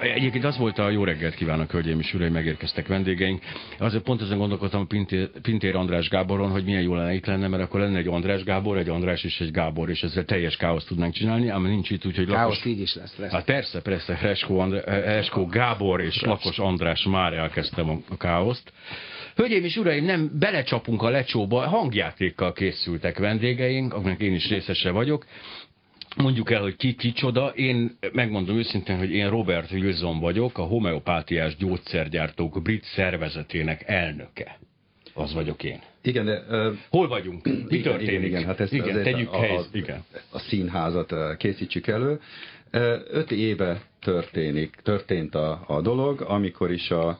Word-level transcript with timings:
Egyébként 0.00 0.44
az 0.44 0.58
volt 0.58 0.78
a 0.78 0.90
jó 0.90 1.04
reggelt 1.04 1.34
kívánok, 1.34 1.70
hölgyeim 1.70 2.00
és 2.00 2.14
uraim, 2.14 2.32
megérkeztek 2.32 2.86
vendégeink. 2.86 3.42
Azért 3.78 4.02
pont 4.02 4.22
ezen 4.22 4.38
gondolkodtam 4.38 4.86
Pintér, 4.86 5.30
Pintér 5.42 5.76
András 5.76 6.08
Gáboron, 6.08 6.50
hogy 6.50 6.64
milyen 6.64 6.82
jó 6.82 6.94
lenne 6.94 7.14
itt 7.14 7.26
lenne, 7.26 7.48
mert 7.48 7.62
akkor 7.62 7.80
lenne 7.80 7.98
egy 7.98 8.08
András 8.08 8.44
Gábor, 8.44 8.78
egy 8.78 8.88
András 8.88 9.24
és 9.24 9.40
egy 9.40 9.50
Gábor, 9.50 9.90
és 9.90 10.02
ezzel 10.02 10.24
teljes 10.24 10.56
káoszt 10.56 10.86
tudnánk 10.86 11.14
csinálni, 11.14 11.48
ám 11.48 11.62
nincs 11.62 11.90
itt, 11.90 12.06
úgyhogy 12.06 12.28
lakos... 12.28 12.42
Káosz 12.42 12.64
így 12.64 12.80
is 12.80 12.94
lesz. 12.94 13.16
lesz. 13.16 13.32
Hát 13.32 13.44
persze, 13.44 13.80
persze, 13.80 14.18
Eskó, 14.22 14.58
Andrá... 14.58 14.80
Eskó 14.90 15.46
Gábor 15.46 16.00
és 16.00 16.20
Lakos 16.20 16.58
András 16.58 17.04
már 17.04 17.32
elkezdtem 17.32 18.02
a 18.08 18.16
káoszt. 18.16 18.72
Hölgyeim 19.34 19.64
és 19.64 19.76
uraim, 19.76 20.04
nem 20.04 20.30
belecsapunk 20.38 21.02
a 21.02 21.08
lecsóba, 21.08 21.68
hangjátékkal 21.68 22.52
készültek 22.52 23.18
vendégeink, 23.18 23.94
akinek 23.94 24.20
én 24.20 24.34
is 24.34 24.48
részese 24.48 24.90
vagyok. 24.90 25.24
Mondjuk 26.22 26.50
el, 26.50 26.60
hogy 26.60 26.76
ki 26.76 26.94
kicsoda. 26.94 27.48
Én 27.48 27.98
megmondom 28.12 28.56
őszintén, 28.56 28.98
hogy 28.98 29.10
én 29.10 29.30
Robert 29.30 29.70
Wilson 29.70 30.20
vagyok, 30.20 30.58
a 30.58 30.62
homeopátiás 30.62 31.56
gyógyszergyártók 31.56 32.62
brit 32.62 32.84
szervezetének 32.84 33.82
elnöke. 33.86 34.58
Az 35.14 35.34
vagyok 35.34 35.62
én. 35.62 35.78
Igen, 36.02 36.24
de... 36.24 36.44
Uh, 36.48 36.76
Hol 36.90 37.08
vagyunk? 37.08 37.44
Mi 37.44 37.50
igen, 37.68 37.82
történik? 37.82 38.08
Igen, 38.08 38.24
igen, 38.24 38.44
hát 38.44 38.60
ezt 38.60 38.72
igen, 38.72 39.02
tegyük 39.02 39.32
a, 39.32 39.56
a, 39.56 39.64
igen. 39.72 40.04
a 40.30 40.38
színházat 40.38 41.36
készítsük 41.36 41.86
elő. 41.86 42.20
Öt 43.10 43.30
éve 43.30 43.82
történik, 44.00 44.76
történt 44.82 45.34
a, 45.34 45.64
a 45.66 45.80
dolog, 45.80 46.20
amikor 46.20 46.72
is 46.72 46.90
a 46.90 47.18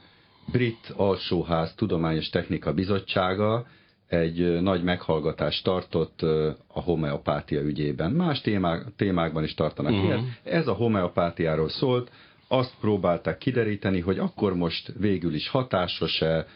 Brit 0.52 0.92
Alsóház 0.96 1.74
Tudományos 1.74 2.28
Technika 2.28 2.72
Bizottsága 2.72 3.66
egy 4.08 4.60
nagy 4.60 4.82
meghallgatást 4.82 5.64
tartott 5.64 6.22
a 6.66 6.80
homeopátia 6.80 7.60
ügyében. 7.60 8.10
Más 8.10 8.40
témák, 8.40 8.84
témákban 8.96 9.44
is 9.44 9.54
tartanak 9.54 9.92
uh-huh. 9.92 10.06
ilyet. 10.06 10.20
Ez 10.44 10.66
a 10.66 10.72
homeopátiáról 10.72 11.68
szólt, 11.68 12.10
azt 12.48 12.74
próbálták 12.80 13.38
kideríteni, 13.38 14.00
hogy 14.00 14.18
akkor 14.18 14.54
most 14.54 14.92
végül 14.98 15.34
is 15.34 15.48
hatásos-e, 15.48 16.46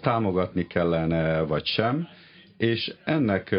támogatni 0.00 0.66
kellene, 0.66 1.40
vagy 1.40 1.64
sem. 1.64 2.08
És 2.56 2.94
ennek 3.04 3.56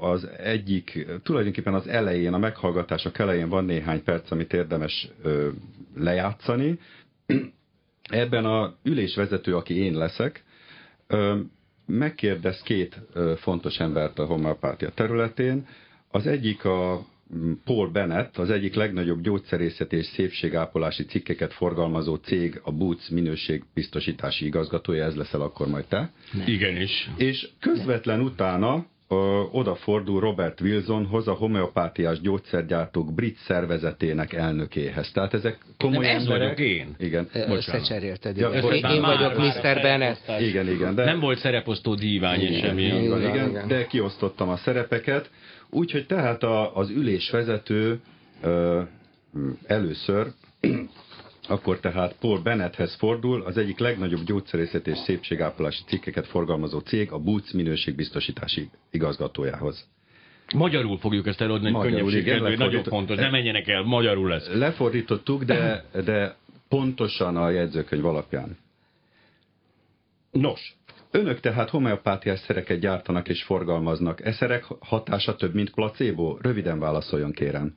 az 0.00 0.28
egyik, 0.38 1.06
tulajdonképpen 1.22 1.74
az 1.74 1.88
elején, 1.88 2.32
a 2.34 2.38
meghallgatások 2.38 3.18
elején 3.18 3.48
van 3.48 3.64
néhány 3.64 4.02
perc, 4.02 4.30
amit 4.30 4.52
érdemes 4.52 5.08
lejátszani. 5.96 6.78
Ebben 8.02 8.44
a 8.44 8.74
ülésvezető, 8.82 9.56
aki 9.56 9.76
én 9.76 9.96
leszek, 9.96 10.44
megkérdez 11.88 12.62
két 12.62 13.00
fontos 13.36 13.80
embert 13.80 14.18
a 14.18 14.24
homeopátia 14.24 14.90
területén. 14.90 15.66
Az 16.10 16.26
egyik 16.26 16.64
a 16.64 17.06
Paul 17.64 17.88
Bennett, 17.90 18.36
az 18.36 18.50
egyik 18.50 18.74
legnagyobb 18.74 19.20
gyógyszerészet 19.20 19.92
és 19.92 20.06
szépségápolási 20.06 21.04
cikkeket 21.04 21.52
forgalmazó 21.52 22.14
cég, 22.14 22.60
a 22.64 22.72
Boots 22.72 23.10
minőségbiztosítási 23.10 24.44
igazgatója, 24.46 25.04
ez 25.04 25.14
leszel 25.14 25.40
akkor 25.40 25.68
majd 25.68 25.84
te. 25.84 26.12
Nem. 26.32 26.46
Igenis. 26.46 27.10
És 27.16 27.48
közvetlen 27.60 28.20
utána 28.20 28.86
odafordul 29.52 30.20
Robert 30.20 30.60
Wilsonhoz, 30.60 31.28
a 31.28 31.32
homeopátiás 31.32 32.20
gyógyszergyártók 32.20 33.14
brit 33.14 33.36
szervezetének 33.36 34.32
elnökéhez. 34.32 35.10
Tehát 35.12 35.34
ezek 35.34 35.58
komoly 35.78 36.06
Nem, 36.06 36.16
ez 36.16 36.26
vagyok 36.26 36.58
én. 36.58 36.94
Igen. 36.98 37.28
Összecserélted. 37.32 38.36
Ja, 38.36 38.48
én, 38.48 38.84
én 38.84 39.00
vagyok 39.00 39.36
Mr. 39.36 39.80
Bennett. 39.82 40.20
Igen, 40.40 40.68
igen. 40.68 40.94
De... 40.94 41.04
Nem 41.04 41.20
volt 41.20 41.38
szereposztó 41.38 41.94
dívány 41.94 42.40
és 42.40 42.58
semmi. 42.58 42.82
Igen, 42.82 43.20
igen, 43.20 43.48
igen, 43.48 43.68
de 43.68 43.86
kiosztottam 43.86 44.48
a 44.48 44.56
szerepeket. 44.56 45.30
Úgyhogy 45.70 46.06
tehát 46.06 46.42
a, 46.42 46.76
az 46.76 46.90
ülésvezető 46.90 48.00
ö, 48.42 48.80
először 49.66 50.26
akkor 51.48 51.80
tehát 51.80 52.16
Paul 52.20 52.38
Bennetthez 52.42 52.94
fordul, 52.94 53.42
az 53.42 53.56
egyik 53.56 53.78
legnagyobb 53.78 54.24
gyógyszerészet 54.24 54.86
és 54.86 54.98
szépségápolási 54.98 55.82
cikkeket 55.86 56.26
forgalmazó 56.26 56.78
cég, 56.78 57.12
a 57.12 57.18
Boots 57.18 57.52
minőségbiztosítási 57.52 58.70
igazgatójához. 58.90 59.88
Magyarul 60.54 60.98
fogjuk 60.98 61.26
ezt 61.26 61.40
eladni, 61.40 61.70
hogy 61.70 61.90
könnyebbség 61.90 62.56
nagyon 62.56 62.82
fontos, 62.82 63.16
ne 63.16 63.30
menjenek 63.30 63.68
el, 63.68 63.82
magyarul 63.82 64.28
lesz. 64.28 64.48
Lefordítottuk, 64.52 65.44
de, 65.44 65.84
de 66.04 66.36
pontosan 66.68 67.36
a 67.36 67.50
jegyzőkönyv 67.50 68.04
alapján. 68.04 68.58
Nos, 70.30 70.76
Önök 71.10 71.40
tehát 71.40 71.70
homeopátiás 71.70 72.38
szereket 72.38 72.78
gyártanak 72.78 73.28
és 73.28 73.42
forgalmaznak. 73.42 74.24
E 74.24 74.32
szerek 74.32 74.64
hatása 74.80 75.36
több, 75.36 75.54
mint 75.54 75.70
placebo? 75.70 76.36
Röviden 76.40 76.78
válaszoljon, 76.78 77.32
kérem. 77.32 77.74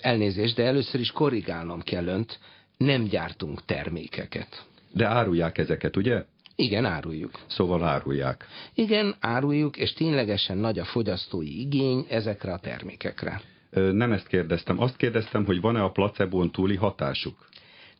Elnézést, 0.00 0.56
de 0.56 0.64
először 0.64 1.00
is 1.00 1.10
korrigálnom 1.10 1.80
kell 1.80 2.06
önt 2.06 2.38
nem 2.84 3.04
gyártunk 3.04 3.64
termékeket. 3.64 4.64
De 4.92 5.06
árulják 5.06 5.58
ezeket, 5.58 5.96
ugye? 5.96 6.24
Igen, 6.56 6.84
áruljuk. 6.84 7.40
Szóval 7.46 7.84
árulják. 7.84 8.46
Igen, 8.74 9.14
áruljuk, 9.20 9.76
és 9.76 9.92
ténylegesen 9.92 10.58
nagy 10.58 10.78
a 10.78 10.84
fogyasztói 10.84 11.60
igény 11.60 12.06
ezekre 12.08 12.52
a 12.52 12.58
termékekre. 12.58 13.40
Nem 13.70 14.12
ezt 14.12 14.26
kérdeztem. 14.26 14.80
Azt 14.80 14.96
kérdeztem, 14.96 15.44
hogy 15.44 15.60
van-e 15.60 15.82
a 15.82 15.90
placebón 15.90 16.50
túli 16.50 16.76
hatásuk? 16.76 17.50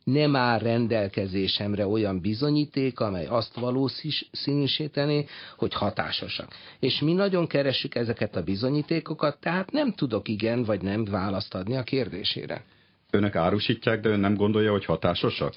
nem 0.03 0.35
áll 0.35 0.59
rendelkezésemre 0.59 1.87
olyan 1.87 2.21
bizonyíték, 2.21 2.99
amely 2.99 3.25
azt 3.25 3.55
valószínűsítené, 3.55 5.25
hogy 5.57 5.73
hatásosak. 5.73 6.47
És 6.79 6.99
mi 6.99 7.13
nagyon 7.13 7.47
keressük 7.47 7.95
ezeket 7.95 8.35
a 8.35 8.43
bizonyítékokat, 8.43 9.39
tehát 9.39 9.71
nem 9.71 9.93
tudok 9.93 10.27
igen 10.27 10.63
vagy 10.63 10.81
nem 10.81 11.03
választ 11.03 11.53
adni 11.55 11.75
a 11.75 11.83
kérdésére. 11.83 12.63
Önök 13.15 13.35
árusítják, 13.35 13.99
de 13.99 14.09
ön 14.09 14.19
nem 14.19 14.35
gondolja, 14.35 14.71
hogy 14.71 14.85
hatásosak? 14.85 15.53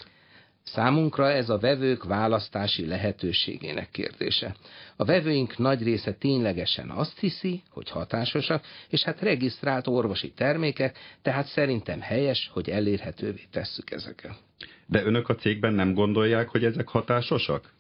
Számunkra 0.62 1.31
ez 1.31 1.49
a 1.49 1.59
vevők 1.59 2.05
választási 2.05 2.87
lehetőségének 2.87 3.91
kérdése. 3.91 4.55
A 4.97 5.05
vevőink 5.05 5.59
nagy 5.59 5.83
része 5.83 6.12
ténylegesen 6.12 6.91
azt 6.91 7.19
hiszi, 7.19 7.62
hogy 7.71 7.91
hatásosak, 7.91 8.65
és 8.89 9.03
hát 9.03 9.21
regisztrált 9.21 9.87
orvosi 9.87 10.33
termékek, 10.33 10.99
tehát 11.22 11.47
szerintem 11.47 12.00
helyes, 12.00 12.50
hogy 12.53 12.71
elérhetővé 12.71 13.43
tesszük 13.50 13.91
ezeket. 13.91 14.34
De 14.87 15.05
önök 15.05 15.28
a 15.28 15.34
cégben 15.34 15.75
nem 15.75 15.94
gondolják, 15.94 16.49
hogy 16.49 16.65
ezek 16.65 16.88
hatásosak? 16.88 17.73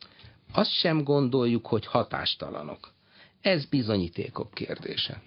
Azt 0.52 0.72
sem 0.72 1.02
gondoljuk, 1.04 1.66
hogy 1.66 1.86
hatástalanok. 1.86 2.92
Ez 3.40 3.64
bizonyítékok 3.64 4.50
kérdése. 4.54 5.22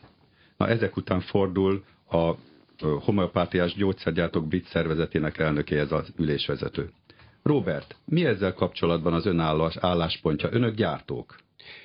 Na 0.57 0.67
ezek 0.67 0.95
után 0.95 1.19
fordul 1.19 1.83
a 2.11 2.33
homeopátiás 2.81 3.73
gyógyszergyártók 3.73 4.47
brit 4.47 4.65
szervezetének 4.65 5.37
elnökéhez 5.37 5.91
az 5.91 6.13
ülésvezető. 6.17 6.89
Robert, 7.43 7.95
mi 8.05 8.25
ezzel 8.25 8.53
kapcsolatban 8.53 9.13
az 9.13 9.25
ön 9.25 9.39
álláspontja? 9.79 10.49
Önök 10.51 10.75
gyártók? 10.75 11.35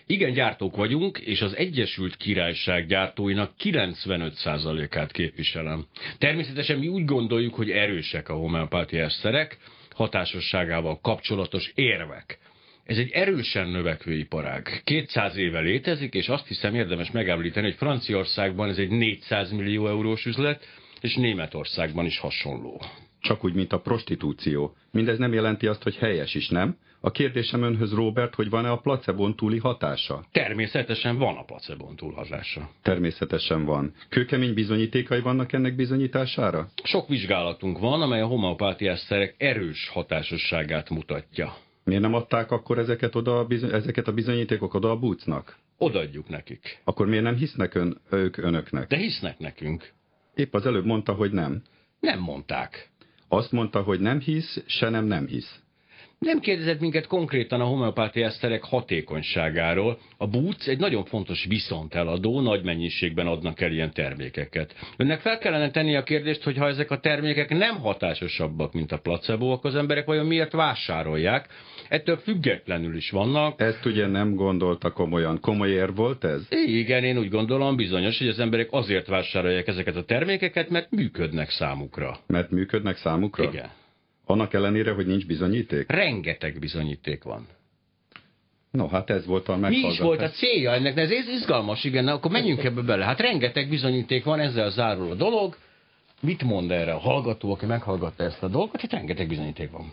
Igen, 0.06 0.32
gyártók 0.32 0.76
vagyunk, 0.76 1.18
és 1.18 1.40
az 1.40 1.56
Egyesült 1.56 2.16
Királyság 2.16 2.86
gyártóinak 2.86 3.52
95%-át 3.62 5.12
képviselem. 5.12 5.86
Természetesen 6.18 6.78
mi 6.78 6.88
úgy 6.88 7.04
gondoljuk, 7.04 7.54
hogy 7.54 7.70
erősek 7.70 8.28
a 8.28 8.34
homeopátiás 8.34 9.12
szerek, 9.12 9.58
hatásosságával 9.94 11.00
kapcsolatos 11.00 11.72
érvek. 11.74 12.38
Ez 12.84 12.96
egy 12.96 13.10
erősen 13.10 13.68
növekvő 13.68 14.12
iparág. 14.12 14.80
200 14.84 15.36
éve 15.36 15.60
létezik, 15.60 16.14
és 16.14 16.28
azt 16.28 16.46
hiszem 16.46 16.74
érdemes 16.74 17.10
megemlíteni, 17.10 17.66
hogy 17.66 17.76
Franciaországban 17.76 18.68
ez 18.68 18.78
egy 18.78 18.90
400 18.90 19.50
millió 19.50 19.88
eurós 19.88 20.26
üzlet, 20.26 20.66
és 21.04 21.14
Németországban 21.14 22.04
is 22.04 22.18
hasonló. 22.18 22.82
Csak 23.20 23.44
úgy, 23.44 23.54
mint 23.54 23.72
a 23.72 23.80
prostitúció. 23.80 24.76
Mindez 24.90 25.18
nem 25.18 25.32
jelenti 25.32 25.66
azt, 25.66 25.82
hogy 25.82 25.96
helyes 25.96 26.34
is, 26.34 26.48
nem? 26.48 26.76
A 27.00 27.10
kérdésem 27.10 27.62
önhöz, 27.62 27.92
Robert, 27.92 28.34
hogy 28.34 28.50
van-e 28.50 28.70
a 28.70 28.78
placebon 28.78 29.36
túli 29.36 29.58
hatása? 29.58 30.24
Természetesen 30.32 31.18
van 31.18 31.36
a 31.36 31.42
placebon 31.42 31.96
túl 31.96 32.12
hatása. 32.12 32.70
Természetesen 32.82 33.64
van. 33.64 33.94
Kőkemény 34.08 34.54
bizonyítékai 34.54 35.20
vannak 35.20 35.52
ennek 35.52 35.76
bizonyítására? 35.76 36.68
Sok 36.82 37.08
vizsgálatunk 37.08 37.78
van, 37.78 38.02
amely 38.02 38.20
a 38.20 38.26
homeopátiás 38.26 38.98
szerek 38.98 39.34
erős 39.38 39.88
hatásosságát 39.88 40.90
mutatja. 40.90 41.56
Miért 41.84 42.02
nem 42.02 42.14
adták 42.14 42.50
akkor 42.50 42.78
ezeket, 42.78 43.14
oda 43.14 43.38
a 43.38 43.44
bizony, 43.44 43.72
ezeket 43.72 44.08
a 44.08 44.12
bizonyítékok 44.12 44.74
oda 44.74 44.90
a 44.90 44.98
búcnak? 44.98 45.58
Odaadjuk 45.78 46.28
nekik. 46.28 46.80
Akkor 46.84 47.06
miért 47.06 47.24
nem 47.24 47.36
hisznek 47.36 47.74
ön, 47.74 48.00
ők 48.10 48.36
önöknek? 48.36 48.88
De 48.88 48.96
hisznek 48.96 49.38
nekünk. 49.38 49.92
Épp 50.34 50.54
az 50.54 50.66
előbb 50.66 50.84
mondta, 50.84 51.12
hogy 51.12 51.32
nem. 51.32 51.62
Nem 52.00 52.18
mondták. 52.18 52.90
Azt 53.28 53.52
mondta, 53.52 53.82
hogy 53.82 54.00
nem 54.00 54.20
hisz, 54.20 54.62
se 54.66 54.88
nem 54.88 55.04
nem 55.04 55.26
hisz. 55.26 55.63
Nem 56.18 56.40
kérdezett 56.40 56.80
minket 56.80 57.06
konkrétan 57.06 57.60
a 57.60 57.64
homeopáti 57.64 58.22
eszterek 58.22 58.64
hatékonyságáról. 58.64 59.98
A 60.16 60.26
Boots 60.26 60.66
egy 60.68 60.78
nagyon 60.78 61.04
fontos 61.04 61.44
viszonteladó, 61.48 62.40
nagy 62.40 62.62
mennyiségben 62.62 63.26
adnak 63.26 63.60
el 63.60 63.72
ilyen 63.72 63.92
termékeket. 63.92 64.74
Önnek 64.96 65.20
fel 65.20 65.38
kellene 65.38 65.70
tenni 65.70 65.96
a 65.96 66.02
kérdést, 66.02 66.42
hogy 66.42 66.56
ha 66.56 66.66
ezek 66.66 66.90
a 66.90 67.00
termékek 67.00 67.48
nem 67.48 67.76
hatásosabbak, 67.78 68.72
mint 68.72 68.92
a 68.92 68.98
placebo, 68.98 69.50
akkor 69.52 69.70
az 69.70 69.76
emberek 69.76 70.06
vajon 70.06 70.26
miért 70.26 70.52
vásárolják? 70.52 71.48
Ettől 71.88 72.16
függetlenül 72.16 72.96
is 72.96 73.10
vannak. 73.10 73.60
Ezt 73.60 73.84
ugye 73.84 74.06
nem 74.06 74.34
gondolta 74.34 74.90
komolyan. 74.90 75.40
Komoly 75.40 75.70
ér 75.70 75.94
volt 75.94 76.24
ez? 76.24 76.46
Igen, 76.66 77.04
én 77.04 77.18
úgy 77.18 77.30
gondolom 77.30 77.76
bizonyos, 77.76 78.18
hogy 78.18 78.28
az 78.28 78.38
emberek 78.38 78.68
azért 78.70 79.06
vásárolják 79.06 79.66
ezeket 79.66 79.96
a 79.96 80.04
termékeket, 80.04 80.68
mert 80.68 80.90
működnek 80.90 81.50
számukra. 81.50 82.18
Mert 82.26 82.50
működnek 82.50 82.96
számukra? 82.96 83.44
Igen. 83.44 83.70
Annak 84.26 84.54
ellenére, 84.54 84.92
hogy 84.92 85.06
nincs 85.06 85.26
bizonyíték? 85.26 85.90
Rengeteg 85.90 86.58
bizonyíték 86.58 87.22
van. 87.22 87.46
No, 88.70 88.88
hát 88.88 89.10
ez 89.10 89.26
volt 89.26 89.48
a 89.48 89.56
meghallgatás. 89.56 89.82
Mi 89.82 89.92
is 89.92 89.98
volt 89.98 90.20
a 90.20 90.30
célja 90.30 90.72
ennek? 90.72 90.94
De 90.94 91.00
ez 91.00 91.10
izgalmas, 91.10 91.84
igen, 91.84 92.08
akkor 92.08 92.30
menjünk 92.30 92.64
ebbe 92.64 92.80
bele. 92.80 93.04
Hát 93.04 93.20
rengeteg 93.20 93.68
bizonyíték 93.68 94.24
van, 94.24 94.40
ezzel 94.40 94.70
zárul 94.70 95.10
a 95.10 95.14
dolog. 95.14 95.56
Mit 96.20 96.42
mond 96.42 96.70
erre 96.70 96.92
a 96.92 96.98
hallgató, 96.98 97.52
aki 97.52 97.66
meghallgatta 97.66 98.24
ezt 98.24 98.42
a 98.42 98.48
dolgot? 98.48 98.82
Itt 98.82 98.90
rengeteg 98.90 99.28
bizonyíték 99.28 99.70
van. 99.70 99.92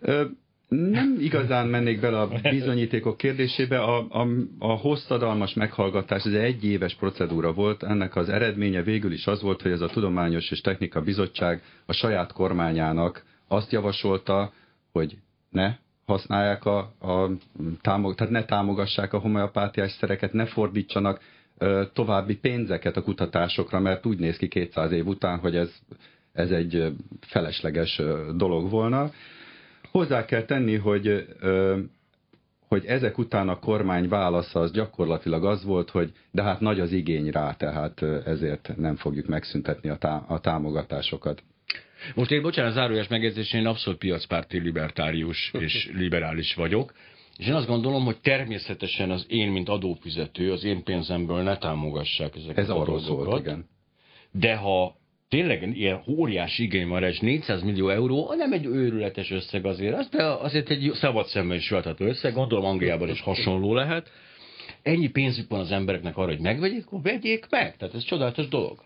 Ö, 0.00 0.24
nem 0.68 1.16
igazán 1.20 1.66
mennék 1.66 2.00
bele 2.00 2.20
a 2.20 2.30
bizonyítékok 2.50 3.16
kérdésébe. 3.16 3.78
A, 3.78 4.06
a, 4.08 4.26
a 4.58 4.72
hosszadalmas 4.72 5.54
meghallgatás, 5.54 6.24
ez 6.24 6.32
egy 6.32 6.64
éves 6.64 6.94
procedúra 6.94 7.52
volt. 7.52 7.82
Ennek 7.82 8.16
az 8.16 8.28
eredménye 8.28 8.82
végül 8.82 9.12
is 9.12 9.26
az 9.26 9.42
volt, 9.42 9.62
hogy 9.62 9.70
ez 9.70 9.80
a 9.80 9.88
Tudományos 9.88 10.50
és 10.50 10.60
Technika 10.60 11.00
Bizottság 11.00 11.62
a 11.86 11.92
saját 11.92 12.32
kormányának 12.32 13.24
azt 13.48 13.72
javasolta, 13.72 14.52
hogy 14.92 15.16
ne 15.50 15.74
használják 16.06 16.64
a, 16.64 16.78
a 17.00 17.30
támog, 17.80 18.14
tehát 18.14 18.32
ne 18.32 18.44
támogassák 18.44 19.12
a 19.12 19.18
homeopátiás 19.18 19.92
szereket, 19.92 20.32
ne 20.32 20.46
fordítsanak 20.46 21.20
ö, 21.58 21.82
további 21.92 22.36
pénzeket 22.36 22.96
a 22.96 23.02
kutatásokra, 23.02 23.80
mert 23.80 24.06
úgy 24.06 24.18
néz 24.18 24.36
ki 24.36 24.48
200 24.48 24.92
év 24.92 25.06
után, 25.06 25.38
hogy 25.38 25.56
ez, 25.56 25.74
ez 26.32 26.50
egy 26.50 26.92
felesleges 27.20 28.00
dolog 28.36 28.70
volna. 28.70 29.10
Hozzá 29.90 30.24
kell 30.24 30.42
tenni, 30.42 30.76
hogy 30.76 31.06
ö, 31.40 31.78
hogy 32.68 32.84
ezek 32.84 33.18
után 33.18 33.48
a 33.48 33.58
kormány 33.58 34.08
válasza 34.08 34.60
az 34.60 34.72
gyakorlatilag 34.72 35.44
az 35.44 35.64
volt, 35.64 35.90
hogy 35.90 36.12
de 36.30 36.42
hát 36.42 36.60
nagy 36.60 36.80
az 36.80 36.92
igény 36.92 37.30
rá, 37.30 37.52
tehát 37.52 38.02
ezért 38.02 38.72
nem 38.76 38.96
fogjuk 38.96 39.26
megszüntetni 39.26 39.88
a, 39.88 39.96
tá 39.96 40.24
a 40.28 40.40
támogatásokat. 40.40 41.42
Most 42.14 42.30
én, 42.30 42.42
bocsánat, 42.42 42.72
zárójas 42.72 43.08
megjegyzés, 43.08 43.52
én 43.52 43.66
abszolút 43.66 43.98
piacpárti 43.98 44.58
libertárius 44.58 45.52
és 45.58 45.90
liberális 45.94 46.54
vagyok, 46.54 46.92
és 47.36 47.46
én 47.46 47.54
azt 47.54 47.66
gondolom, 47.66 48.04
hogy 48.04 48.20
természetesen 48.20 49.10
az 49.10 49.26
én, 49.28 49.48
mint 49.48 49.68
adófizető, 49.68 50.52
az 50.52 50.64
én 50.64 50.82
pénzemből 50.82 51.42
ne 51.42 51.56
támogassák 51.56 52.34
ezeket 52.36 52.58
Ez 52.58 52.68
a 52.68 52.84
dolgokat. 52.84 53.40
igen. 53.40 53.68
De 54.30 54.54
ha 54.54 54.96
tényleg 55.28 55.76
ilyen 55.76 56.02
óriási 56.08 56.62
igény 56.62 56.88
van 56.88 57.02
és 57.02 57.18
400 57.18 57.62
millió 57.62 57.88
euró, 57.88 58.34
nem 58.36 58.52
egy 58.52 58.64
őrületes 58.64 59.30
összeg 59.30 59.66
azért, 59.66 59.94
az, 59.94 60.08
de 60.08 60.24
azért 60.24 60.70
egy 60.70 60.90
szabad 60.94 61.26
szemben 61.26 61.56
is 61.56 61.72
összeg, 61.98 62.32
gondolom 62.32 62.64
Angliában 62.64 63.08
is 63.08 63.20
hasonló 63.20 63.74
lehet, 63.74 64.10
ennyi 64.86 65.08
pénzük 65.08 65.50
van 65.50 65.60
az 65.60 65.70
embereknek 65.70 66.16
arra, 66.16 66.30
hogy 66.30 66.40
megvegyék, 66.40 66.86
akkor 66.86 67.02
vegyék 67.02 67.46
meg. 67.50 67.76
Tehát 67.76 67.94
ez 67.94 68.04
csodálatos 68.04 68.48
dolog. 68.48 68.78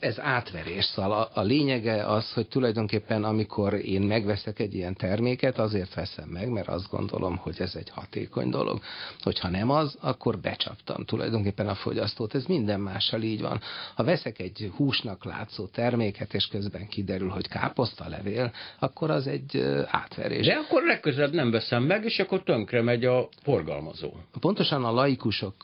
Ez 0.00 0.20
átverés. 0.20 0.84
Szóval 0.84 1.12
a, 1.12 1.40
a 1.40 1.42
lényege 1.42 2.06
az, 2.06 2.32
hogy 2.32 2.48
tulajdonképpen 2.48 3.24
amikor 3.24 3.74
én 3.74 4.00
megveszek 4.00 4.58
egy 4.58 4.74
ilyen 4.74 4.94
terméket, 4.94 5.58
azért 5.58 5.94
veszem 5.94 6.28
meg, 6.28 6.48
mert 6.48 6.68
azt 6.68 6.90
gondolom, 6.90 7.36
hogy 7.36 7.56
ez 7.58 7.74
egy 7.74 7.90
hatékony 7.90 8.50
dolog. 8.50 8.80
Hogyha 9.20 9.48
nem 9.48 9.70
az, 9.70 9.98
akkor 10.00 10.38
becsaptam 10.38 11.04
tulajdonképpen 11.04 11.68
a 11.68 11.74
fogyasztót. 11.74 12.34
Ez 12.34 12.44
minden 12.44 12.80
mással 12.80 13.22
így 13.22 13.40
van. 13.40 13.60
Ha 13.94 14.04
veszek 14.04 14.38
egy 14.38 14.70
húsnak 14.76 15.24
látszó 15.24 15.66
terméket, 15.66 16.34
és 16.34 16.46
közben 16.46 16.88
kiderül, 16.88 17.28
hogy 17.28 17.48
káposzta 17.48 18.08
levél, 18.08 18.52
akkor 18.78 19.10
az 19.10 19.26
egy 19.26 19.56
átverés. 19.86 20.46
De 20.46 20.54
akkor 20.54 20.82
legközelebb 20.82 21.32
nem 21.32 21.50
veszem 21.50 21.82
meg, 21.82 22.04
és 22.04 22.18
akkor 22.18 22.42
tönkre 22.42 22.82
megy 22.82 23.04
a 23.04 23.28
forgalmazó. 23.42 24.12
Pontosan 24.40 24.84
a 24.84 24.92
lai 24.92 25.16
laikusok 25.18 25.54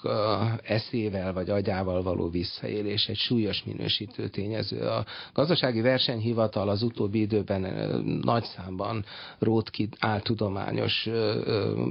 eszével 0.62 1.32
vagy 1.32 1.50
agyával 1.50 2.02
való 2.02 2.28
visszaélés 2.28 3.08
egy 3.08 3.16
súlyos 3.16 3.64
minősítő 3.64 4.28
tényező. 4.28 4.80
A 4.80 5.04
gazdasági 5.32 5.80
versenyhivatal 5.80 6.68
az 6.68 6.82
utóbbi 6.82 7.20
időben 7.20 7.60
nagy 8.22 8.44
számban 8.44 9.04
rót 9.38 9.70
ki 9.70 9.88
áltudományos 9.98 11.08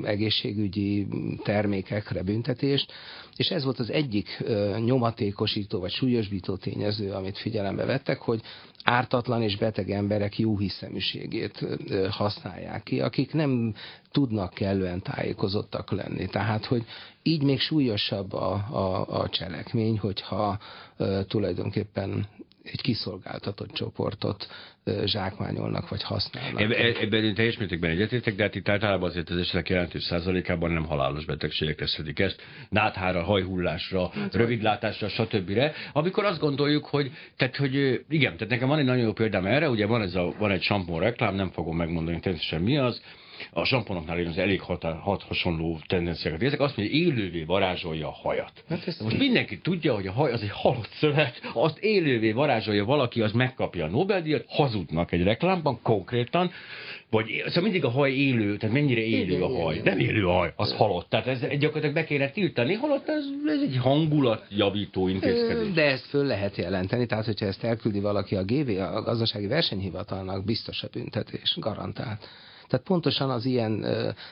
egészségügyi 0.04 1.07
termékekre 1.44 2.24
büntetést, 2.24 2.92
és 3.36 3.50
ez 3.50 3.63
volt 3.63 3.80
az 3.80 3.92
egyik 3.92 4.44
nyomatékosító 4.86 5.80
vagy 5.80 5.92
súlyosbító 5.92 6.56
tényező, 6.56 7.12
amit 7.12 7.38
figyelembe 7.38 7.86
vettek, 7.86 8.21
hogy 8.21 8.42
ártatlan 8.83 9.42
és 9.42 9.57
beteg 9.57 9.92
emberek 9.92 10.39
jó 10.39 10.57
hiszeműségét 10.57 11.66
használják 12.09 12.83
ki, 12.83 13.01
akik 13.01 13.33
nem 13.33 13.74
tudnak 14.12 14.54
kellően 14.54 15.01
tájékozottak 15.01 15.92
lenni. 15.92 16.27
Tehát, 16.27 16.66
hogy 16.66 16.86
így 17.24 17.44
még 17.44 17.60
súlyosabb 17.60 18.34
a, 18.34 18.54
a, 18.54 19.22
a 19.22 19.30
cselekmény, 19.30 20.00
hogyha 20.00 20.60
e, 20.98 21.25
tulajdonképpen 21.25 22.28
egy 22.64 22.81
kiszolgáltatott 22.81 23.72
csoportot 23.72 24.48
zsákmányolnak 25.06 25.90
vagy 25.90 26.04
használnak. 26.04 26.62
Ebben, 26.62 26.96
ebben 27.02 27.24
én 27.24 27.36
teljes 27.36 27.58
mértékben 27.58 27.90
egyetértek, 27.90 28.36
de 28.36 28.44
hát 28.44 28.56
itt 28.56 28.70
általában 28.70 29.10
azért 29.10 29.30
az 29.30 29.38
esetek 29.38 29.70
jelentős 29.70 30.04
százalékában 30.04 30.72
nem 30.72 30.86
halálos 30.86 31.25
betegségek 31.25 31.75
teszik 31.75 32.20
ezt. 32.20 32.42
Náthára, 32.70 33.24
hajhullásra, 33.24 34.10
hát, 34.10 34.36
rövidlátásra, 34.36 35.10
stb. 35.10 35.60
Amikor 35.94 36.26
azt 36.26 36.40
gondoljuk, 36.40 36.86
hogy, 36.86 37.12
tehát, 37.38 37.56
hogy 37.56 38.04
igen, 38.10 38.34
tehát 38.34 38.50
nekem 38.50 38.68
van 38.68 38.80
egy 38.80 38.86
nagyon 38.86 39.04
jó 39.04 39.14
példám 39.14 39.46
erre, 39.46 39.69
ugye 39.69 39.86
van, 39.86 40.02
ez 40.02 40.16
a, 40.16 40.34
van 40.38 40.52
egy 40.52 40.62
sampon 40.62 41.00
reklám, 41.00 41.36
nem 41.36 41.50
fogom 41.50 41.78
megmondani 41.78 42.19
természetesen 42.19 42.62
mi 42.62 42.78
az, 42.78 43.02
a 43.51 43.63
samponoknál 43.63 44.19
én 44.19 44.28
az 44.28 44.38
elég 44.38 44.62
hat, 44.62 44.84
hat 44.84 45.24
hasonló 45.24 45.80
tendenciákat 45.88 46.42
érzek, 46.42 46.60
azt 46.60 46.78
mondja, 46.78 46.95
hogy 46.95 47.07
élővé 47.07 47.44
varázsolja 47.44 48.07
a 48.07 48.12
hajat. 48.12 48.63
Hát 48.69 48.88
ezt 48.88 49.01
Most 49.01 49.18
mindenki 49.18 49.60
tudja, 49.60 49.94
hogy 49.94 50.07
a 50.07 50.12
haj 50.12 50.31
az 50.31 50.42
egy 50.42 50.51
halott 50.51 50.90
szövet, 50.92 51.42
azt 51.54 51.78
élővé 51.78 52.31
varázsolja 52.31 52.86
valaki, 52.86 53.22
az 53.22 53.31
megkapja 53.31 53.86
a 53.86 53.90
Nobel-díjat, 53.90 54.45
hazudnak 54.48 55.12
egy 55.12 55.24
reklámban 55.24 55.80
konkrétan, 55.81 56.51
vagy 57.10 57.44
szóval 57.45 57.63
mindig 57.63 57.86
a 57.86 57.90
haj 57.90 58.12
élő, 58.12 58.57
tehát 58.57 58.75
mennyire 58.75 59.01
élő 59.01 59.44
a 59.44 59.48
haj. 59.48 59.81
Nem 59.84 60.00
élő 60.00 60.28
a 60.28 60.31
haj, 60.31 60.54
az 60.56 60.74
halott. 60.74 61.10
Tehát 61.10 61.28
ez 61.28 61.40
gyakorlatilag 61.40 61.94
be 61.94 62.04
kéne 62.04 62.30
tiltani, 62.30 62.74
halott 62.74 63.07
ez, 63.07 63.24
ez 63.45 63.62
egy 63.62 63.78
hangulatjavító 63.78 65.07
intézkedés. 65.07 65.72
De 65.72 65.84
ezt 65.84 66.06
föl 66.06 66.25
lehet 66.25 66.56
jelenteni, 66.56 67.06
tehát 67.06 67.25
hogyha 67.25 67.45
ezt 67.45 67.63
elküldi 67.63 68.00
valaki 68.00 68.36
a 68.36 68.44
GV, 68.44 68.69
a 68.80 69.01
gazdasági 69.01 69.48
versenyhivatalnak, 69.48 70.45
biztos 70.45 70.84
a 70.84 70.88
büntetés, 70.92 71.57
garantált. 71.60 72.28
Tehát 72.74 72.88
pontosan 72.88 73.30
az 73.30 73.46
ilyen 73.46 73.86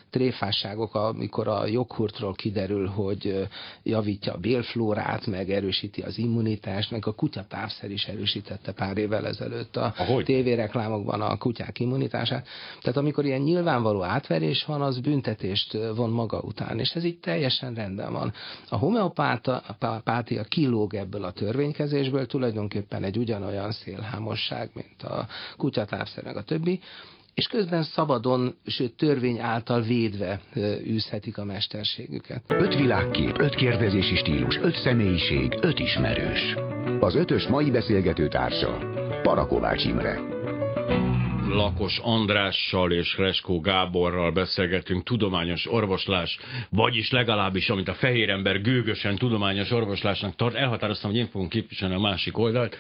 tréfásságok, 0.10 0.96
amikor 0.96 1.48
a 1.48 1.66
joghurtról 1.66 2.34
kiderül, 2.34 2.88
hogy 2.88 3.48
javítja 3.84 4.34
a 4.34 4.38
bélflórát, 4.38 5.28
meg 5.28 5.52
erősíti 5.52 6.02
az 6.02 6.18
immunitást, 6.18 6.92
meg 6.92 7.08
a 7.08 7.12
kutyatávszer 7.12 7.92
is 7.92 8.06
erősítette 8.06 8.72
pár 8.72 8.98
évvel 8.98 9.28
ezelőtt 9.28 9.76
a 9.76 9.94
Ahogy? 9.98 10.26
tévéreklámokban 10.26 11.22
a 11.22 11.38
kutyák 11.38 11.80
immunitását. 11.80 12.48
Tehát 12.82 12.98
amikor 12.98 13.26
ilyen 13.26 13.42
nyilvánvaló 13.42 14.04
átverés 14.04 14.66
van, 14.66 14.82
az 14.82 15.00
büntetést 15.00 15.78
von 15.96 16.10
maga 16.10 16.40
után, 16.40 16.80
és 16.80 16.92
ez 16.92 17.04
így 17.04 17.20
teljesen 17.20 17.74
rendben 17.74 18.12
van. 18.12 18.34
A 18.70 18.78
homeopátia 18.78 20.44
kilóg 20.44 20.94
ebből 20.96 21.24
a 21.24 21.32
törvénykezésből, 21.32 22.26
tulajdonképpen 22.26 23.04
egy 23.04 23.18
ugyanolyan 23.18 23.72
szélhámosság, 23.72 24.70
mint 24.74 25.04
a 25.04 25.28
kutyatávszer, 25.58 26.24
meg 26.24 26.38
a 26.38 26.44
többi, 26.44 26.80
és 27.34 27.48
közben 27.48 27.84
szabadon, 27.84 28.56
sőt 28.66 28.96
törvény 28.96 29.40
által 29.40 29.82
védve 29.82 30.42
űzhetik 30.86 31.38
a 31.38 31.46
mesterségüket. 31.46 32.44
Öt 32.48 32.76
világkép, 32.76 33.40
öt 33.40 33.56
kérdezési 33.56 34.16
stílus, 34.16 34.58
öt 34.58 34.76
személyiség, 34.76 35.58
öt 35.62 35.80
ismerős. 35.80 36.56
Az 37.00 37.16
ötös 37.16 37.48
mai 37.48 37.72
beszélgető 37.72 38.28
társa 38.28 38.78
Parakovács 39.22 39.86
Imre. 39.86 40.20
Lakos 41.48 42.00
Andrással 42.04 42.92
és 42.92 43.18
Reskó 43.18 43.60
Gáborral 43.60 44.32
beszélgetünk 44.32 45.04
tudományos 45.04 45.72
orvoslás, 45.72 46.40
vagyis 46.70 47.12
legalábbis, 47.12 47.70
amit 47.70 47.88
a 47.88 47.94
fehér 47.94 48.30
ember 48.30 48.62
gőgösen 48.62 49.16
tudományos 49.16 49.72
orvoslásnak 49.72 50.36
tart. 50.36 50.56
Elhatároztam, 50.56 51.12
hogy 51.12 51.20
én 51.20 51.28
fogom 51.28 51.48
képviselni 51.48 51.96
a 51.96 52.00
másik 52.00 52.38
oldalt 52.38 52.78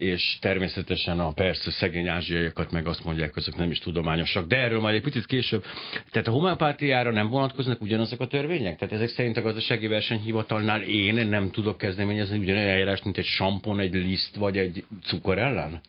és 0.00 0.38
természetesen 0.40 1.20
a 1.20 1.32
persze 1.32 1.70
szegény 1.70 2.08
ázsiaiakat 2.08 2.70
meg 2.70 2.86
azt 2.86 3.04
mondják, 3.04 3.36
azok 3.36 3.56
nem 3.56 3.70
is 3.70 3.78
tudományosak. 3.78 4.46
De 4.46 4.56
erről 4.56 4.80
majd 4.80 4.94
egy 4.94 5.02
picit 5.02 5.26
később. 5.26 5.64
Tehát 6.10 6.28
a 6.28 6.30
homeopátiára 6.30 7.10
nem 7.10 7.28
vonatkoznak 7.28 7.80
ugyanazok 7.80 8.20
a 8.20 8.26
törvények? 8.26 8.78
Tehát 8.78 8.94
ezek 8.94 9.08
szerint 9.08 9.36
a 9.36 9.42
gazdasági 9.42 9.86
versenyhivatalnál 9.86 10.82
én 10.82 11.26
nem 11.26 11.50
tudok 11.50 11.78
kezdeményezni 11.78 12.38
ugyanolyan 12.38 12.68
eljárást, 12.68 13.04
mint 13.04 13.18
egy 13.18 13.24
sampon, 13.24 13.80
egy 13.80 13.94
liszt 13.94 14.36
vagy 14.36 14.56
egy 14.58 14.84
cukor 15.02 15.38
ellen? 15.38 15.80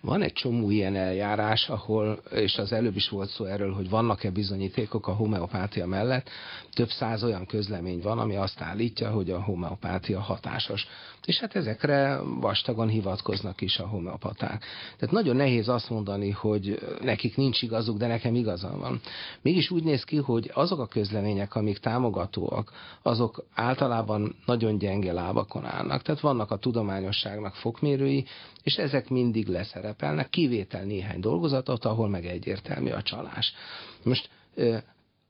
Van 0.00 0.22
egy 0.22 0.32
csomó 0.32 0.70
ilyen 0.70 0.96
eljárás, 0.96 1.68
ahol, 1.68 2.22
és 2.30 2.56
az 2.58 2.72
előbb 2.72 2.96
is 2.96 3.08
volt 3.08 3.28
szó 3.28 3.44
erről, 3.44 3.72
hogy 3.72 3.90
vannak-e 3.90 4.30
bizonyítékok 4.30 5.06
a 5.06 5.12
homeopátia 5.12 5.86
mellett, 5.86 6.30
több 6.72 6.88
száz 6.88 7.24
olyan 7.24 7.46
közlemény 7.46 8.00
van, 8.00 8.18
ami 8.18 8.36
azt 8.36 8.60
állítja, 8.60 9.10
hogy 9.10 9.30
a 9.30 9.42
homeopátia 9.42 10.20
hatásos. 10.20 10.86
És 11.24 11.38
hát 11.38 11.56
ezekre 11.56 12.20
vastagon 12.40 12.88
hivatkoznak 12.88 13.60
is 13.60 13.78
a 13.78 13.86
homeopaták. 13.86 14.64
Tehát 14.98 15.14
nagyon 15.14 15.36
nehéz 15.36 15.68
azt 15.68 15.90
mondani, 15.90 16.30
hogy 16.30 16.78
nekik 17.00 17.36
nincs 17.36 17.62
igazuk, 17.62 17.96
de 17.96 18.06
nekem 18.06 18.34
igazam 18.34 18.78
van. 18.78 19.00
Mégis 19.42 19.70
úgy 19.70 19.84
néz 19.84 20.04
ki, 20.04 20.16
hogy 20.16 20.50
azok 20.54 20.78
a 20.78 20.86
közlemények, 20.86 21.54
amik 21.54 21.78
támogatóak, 21.78 22.72
azok 23.02 23.44
általában 23.54 24.36
nagyon 24.46 24.78
gyenge 24.78 25.12
lábakon 25.12 25.64
állnak. 25.64 26.02
Tehát 26.02 26.20
vannak 26.20 26.50
a 26.50 26.56
tudományosságnak 26.56 27.54
fokmérői, 27.54 28.24
és 28.62 28.76
ezek 28.76 29.08
mindig 29.08 29.46
leszerelnek 29.46 29.87
szerepelnek, 29.88 30.28
kivétel 30.28 30.84
néhány 30.84 31.20
dolgozatot, 31.20 31.84
ahol 31.84 32.08
meg 32.08 32.26
egyértelmű 32.26 32.90
a 32.90 33.02
csalás. 33.02 33.52
Most 34.02 34.30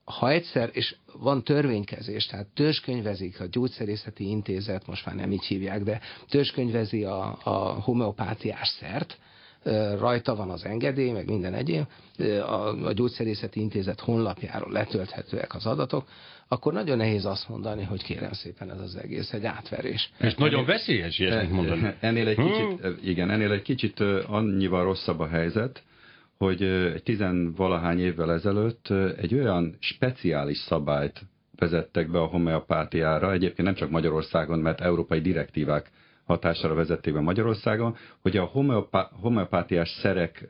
ha 0.05 0.31
egyszer, 0.31 0.71
és 0.73 0.97
van 1.13 1.45
törvénykezés, 1.45 2.27
tehát 2.27 2.47
törzskönyvezik 2.47 3.41
a 3.41 3.47
gyógyszerészeti 3.47 4.29
intézet, 4.29 4.87
most 4.87 5.07
már 5.07 5.15
nem 5.15 5.33
így 5.33 5.45
hívják, 5.45 5.83
de 5.83 6.01
törzskönyvezi 6.29 7.05
a, 7.05 7.39
a 7.43 7.81
homeopátiás 7.81 8.69
szert, 8.69 9.19
rajta 9.99 10.35
van 10.35 10.51
az 10.51 10.65
engedély, 10.65 11.11
meg 11.11 11.27
minden 11.29 11.55
egyéb, 11.55 11.85
a, 12.47 12.87
a 12.87 12.93
gyógyszerészeti 12.93 13.61
intézet 13.61 14.01
honlapjáról 14.01 14.73
letölthetőek 14.73 15.55
az 15.55 15.67
adatok, 15.67 16.09
akkor 16.49 16.73
nagyon 16.73 16.97
nehéz 16.97 17.25
azt 17.25 17.49
mondani, 17.49 17.85
hogy 17.85 18.03
kérem 18.03 18.33
szépen 18.33 18.71
ez 18.71 18.81
az 18.81 18.97
egész 18.97 19.33
egy 19.33 19.45
átverés. 19.45 20.13
Ez 20.19 20.35
nagyon 20.37 20.65
veszélyes 20.65 21.19
ilyesmit 21.19 21.53
mondani. 21.53 21.95
Ennél 22.01 22.29
egy 22.29 22.37
kicsit, 22.37 23.05
igen, 23.05 23.31
ennél 23.31 23.53
egy 23.53 23.63
kicsit 23.63 24.01
annyival 24.27 24.85
rosszabb 24.85 25.21
a 25.21 25.27
helyzet, 25.27 25.83
hogy 26.39 26.63
egy 26.63 27.03
tizenvalahány 27.03 28.01
évvel 28.01 28.33
ezelőtt 28.33 28.89
egy 29.17 29.35
olyan 29.35 29.77
speciális 29.79 30.59
szabályt 30.59 31.21
vezettek 31.59 32.11
be 32.11 32.21
a 32.21 32.27
homeopátiára, 32.27 33.33
egyébként 33.33 33.67
nem 33.67 33.75
csak 33.75 33.91
Magyarországon, 33.91 34.59
mert 34.59 34.81
európai 34.81 35.21
direktívák 35.21 35.91
hatására 36.29 36.75
vezették 36.75 37.15
be 37.15 37.21
Magyarországon, 37.21 37.97
hogy 38.21 38.37
a 38.37 38.45
homeopá- 38.45 39.11
homeopátiás 39.21 39.89
szerek 39.89 40.49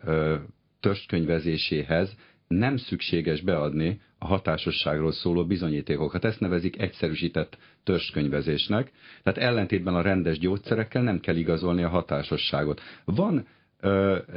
törstkönyvezéséhez 0.80 2.16
nem 2.48 2.76
szükséges 2.76 3.40
beadni 3.40 4.00
a 4.18 4.26
hatásosságról 4.26 5.12
szóló 5.12 5.46
bizonyítékokat. 5.46 6.24
Ezt 6.24 6.40
nevezik 6.40 6.80
egyszerűsített 6.80 7.58
törzskönyvezésnek. 7.84 8.92
Tehát 9.22 9.38
ellentétben 9.38 9.94
a 9.94 10.02
rendes 10.02 10.38
gyógyszerekkel 10.38 11.02
nem 11.02 11.20
kell 11.20 11.36
igazolni 11.36 11.82
a 11.82 11.88
hatásosságot. 11.88 12.80
Van 13.04 13.46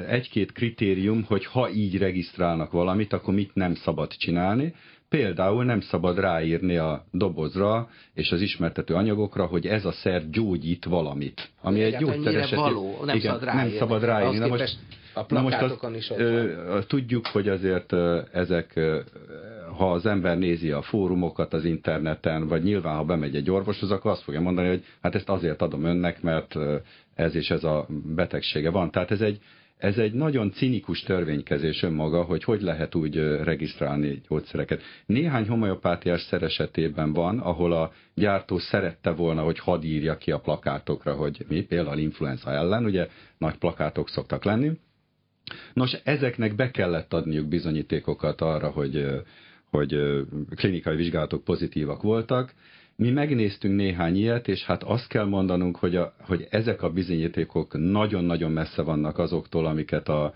egy-két 0.07 0.51
kritérium, 0.51 1.23
hogy 1.23 1.45
ha 1.45 1.69
így 1.69 1.97
regisztrálnak 1.97 2.71
valamit, 2.71 3.13
akkor 3.13 3.33
mit 3.33 3.53
nem 3.53 3.75
szabad 3.75 4.11
csinálni. 4.11 4.73
Például 5.11 5.63
nem 5.63 5.81
szabad 5.81 6.19
ráírni 6.19 6.77
a 6.77 7.05
dobozra 7.11 7.89
és 8.13 8.31
az 8.31 8.41
ismertető 8.41 8.93
anyagokra, 8.93 9.45
hogy 9.45 9.67
ez 9.67 9.85
a 9.85 9.91
szer 9.91 10.29
gyógyít 10.29 10.85
valamit. 10.85 11.49
Ami 11.61 11.81
egy 11.81 11.95
gyógyszer 11.97 12.55
való, 12.55 13.03
nem 13.05 13.15
igen, 13.15 13.31
szabad 13.31 13.43
ráírni. 13.43 13.69
Nem 13.69 13.77
szabad 13.77 14.03
ráírni. 14.03 14.37
Na 14.37 14.47
most, 14.47 14.77
a 15.13 15.25
Na 15.27 15.41
most 15.41 15.61
azt, 15.61 15.95
is 15.95 16.09
ott 16.09 16.17
van. 16.17 16.83
Tudjuk, 16.87 17.27
hogy 17.27 17.47
azért 17.47 17.93
ezek, 18.31 18.79
ha 19.77 19.91
az 19.91 20.05
ember 20.05 20.37
nézi 20.37 20.71
a 20.71 20.81
fórumokat 20.81 21.53
az 21.53 21.65
interneten, 21.65 22.47
vagy 22.47 22.63
nyilván, 22.63 22.95
ha 22.95 23.03
bemegy 23.03 23.35
egy 23.35 23.51
orvoshoz, 23.51 23.91
akkor 23.91 24.11
azt 24.11 24.23
fogja 24.23 24.41
mondani, 24.41 24.67
hogy 24.67 24.83
hát 25.01 25.15
ezt 25.15 25.29
azért 25.29 25.61
adom 25.61 25.83
önnek, 25.83 26.21
mert 26.21 26.55
ez 27.15 27.35
és 27.35 27.49
ez 27.49 27.63
a 27.63 27.87
betegsége 28.15 28.69
van. 28.69 28.91
Tehát 28.91 29.11
ez 29.11 29.21
egy, 29.21 29.39
ez 29.81 29.97
egy 29.97 30.13
nagyon 30.13 30.51
cinikus 30.51 31.01
törvénykezés 31.01 31.83
önmaga, 31.83 32.23
hogy 32.23 32.43
hogy 32.43 32.61
lehet 32.61 32.95
úgy 32.95 33.15
regisztrálni 33.43 34.21
gyógyszereket. 34.29 34.81
Néhány 35.05 35.47
homeopátiás 35.47 36.21
szer 36.21 36.43
esetében 36.43 37.13
van, 37.13 37.39
ahol 37.39 37.73
a 37.73 37.91
gyártó 38.15 38.57
szerette 38.57 39.09
volna, 39.11 39.41
hogy 39.41 39.59
hadd 39.59 39.83
írja 39.83 40.17
ki 40.17 40.31
a 40.31 40.39
plakátokra, 40.39 41.13
hogy 41.13 41.45
mi, 41.47 41.61
például 41.61 41.97
influenza 41.97 42.51
ellen, 42.51 42.85
ugye 42.85 43.07
nagy 43.37 43.57
plakátok 43.57 44.09
szoktak 44.09 44.43
lenni. 44.43 44.71
Nos, 45.73 45.93
ezeknek 46.03 46.55
be 46.55 46.71
kellett 46.71 47.13
adniuk 47.13 47.47
bizonyítékokat 47.47 48.41
arra, 48.41 48.69
hogy, 48.69 49.05
hogy 49.69 49.95
klinikai 50.55 50.95
vizsgálatok 50.95 51.43
pozitívak 51.43 52.01
voltak, 52.01 52.53
mi 53.01 53.11
megnéztünk 53.11 53.75
néhány 53.75 54.17
ilyet, 54.17 54.47
és 54.47 54.65
hát 54.65 54.83
azt 54.83 55.07
kell 55.07 55.25
mondanunk, 55.25 55.77
hogy, 55.77 55.95
a, 55.95 56.13
hogy 56.19 56.47
ezek 56.49 56.81
a 56.81 56.89
bizonyítékok 56.89 57.73
nagyon-nagyon 57.77 58.51
messze 58.51 58.81
vannak 58.81 59.17
azoktól, 59.17 59.65
amiket 59.65 60.09
a, 60.09 60.33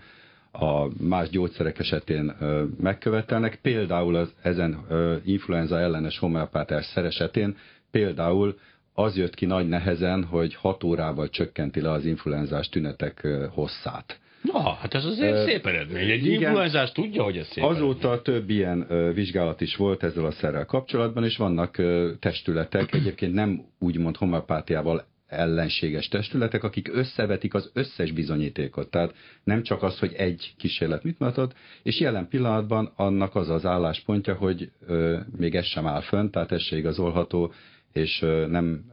a 0.52 0.88
más 1.00 1.28
gyógyszerek 1.28 1.78
esetén 1.78 2.34
ö, 2.40 2.64
megkövetelnek. 2.80 3.58
Például 3.62 4.16
az 4.16 4.34
ezen 4.42 4.84
ö, 4.88 5.16
influenza 5.24 5.78
ellenes 5.78 6.18
homeopátás 6.18 6.84
szer 6.84 7.04
esetén 7.04 7.56
például 7.90 8.58
az 8.94 9.16
jött 9.16 9.34
ki 9.34 9.46
nagy 9.46 9.68
nehezen, 9.68 10.24
hogy 10.24 10.54
6 10.54 10.84
órával 10.84 11.28
csökkenti 11.28 11.80
le 11.80 11.90
az 11.90 12.04
influenzás 12.04 12.68
tünetek 12.68 13.26
hosszát. 13.50 14.20
Na, 14.52 14.72
hát 14.72 14.94
ez 14.94 15.04
azért 15.04 15.32
uh, 15.32 15.44
szép 15.44 15.66
eredmény. 15.66 16.10
Egy 16.10 16.26
igen, 16.26 16.40
influenzás 16.40 16.92
tudja, 16.92 17.22
hogy 17.22 17.36
ez 17.36 17.46
szép 17.46 17.64
Azóta 17.64 18.08
eredmény. 18.08 18.22
több 18.22 18.50
ilyen 18.50 18.86
uh, 18.90 19.14
vizsgálat 19.14 19.60
is 19.60 19.76
volt 19.76 20.02
ezzel 20.02 20.24
a 20.24 20.30
szerrel 20.30 20.64
kapcsolatban, 20.64 21.24
és 21.24 21.36
vannak 21.36 21.74
uh, 21.78 22.10
testületek, 22.18 22.94
egyébként 22.94 23.34
nem 23.34 23.64
úgymond 23.78 24.16
homopátiával 24.16 25.06
ellenséges 25.26 26.08
testületek, 26.08 26.64
akik 26.64 26.88
összevetik 26.92 27.54
az 27.54 27.70
összes 27.74 28.12
bizonyítékot. 28.12 28.90
Tehát 28.90 29.14
nem 29.44 29.62
csak 29.62 29.82
az, 29.82 29.98
hogy 29.98 30.12
egy 30.12 30.54
kísérlet 30.56 31.02
mit 31.02 31.18
mutatott, 31.18 31.54
és 31.82 32.00
jelen 32.00 32.28
pillanatban 32.28 32.92
annak 32.96 33.34
az 33.34 33.50
az 33.50 33.64
álláspontja, 33.64 34.34
hogy 34.34 34.70
ö, 34.86 35.18
még 35.36 35.54
ez 35.54 35.64
sem 35.64 35.86
áll 35.86 36.00
fönn, 36.00 36.30
tehát 36.30 36.52
ez 36.52 36.62
se 36.62 36.76
igazolható, 36.76 37.52
és 37.96 38.18
nem 38.48 38.84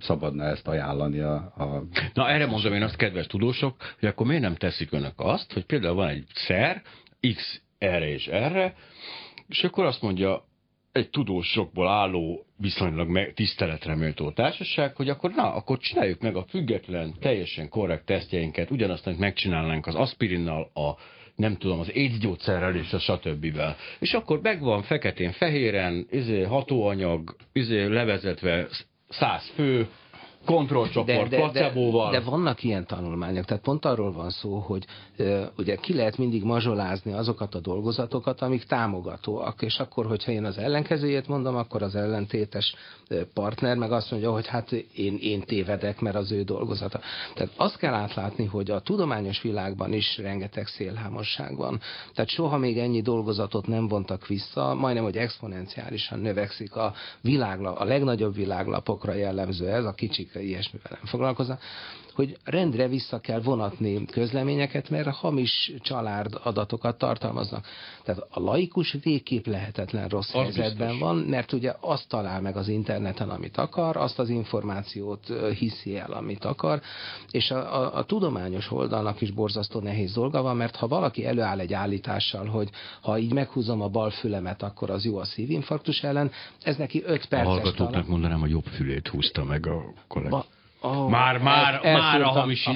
szabadna 0.00 0.44
ezt 0.44 0.68
ajánlani 0.68 1.18
a, 1.20 1.34
a... 1.34 1.84
Na 2.14 2.28
erre 2.28 2.46
mondom 2.46 2.72
én 2.72 2.82
azt, 2.82 2.96
kedves 2.96 3.26
tudósok, 3.26 3.76
hogy 4.00 4.08
akkor 4.08 4.26
miért 4.26 4.42
nem 4.42 4.54
teszik 4.54 4.92
önök 4.92 5.14
azt, 5.16 5.52
hogy 5.52 5.64
például 5.64 5.94
van 5.94 6.08
egy 6.08 6.26
szer, 6.34 6.82
X 7.34 7.60
erre 7.78 8.08
és 8.08 8.26
erre, 8.26 8.74
és 9.48 9.64
akkor 9.64 9.84
azt 9.84 10.02
mondja 10.02 10.44
egy 10.92 11.10
tudósokból 11.10 11.88
álló 11.88 12.46
viszonylag 12.56 13.32
tiszteletre 13.34 13.94
méltó 13.94 14.30
társaság, 14.30 14.96
hogy 14.96 15.08
akkor 15.08 15.30
na, 15.30 15.54
akkor 15.54 15.78
csináljuk 15.78 16.20
meg 16.20 16.36
a 16.36 16.44
független, 16.48 17.14
teljesen 17.20 17.68
korrekt 17.68 18.04
tesztjeinket, 18.04 18.70
ugyanazt, 18.70 19.06
amit 19.06 19.18
megcsinálnánk 19.18 19.86
az 19.86 19.94
aspirinnal, 19.94 20.70
a 20.74 20.94
nem 21.36 21.56
tudom, 21.56 21.80
az 21.80 21.90
AIDS 21.94 22.18
gyógyszerrel 22.18 22.76
és 22.76 22.92
a 22.92 22.98
stb. 22.98 23.60
És 23.98 24.12
akkor 24.12 24.40
megvan 24.42 24.82
feketén-fehéren, 24.82 26.06
izé, 26.10 26.42
hatóanyag, 26.42 27.36
izé, 27.52 27.84
levezetve 27.84 28.68
száz 29.08 29.50
fő, 29.54 29.88
kontrollcsoport, 30.44 31.28
de, 31.28 31.36
de, 31.36 31.36
placebóval. 31.36 32.10
De, 32.10 32.18
de 32.18 32.24
vannak 32.24 32.62
ilyen 32.62 32.86
tanulmányok, 32.86 33.44
tehát 33.44 33.62
pont 33.62 33.84
arról 33.84 34.12
van 34.12 34.30
szó, 34.30 34.58
hogy 34.58 34.84
uh, 35.18 35.42
ugye 35.58 35.74
ki 35.74 35.94
lehet 35.94 36.18
mindig 36.18 36.44
mazsolázni 36.44 37.12
azokat 37.12 37.54
a 37.54 37.60
dolgozatokat, 37.60 38.40
amik 38.40 38.64
támogatóak, 38.64 39.62
és 39.62 39.78
akkor, 39.78 40.06
hogyha 40.06 40.32
én 40.32 40.44
az 40.44 40.58
ellenkezőjét 40.58 41.28
mondom, 41.28 41.56
akkor 41.56 41.82
az 41.82 41.94
ellentétes 41.94 42.74
partner 43.34 43.76
meg 43.76 43.92
azt 43.92 44.10
mondja, 44.10 44.32
hogy 44.32 44.46
hát 44.46 44.72
én, 44.72 45.18
én 45.20 45.40
tévedek, 45.40 46.00
mert 46.00 46.16
az 46.16 46.32
ő 46.32 46.42
dolgozata. 46.42 47.00
Tehát 47.34 47.52
azt 47.56 47.76
kell 47.76 47.94
átlátni, 47.94 48.44
hogy 48.44 48.70
a 48.70 48.80
tudományos 48.80 49.42
világban 49.42 49.92
is 49.92 50.18
rengeteg 50.18 50.66
szélhámosság 50.66 51.56
van. 51.56 51.80
Tehát 52.14 52.30
soha 52.30 52.58
még 52.58 52.78
ennyi 52.78 53.02
dolgozatot 53.02 53.66
nem 53.66 53.88
vontak 53.88 54.26
vissza, 54.26 54.74
majdnem, 54.74 55.04
hogy 55.04 55.16
exponenciálisan 55.16 56.18
növekszik 56.18 56.76
a 56.76 56.94
világlap, 57.20 57.78
a 57.78 57.84
legnagyobb 57.84 58.34
világlapokra 58.34 59.14
jellemző 59.14 59.68
ez, 59.68 59.84
a 59.84 59.92
kicsik 59.92 60.33
ilyesmivel 60.40 60.90
nem 60.90 61.04
foglalkoznak 61.04 61.62
hogy 62.14 62.36
rendre 62.44 62.88
vissza 62.88 63.20
kell 63.20 63.40
vonatni 63.40 64.04
közleményeket, 64.04 64.90
mert 64.90 65.08
hamis 65.08 65.72
család 65.80 66.40
adatokat 66.42 66.98
tartalmaznak. 66.98 67.66
Tehát 68.02 68.26
a 68.30 68.40
laikus 68.40 68.96
végképp 69.02 69.46
lehetetlen 69.46 70.08
rossz 70.08 70.34
az 70.34 70.42
helyzetben 70.42 70.88
biztos. 70.88 70.98
van, 70.98 71.16
mert 71.16 71.52
ugye 71.52 71.74
azt 71.80 72.08
talál 72.08 72.40
meg 72.40 72.56
az 72.56 72.68
interneten, 72.68 73.28
amit 73.30 73.56
akar, 73.56 73.96
azt 73.96 74.18
az 74.18 74.28
információt 74.28 75.32
hiszi 75.58 75.96
el, 75.96 76.12
amit 76.12 76.44
akar, 76.44 76.80
és 77.30 77.50
a, 77.50 77.82
a, 77.82 77.96
a 77.96 78.04
tudományos 78.04 78.70
oldalnak 78.70 79.20
is 79.20 79.30
borzasztó 79.30 79.80
nehéz 79.80 80.12
dolga 80.12 80.42
van, 80.42 80.56
mert 80.56 80.76
ha 80.76 80.88
valaki 80.88 81.26
előáll 81.26 81.58
egy 81.58 81.72
állítással, 81.72 82.46
hogy 82.46 82.68
ha 83.00 83.18
így 83.18 83.32
meghúzom 83.32 83.82
a 83.82 83.88
bal 83.88 84.10
fülemet, 84.10 84.62
akkor 84.62 84.90
az 84.90 85.04
jó 85.04 85.18
a 85.18 85.24
szívinfarktus 85.24 86.02
ellen, 86.02 86.30
ez 86.62 86.76
neki 86.76 87.02
öt 87.04 87.26
perces. 87.26 87.46
A 87.46 87.50
hallgatóknak 87.50 87.90
talán... 87.90 88.06
mondanám, 88.08 88.42
a 88.42 88.46
jobb 88.46 88.64
fülét 88.64 89.08
húzta 89.08 89.44
meg 89.44 89.66
a 89.66 89.92
kollega. 90.08 90.44
Oh, 90.86 91.10
már, 91.10 91.38
már, 91.38 91.80
el, 91.82 91.98
már 91.98 92.22
a 92.22 92.28
hamis... 92.28 92.68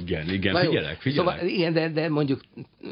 Igen, 0.00 0.30
igen, 0.30 0.52
Na 0.52 0.58
figyelek, 0.58 1.00
figyelek. 1.00 1.38
Szóval, 1.38 1.48
igen, 1.48 1.72
de, 1.72 1.88
de 1.88 2.08
mondjuk, 2.08 2.40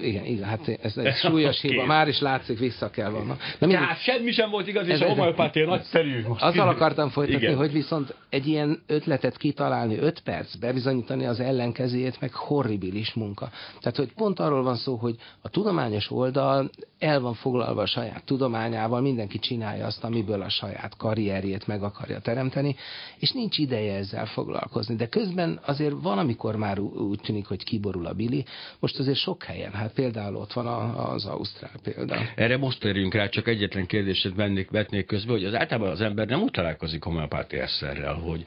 igen, 0.00 0.24
igen, 0.24 0.44
hát 0.48 0.78
ez 0.82 0.96
egy 0.96 1.14
súlyos 1.28 1.60
hiba, 1.60 1.84
már 1.84 2.08
is 2.08 2.20
látszik, 2.20 2.58
vissza 2.58 2.90
kell 2.90 3.10
volna. 3.10 3.36
Na, 3.58 3.66
Tehát 3.66 4.02
semmi 4.02 4.30
sem 4.30 4.50
volt 4.50 4.66
igaz, 4.66 4.88
és 4.88 5.00
a 5.00 5.08
homeopátia 5.08 5.66
nagyszerű. 5.66 6.26
Most 6.26 6.42
azzal 6.42 6.68
akartam 6.68 7.08
folytatni, 7.08 7.42
igen. 7.42 7.56
hogy 7.56 7.72
viszont 7.72 8.14
egy 8.28 8.46
ilyen 8.46 8.82
ötletet 8.86 9.36
kitalálni 9.36 9.98
öt 9.98 10.20
perc, 10.20 10.54
bebizonyítani 10.54 11.26
az 11.26 11.40
ellenkezőjét, 11.40 12.20
meg 12.20 12.32
horribilis 12.32 13.14
munka. 13.14 13.50
Tehát, 13.80 13.96
hogy 13.96 14.12
pont 14.12 14.40
arról 14.40 14.62
van 14.62 14.76
szó, 14.76 14.94
hogy 14.94 15.16
a 15.42 15.48
tudományos 15.48 16.10
oldal 16.10 16.70
el 16.98 17.20
van 17.20 17.34
foglalva 17.34 17.82
a 17.82 17.86
saját 17.86 18.24
tudományával, 18.24 19.00
mindenki 19.00 19.38
csinálja 19.38 19.86
azt, 19.86 20.04
amiből 20.04 20.42
a 20.42 20.48
saját 20.48 20.96
karrierjét 20.96 21.66
meg 21.66 21.82
akarja 21.82 22.18
teremteni, 22.18 22.76
és 23.18 23.32
nincs 23.32 23.58
ideje 23.58 23.94
ezzel 23.94 24.26
foglalkozni 24.26 24.42
foglalkozni. 24.44 24.96
De 24.96 25.06
közben 25.06 25.60
azért 25.64 25.94
van, 26.02 26.18
amikor 26.18 26.56
már 26.56 26.78
úgy 26.78 27.20
tűnik, 27.20 27.46
hogy 27.46 27.64
kiborul 27.64 28.06
a 28.06 28.12
bili. 28.12 28.44
Most 28.80 28.98
azért 28.98 29.16
sok 29.16 29.42
helyen, 29.42 29.72
hát 29.72 29.92
például 29.92 30.36
ott 30.36 30.52
van 30.52 30.66
az 30.94 31.26
Ausztrál 31.26 31.72
példa. 31.82 32.16
Erre 32.36 32.56
most 32.56 32.80
térjünk 32.80 33.14
rá, 33.14 33.28
csak 33.28 33.48
egyetlen 33.48 33.86
kérdéset 33.86 34.34
vennék, 34.34 34.70
vetnék 34.70 35.06
közbe, 35.06 35.32
hogy 35.32 35.44
az 35.44 35.54
általában 35.54 35.90
az 35.90 36.00
ember 36.00 36.26
nem 36.26 36.42
úgy 36.42 36.50
találkozik 36.50 37.02
homeopátiás 37.02 37.70
szerrel, 37.70 38.14
hogy 38.14 38.44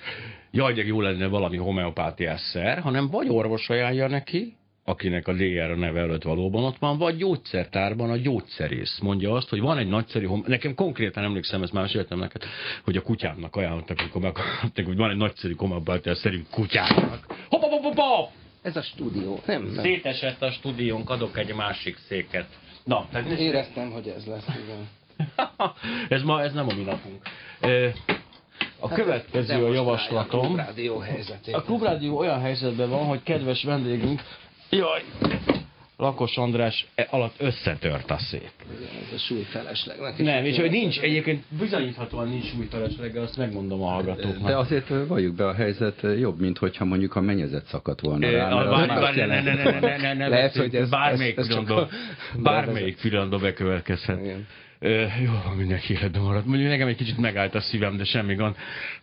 jaj, 0.52 0.74
de 0.74 0.86
jó 0.86 1.02
lenne 1.02 1.28
valami 1.28 1.58
homeopátiás 1.58 2.42
szer, 2.42 2.80
hanem 2.80 3.10
vagy 3.10 3.30
orvos 3.30 3.70
ajánlja 3.70 4.08
neki, 4.08 4.56
akinek 4.88 5.28
a 5.28 5.34
DR 5.34 5.72
a 5.72 5.76
neve 5.76 6.00
előtt 6.00 6.24
valóban 6.24 6.64
ott 6.64 6.78
van, 6.78 6.98
vagy 6.98 7.18
gyógyszertárban 7.18 8.10
a 8.10 8.16
gyógyszerész 8.18 9.00
mondja 9.02 9.34
azt, 9.34 9.50
hogy 9.50 9.60
van 9.60 9.78
egy 9.78 9.88
nagyszerű, 9.88 10.26
hom- 10.26 10.48
nekem 10.48 10.76
konkrétan 10.76 11.24
emlékszem, 11.24 11.64
ezt 11.64 11.74
már 11.74 11.84
meséltem 11.84 12.20
neked, 12.20 12.44
hogy 12.84 12.96
a 12.98 13.02
kutyámnak 13.02 13.56
ajánlottak, 13.56 14.00
amikor 14.00 14.22
meghallották, 14.22 14.86
hogy 14.86 14.96
van 14.98 15.10
egy 15.10 15.18
nagyszerű 15.18 15.54
komabajter 15.54 16.16
szerint 16.18 16.50
kutyáknak. 16.50 17.26
Hopp, 17.50 17.62
hopp, 17.62 17.82
hopp, 17.84 17.96
hopp! 17.96 18.30
Ez 18.62 18.76
a 18.76 18.82
stúdió, 18.82 19.40
nem? 19.46 19.64
nem. 19.64 19.84
Szétesett 19.84 20.42
a 20.42 20.52
stúdiónk, 20.52 21.10
adok 21.10 21.38
egy 21.38 21.54
másik 21.56 21.98
széket. 22.08 22.48
Na, 22.84 23.08
tehát 23.12 23.40
Éreztem, 23.40 23.92
hogy 23.92 24.08
ez 24.18 24.26
lesz, 24.26 24.46
igen. 24.48 24.88
ez 26.18 26.22
ma, 26.22 26.42
ez 26.42 26.54
nem 26.54 26.68
a 26.70 26.74
mi 26.74 26.84
napunk. 26.84 27.22
Ö, 27.62 27.88
A 28.80 28.88
következő 28.88 29.54
a 29.66 29.70
A 29.70 29.74
javaslatom. 29.74 30.56
rádió 30.56 30.98
helyzetét. 30.98 31.54
A 31.56 31.62
Klubrádió 31.62 32.18
olyan 32.18 32.40
helyzetben 32.42 32.90
van, 32.90 33.06
hogy 33.06 33.24
kedves 33.24 33.64
vendégünk, 33.64 34.22
jaj, 34.70 35.02
Lakos 35.98 36.38
András 36.38 36.86
e- 36.96 37.08
alatt 37.10 37.36
összetört 37.38 38.12
a 38.12 38.18
szék. 38.18 38.52
Ez 39.08 39.14
a 39.14 39.18
súly 39.18 39.42
feleslegnek. 39.42 40.18
Nem, 40.18 40.46
és 40.46 40.58
hogy 40.58 40.70
nincs, 40.72 41.00
egyébként 41.00 41.44
bizonyíthatóan 41.60 42.28
nincs 42.30 42.52
új 42.60 42.66
felesleggel, 42.72 43.24
azt 43.24 43.38
megmondom 43.38 43.82
a 43.82 43.88
hallgatóknak. 43.88 44.48
De 44.48 44.58
azért 44.58 44.88
valljuk 45.08 45.36
be 45.36 45.48
a 45.48 45.54
helyzet 45.54 46.02
jobb, 46.20 46.40
mint 46.40 46.58
hogyha 46.58 46.86
mondjuk 46.86 47.16
a 47.16 47.22
mennyezet 47.22 47.66
szakadt 47.66 48.00
volna 48.02 48.30
rá. 48.32 48.50
Lehet, 50.30 50.56
hogy 50.56 50.76
ez- 50.76 50.90
bármelyik 50.90 51.38
ez- 51.38 51.48
ez 51.48 51.54
csak 51.56 51.66
pillanatban, 51.66 52.00
a- 52.38 52.42
bármelyik 52.42 53.02
pillanatban 53.02 53.42
bekövetkezhet. 53.42 54.20
Ö, 54.80 55.06
jó, 55.24 55.32
van, 55.46 55.56
mindenki 55.56 55.94
életben 55.94 56.22
maradt. 56.22 56.46
Mondjuk 56.46 56.70
nekem 56.70 56.88
egy 56.88 56.96
kicsit 56.96 57.18
megállt 57.18 57.56
a 57.56 57.62
szívem, 57.62 57.98
de 57.98 58.04
semmi 58.04 58.36
gond. 58.36 58.56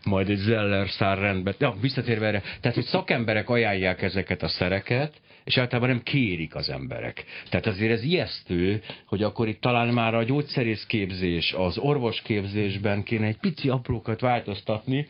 Majd 0.04 0.28
egy 0.30 0.36
zeller 0.38 0.88
szár 0.88 1.18
rendbe. 1.18 1.54
Ja, 1.58 1.74
visszatérve 1.80 2.26
erre. 2.26 2.42
Tehát, 2.60 2.74
hogy 2.76 2.84
szakemberek 2.84 3.48
ajánlják 3.48 4.02
ezeket 4.02 4.42
a 4.42 4.48
szereket, 4.48 5.12
és 5.44 5.56
általában 5.56 5.88
nem 5.88 6.02
kérik 6.02 6.54
az 6.54 6.70
emberek. 6.70 7.24
Tehát 7.48 7.66
azért 7.66 7.90
ez 7.90 8.02
ijesztő, 8.02 8.82
hogy 9.06 9.22
akkor 9.22 9.48
itt 9.48 9.60
talán 9.60 9.88
már 9.88 10.14
a 10.14 10.22
gyógyszerészképzés, 10.22 11.52
az 11.52 11.78
orvosképzésben 11.78 13.02
kéne 13.02 13.26
egy 13.26 13.38
pici 13.38 13.68
aprókat 13.68 14.20
változtatni, 14.20 15.08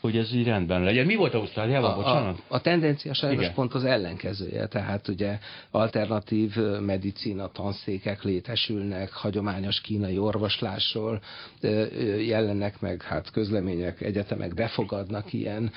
hogy 0.00 0.16
ez 0.16 0.34
így 0.34 0.44
rendben 0.46 0.82
legyen. 0.82 1.06
Mi 1.06 1.14
volt 1.14 1.34
Ausztráliában, 1.34 1.90
A, 1.90 1.92
a, 1.92 1.96
bocsánat? 1.96 2.42
a 2.48 2.60
tendencia 2.60 3.14
sajnos 3.14 3.42
Igen. 3.42 3.54
pont 3.54 3.74
az 3.74 3.84
ellenkezője, 3.84 4.66
tehát 4.66 5.08
ugye 5.08 5.38
alternatív 5.70 6.56
ö, 6.56 6.80
medicína 6.80 7.48
tanszékek 7.48 8.22
létesülnek, 8.22 9.12
hagyományos 9.12 9.80
kínai 9.80 10.18
orvoslásról 10.18 11.20
jelennek 12.26 12.80
meg, 12.80 13.02
hát 13.02 13.30
közlemények, 13.30 14.00
egyetemek 14.00 14.54
befogadnak 14.54 15.32
ilyen, 15.32 15.70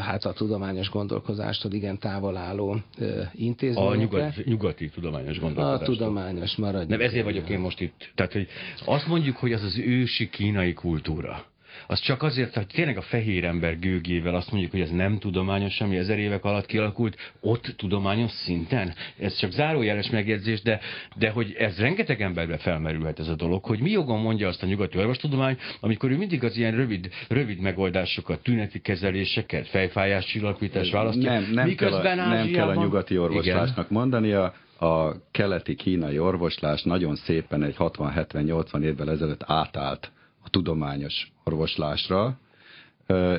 hát 0.00 0.24
a 0.24 0.32
tudományos 0.32 0.90
gondolkozástól 0.90 1.72
igen 1.72 1.98
távol 1.98 2.36
álló 2.36 2.76
ö, 2.98 3.20
A 3.20 3.30
intézményekre. 3.34 3.96
nyugat, 3.96 4.44
nyugati 4.44 4.88
tudományos 4.88 5.38
A 5.38 5.40
gondolkodás. 5.40 5.86
tudományos 5.86 6.56
maradjunk. 6.56 6.90
Nem, 6.90 7.00
ezért 7.00 7.24
vagyok 7.24 7.48
én 7.48 7.58
most 7.58 7.80
itt. 7.80 8.10
Tehát, 8.14 8.32
hogy 8.32 8.48
azt 8.84 9.06
mondjuk, 9.06 9.36
hogy 9.36 9.52
az 9.52 9.62
az 9.62 9.78
ősi 9.78 10.28
kínai 10.28 10.72
kultúra. 10.72 11.44
Az 11.86 12.00
csak 12.00 12.22
azért, 12.22 12.54
hogy 12.54 12.66
tényleg 12.66 12.96
a 12.96 13.02
fehér 13.02 13.44
ember 13.44 13.78
gőgével 13.78 14.34
azt 14.34 14.50
mondjuk, 14.50 14.72
hogy 14.72 14.80
ez 14.80 14.90
nem 14.90 15.18
tudományos, 15.18 15.80
ami 15.80 15.96
ezer 15.96 16.18
évek 16.18 16.44
alatt 16.44 16.66
kialakult, 16.66 17.16
ott 17.40 17.74
tudományos 17.76 18.30
szinten. 18.30 18.94
Ez 19.18 19.36
csak 19.36 19.50
zárójeles 19.50 20.10
megjegyzés, 20.10 20.62
de, 20.62 20.80
de 21.16 21.30
hogy 21.30 21.54
ez 21.58 21.78
rengeteg 21.78 22.22
emberbe 22.22 22.56
felmerülhet 22.56 23.18
ez 23.18 23.28
a 23.28 23.34
dolog, 23.34 23.64
hogy 23.64 23.80
mi 23.80 23.90
jogon 23.90 24.20
mondja 24.20 24.48
azt 24.48 24.62
a 24.62 24.66
nyugati 24.66 24.98
orvostudomány, 24.98 25.58
amikor 25.80 26.10
ő 26.10 26.16
mindig 26.16 26.44
az 26.44 26.56
ilyen 26.56 26.74
rövid, 26.74 27.08
rövid 27.28 27.60
megoldásokat, 27.60 28.42
tüneti 28.42 28.80
kezeléseket, 28.80 29.68
fejfájás 29.68 30.24
csillapítás 30.26 30.90
választja. 30.90 31.30
Nem, 31.30 31.42
nem, 31.42 31.54
kell 31.54 31.62
a, 31.62 31.66
miközben 31.66 32.16
nem 32.16 32.26
kell 32.28 32.36
a 32.36 32.38
Ázsiában- 32.38 32.76
nyugati 32.76 33.18
orvoslásnak 33.18 33.90
mondania, 33.90 34.54
a 34.78 35.30
keleti 35.30 35.74
kínai 35.74 36.18
orvoslás 36.18 36.82
nagyon 36.82 37.16
szépen 37.16 37.62
egy 37.62 37.74
60-70-80 37.78 38.82
évvel 38.82 39.10
ezelőtt 39.10 39.42
átállt 39.46 40.12
a 40.42 40.50
tudományos 40.50 41.32
orvoslásra, 41.46 42.38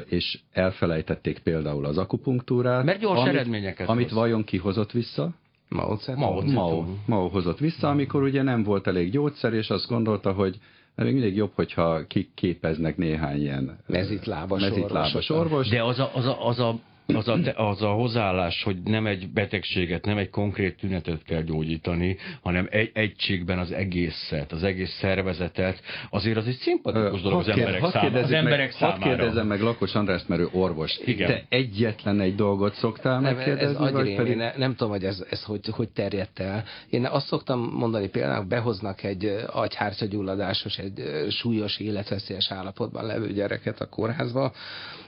és 0.05 0.39
elfelejtették 0.51 1.39
például 1.39 1.85
az 1.85 1.97
akupunktúrát. 1.97 2.83
Mert 2.83 2.99
gyors 2.99 3.19
amit, 3.19 3.33
eredményeket 3.33 3.89
Amit 3.89 4.09
hoz. 4.09 4.17
vajon 4.17 4.43
kihozott 4.43 4.91
vissza? 4.91 5.29
Mao. 5.69 5.97
Mao. 6.15 6.41
Mao, 6.41 6.85
Mao 7.05 7.27
hozott 7.27 7.59
vissza, 7.59 7.89
amikor 7.89 8.23
ugye 8.23 8.41
nem 8.41 8.63
volt 8.63 8.87
elég 8.87 9.11
gyógyszer, 9.11 9.53
és 9.53 9.69
azt 9.69 9.87
gondolta, 9.87 10.31
hogy 10.31 10.57
még 10.95 11.13
mindig 11.13 11.35
jobb, 11.35 11.51
hogyha 11.55 12.07
kiképeznek 12.07 12.97
néhány 12.97 13.41
ilyen 13.41 13.77
Mezitlábas 13.87 14.61
mezitlábas 14.61 15.29
orvos. 15.29 15.69
De 15.69 15.83
az 15.83 15.99
a, 15.99 16.11
az 16.13 16.25
a, 16.25 16.47
az 16.47 16.59
a 16.59 16.79
az 17.15 17.27
a, 17.27 17.39
te- 17.39 17.53
az 17.55 17.81
a 17.81 17.91
hozzáállás, 17.91 18.63
hogy 18.63 18.77
nem 18.83 19.07
egy 19.07 19.29
betegséget, 19.29 20.05
nem 20.05 20.17
egy 20.17 20.29
konkrét 20.29 20.77
tünetet 20.77 21.23
kell 21.23 21.41
gyógyítani, 21.41 22.17
hanem 22.41 22.67
egy 22.69 22.91
egységben 22.93 23.59
az 23.59 23.71
egészet, 23.71 24.51
az 24.51 24.63
egész 24.63 24.97
szervezetet, 24.99 25.81
azért 26.09 26.37
az 26.37 26.47
egy 26.47 26.57
szimpatikus 26.57 27.21
dolog 27.21 27.39
az 27.39 27.45
Hadd 27.45 27.59
emberek, 27.59 27.81
hadd 27.81 27.91
számára, 27.91 28.19
az 28.19 28.31
emberek 28.31 28.59
meg, 28.59 28.73
hadd 28.73 28.99
számára. 28.99 29.15
kérdezzem 29.15 29.47
meg 29.47 29.61
Lakos 29.61 29.95
András, 29.95 30.21
mert 30.27 30.41
ő 30.41 30.49
orvos. 30.51 30.99
Igen. 31.05 31.27
Te 31.27 31.43
egyetlen 31.49 32.19
egy 32.19 32.35
dolgot 32.35 32.73
szoktál 32.73 33.19
Nem, 33.19 33.25
ez 33.25 33.35
megkérdezni, 33.35 33.77
vagy 33.77 33.93
agyrémé, 33.93 34.15
pedig... 34.15 34.35
ne, 34.35 34.51
nem 34.57 34.71
tudom, 34.71 34.89
hogy 34.89 35.03
ez, 35.03 35.25
ez 35.29 35.43
hogy, 35.43 35.67
hogy 35.71 35.89
terjedt 35.89 36.39
el. 36.39 36.63
Én 36.89 37.05
azt 37.05 37.27
szoktam 37.27 37.59
mondani 37.59 38.09
például, 38.09 38.45
behoznak 38.45 39.03
egy 39.03 39.45
agyhártyagyulladásos, 39.51 40.77
egy 40.77 41.03
súlyos 41.29 41.79
életveszélyes 41.79 42.51
állapotban 42.51 43.05
levő 43.05 43.33
gyereket 43.33 43.81
a 43.81 43.89
kórházba, 43.89 44.53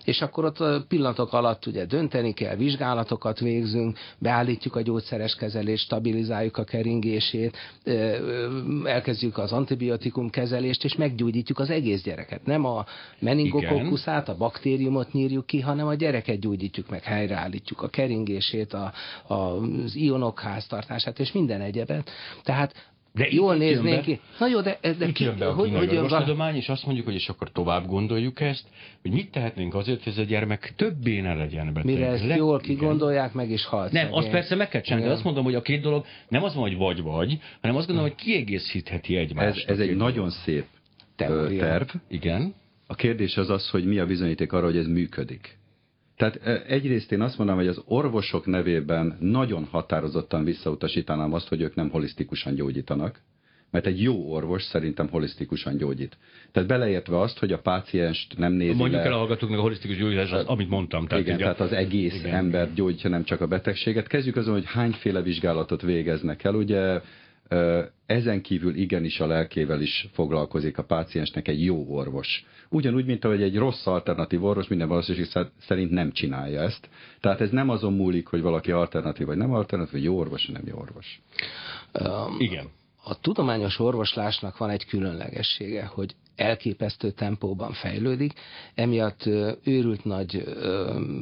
és 0.10 0.22
akkor 0.22 0.46
ott 0.46 0.88
pillanatok 0.88 1.34
alatt 1.34 1.66
ugye 1.66 1.86
dönteni 1.86 2.34
kell, 2.34 2.56
vizsgálatokat 2.56 3.40
végzünk, 3.40 3.98
beállítjuk 4.18 4.76
a 4.76 4.82
gyógyszeres 4.82 5.36
kezelést, 5.36 5.84
stabilizáljuk 5.84 6.58
a 6.58 6.64
keringését, 6.64 7.58
elkezdjük 8.84 9.38
az 9.38 9.52
antibiotikum 9.52 10.30
kezelést, 10.30 10.84
és 10.84 10.96
meggyógyítjuk 10.96 11.60
az 11.60 11.70
egész 11.70 12.02
gyereket. 12.02 12.46
Nem 12.46 12.66
a 12.66 12.86
meningokokkuszát, 13.20 14.30
a 14.30 14.38
baktériumot 14.38 15.14
nyírjuk 15.14 15.46
ki, 15.46 15.60
hanem 15.60 15.88
a 15.88 15.94
gyereket 15.94 16.40
gyógyítjuk 16.40 16.90
meg, 16.90 17.04
helyreállítjuk 17.04 17.82
a 17.82 17.88
keringését, 17.88 18.74
a, 18.74 18.94
a, 19.28 19.34
az 19.34 19.96
ionok 19.96 20.40
háztartását, 20.40 21.20
és 21.20 21.32
minden 21.32 21.62
egyebet. 21.62 22.10
Tehát 22.44 22.92
De 23.20 23.26
de 23.26 23.36
jól 23.36 23.56
néznénk 23.56 24.02
ki. 24.02 24.20
Na 24.40 24.48
jó, 24.48 24.62
de, 24.62 24.80
de 24.82 25.06
Itt 25.08 25.14
ki, 25.14 25.24
jön 25.24 25.38
be 25.38 25.48
a 25.48 25.54
hogy, 25.54 25.70
hogy 25.72 25.92
jön 25.92 25.96
be? 25.96 26.02
orvostudomány, 26.02 26.56
és 26.56 26.70
azt 26.70 26.86
mondjuk, 26.86 27.06
hogy 27.06 27.16
és 27.16 27.30
akkor 27.30 27.52
tovább 27.52 27.86
gondoljuk 27.86 28.40
ezt, 28.42 28.64
hogy 29.02 29.12
mit 29.12 29.32
tehetnénk 29.32 29.76
azért, 29.76 30.04
hogy 30.04 30.12
ez 30.14 30.18
a 30.20 30.24
gyermek 30.24 30.74
többé 30.76 31.20
ne 31.20 31.34
legyen 31.34 31.74
beteg. 31.74 31.86
Mire 31.94 32.06
ezt 32.08 32.26
Le- 32.26 32.36
jól 32.36 32.60
kigondolják, 32.60 33.34
meg 33.34 33.50
is 33.50 33.66
halt. 33.66 33.92
Nem, 33.92 34.14
azt 34.14 34.30
persze 34.30 34.56
meg 34.56 34.70
kell 34.70 34.82
csinálni, 34.82 35.06
de 35.06 35.12
azt 35.12 35.24
mondom, 35.24 35.44
hogy 35.44 35.56
a 35.56 35.62
két 35.62 35.82
dolog 35.82 36.06
nem 36.28 36.44
az 36.44 36.54
van, 36.54 36.64
hogy 36.64 36.78
vagy-vagy, 36.78 37.40
hanem 37.62 37.78
azt 37.78 37.88
gondolom, 37.88 38.12
hogy 38.12 38.20
kiegészítheti 38.24 39.16
Ez, 39.16 39.22
egymást. 39.22 39.70
ez 39.70 39.80
a 39.80 39.82
egy 39.82 39.96
nagyon 39.96 40.30
szép 40.30 40.66
Teória. 41.16 41.60
terv. 41.60 41.88
Igen. 42.08 42.54
A 42.88 42.96
kérdés 42.96 43.38
az 43.38 43.50
az, 43.50 43.70
hogy 43.70 43.86
mi 43.86 44.00
a 44.00 44.06
bizonyíték 44.06 44.54
arra, 44.54 44.66
hogy 44.66 44.78
ez 44.78 44.88
működik. 44.88 45.58
Tehát 46.20 46.66
egyrészt 46.68 47.12
én 47.12 47.22
azt 47.22 47.38
mondanám, 47.38 47.62
hogy 47.62 47.72
az 47.72 47.84
orvosok 47.86 48.46
nevében 48.46 49.18
nagyon 49.20 49.66
határozottan 49.66 50.44
visszautasítanám 50.44 51.34
azt, 51.34 51.48
hogy 51.48 51.62
ők 51.62 51.76
nem 51.76 51.90
holisztikusan 51.90 52.56
gyógyítanak, 52.56 53.22
mert 53.72 53.86
egy 53.86 54.02
jó 54.02 54.32
orvos 54.32 54.64
szerintem 54.64 55.10
holisztikusan 55.10 55.78
gyógyít. 55.78 56.18
Tehát 56.52 56.70
beleértve 56.70 57.20
azt, 57.20 57.40
hogy 57.40 57.52
a 57.52 57.60
pácienst 57.60 58.38
nem 58.38 58.54
nézi 58.54 58.78
Mondjuk 58.78 59.02
le, 59.02 59.08
el 59.08 59.14
a 59.14 59.18
hallgatóknak 59.18 59.60
a 59.60 59.62
holisztikus 59.62 59.98
gyógyítás, 59.98 60.32
az, 60.32 60.46
amit 60.46 60.70
mondtam. 60.70 61.08
Tehát 61.08 61.24
igen, 61.24 61.38
tehát 61.38 61.60
az 61.60 61.72
egész 61.72 62.20
Igen. 62.20 62.34
ember 62.34 62.74
gyógyítja, 62.74 63.10
nem 63.10 63.24
csak 63.24 63.42
a 63.42 63.48
betegséget. 63.48 64.08
Kezdjük 64.08 64.36
azon, 64.36 64.54
hogy 64.54 64.66
hányféle 64.66 65.22
vizsgálatot 65.22 65.82
végeznek 65.82 66.44
el. 66.44 66.56
Ugye 66.56 67.02
ezen 68.06 68.42
kívül 68.42 68.76
igenis 68.76 69.20
a 69.20 69.28
lelkével 69.28 69.82
is 69.82 70.08
foglalkozik 70.12 70.78
a 70.78 70.84
páciensnek 70.84 71.48
egy 71.48 71.64
jó 71.64 71.86
orvos. 71.88 72.46
Ugyanúgy, 72.70 73.06
mint 73.06 73.26
ahogy 73.26 73.42
egy 73.42 73.58
rossz 73.58 73.88
alternatív 73.88 74.44
orvos 74.44 74.68
minden 74.68 74.88
valószínűség 74.88 75.32
szer- 75.32 75.52
szerint 75.62 75.92
nem 75.92 76.12
csinálja 76.12 76.62
ezt. 76.62 76.90
Tehát 77.20 77.42
ez 77.42 77.50
nem 77.50 77.70
azon 77.70 77.94
múlik, 77.94 78.28
hogy 78.28 78.42
valaki 78.42 78.72
alternatív 78.72 79.28
vagy 79.28 79.38
nem 79.38 79.54
alternatív, 79.54 79.94
vagy 79.94 80.04
jó 80.04 80.18
orvos, 80.18 80.46
vagy 80.46 80.56
nem 80.56 80.68
jó 80.68 80.78
orvos. 80.78 81.22
Um, 82.02 82.36
Igen. 82.40 82.68
A 83.04 83.20
tudományos 83.20 83.80
orvoslásnak 83.80 84.58
van 84.58 84.70
egy 84.70 84.86
különlegessége, 84.86 85.86
hogy 85.86 86.16
elképesztő 86.40 87.12
tempóban 87.12 87.72
fejlődik, 87.72 88.34
emiatt 88.76 89.26
őrült 89.64 90.06
nagy 90.06 90.44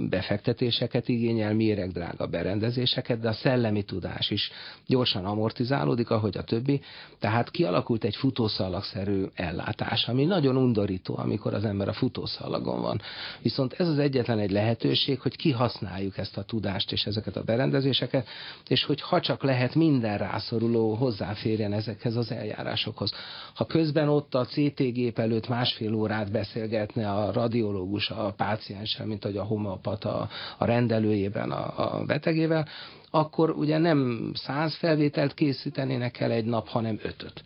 befektetéseket 0.09 1.07
igényel, 1.07 1.53
méregdrága 1.53 2.27
berendezéseket, 2.27 3.19
de 3.19 3.29
a 3.29 3.33
szellemi 3.33 3.83
tudás 3.83 4.29
is 4.29 4.51
gyorsan 4.85 5.25
amortizálódik, 5.25 6.09
ahogy 6.09 6.37
a 6.37 6.43
többi, 6.43 6.81
tehát 7.19 7.51
kialakult 7.51 8.03
egy 8.03 8.15
futószalagszerű 8.15 9.23
ellátás, 9.33 10.07
ami 10.07 10.25
nagyon 10.25 10.57
undorító, 10.57 11.17
amikor 11.17 11.53
az 11.53 11.65
ember 11.65 11.87
a 11.87 11.93
futószalagon 11.93 12.81
van. 12.81 13.01
Viszont 13.41 13.73
ez 13.73 13.87
az 13.87 13.97
egyetlen 13.97 14.39
egy 14.39 14.51
lehetőség, 14.51 15.19
hogy 15.19 15.35
kihasználjuk 15.35 16.17
ezt 16.17 16.37
a 16.37 16.43
tudást 16.43 16.91
és 16.91 17.05
ezeket 17.05 17.35
a 17.35 17.43
berendezéseket, 17.43 18.27
és 18.67 18.83
hogy 18.83 19.01
ha 19.01 19.19
csak 19.19 19.43
lehet 19.43 19.75
minden 19.75 20.17
rászoruló 20.17 20.93
hozzáférjen 20.93 21.73
ezekhez 21.73 22.15
az 22.15 22.31
eljárásokhoz. 22.31 23.13
Ha 23.53 23.65
közben 23.65 24.09
ott 24.09 24.35
a 24.35 24.45
CTG 24.45 25.06
gép 25.07 25.19
előtt 25.19 25.47
másfél 25.47 25.93
órát 25.93 26.31
beszélgetne 26.31 27.11
a 27.11 27.31
radiológus 27.31 28.09
a 28.09 28.33
pácienssel, 28.37 29.05
mint 29.05 29.23
hogy 29.23 29.37
a 29.37 29.43
homeopata 29.43 30.29
a 30.57 30.65
rendelőjében 30.65 31.51
a, 31.51 31.95
a 31.99 32.03
betegével, 32.05 32.67
akkor 33.11 33.49
ugye 33.49 33.77
nem 33.77 34.31
száz 34.33 34.75
felvételt 34.75 35.33
készítenének 35.33 36.19
el 36.19 36.31
egy 36.31 36.45
nap, 36.45 36.67
hanem 36.67 36.99
ötöt 37.03 37.41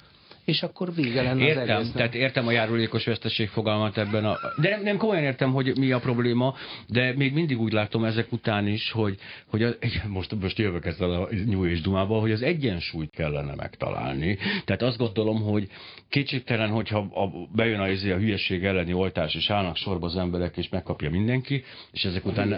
és 0.46 0.64
akkor 0.64 0.94
vége 0.96 1.22
lenne 1.22 1.46
értem, 1.46 1.64
az 1.64 1.70
egésznek. 1.70 1.96
tehát 1.96 2.16
értem 2.16 2.48
a 2.48 2.52
járulékos 2.52 3.06
veszteség 3.06 3.50
fogalmat 3.50 3.98
ebben 3.98 4.26
a... 4.26 4.38
De 4.62 4.70
nem, 4.70 4.84
nem 4.84 4.98
komolyan 4.98 5.24
értem, 5.24 5.52
hogy 5.52 5.78
mi 5.78 5.92
a 5.92 6.00
probléma, 6.00 6.56
de 6.88 7.14
még 7.16 7.34
mindig 7.34 7.60
úgy 7.60 7.72
látom 7.72 8.04
ezek 8.04 8.32
után 8.32 8.68
is, 8.68 8.92
hogy, 8.92 9.18
hogy 9.46 9.64
az, 9.64 9.78
most, 10.08 10.36
most 10.42 10.58
jövök 10.58 10.86
ezzel 10.86 11.12
a 11.12 11.30
nyúj 11.46 11.70
és 11.70 11.82
dumába, 11.82 12.20
hogy 12.20 12.32
az 12.32 12.42
egyensúlyt 12.42 13.12
kellene 13.12 13.56
megtalálni. 13.56 14.38
Tehát 14.66 14.82
azt 14.82 14.98
gondolom, 14.98 15.42
hogy 15.42 15.68
kétségtelen, 16.10 16.70
hogyha 16.70 16.98
a, 16.98 17.48
bejön 17.56 17.80
a, 17.80 17.84
a 17.86 18.18
hülyeség 18.18 18.66
elleni 18.66 18.94
oltás, 18.94 19.36
és 19.36 19.50
állnak 19.50 19.76
sorba 19.76 20.06
az 20.06 20.16
emberek, 20.16 20.58
és 20.58 20.70
megkapja 20.70 21.10
mindenki, 21.10 21.64
és 21.92 22.04
ezek 22.04 22.26
után... 22.26 22.58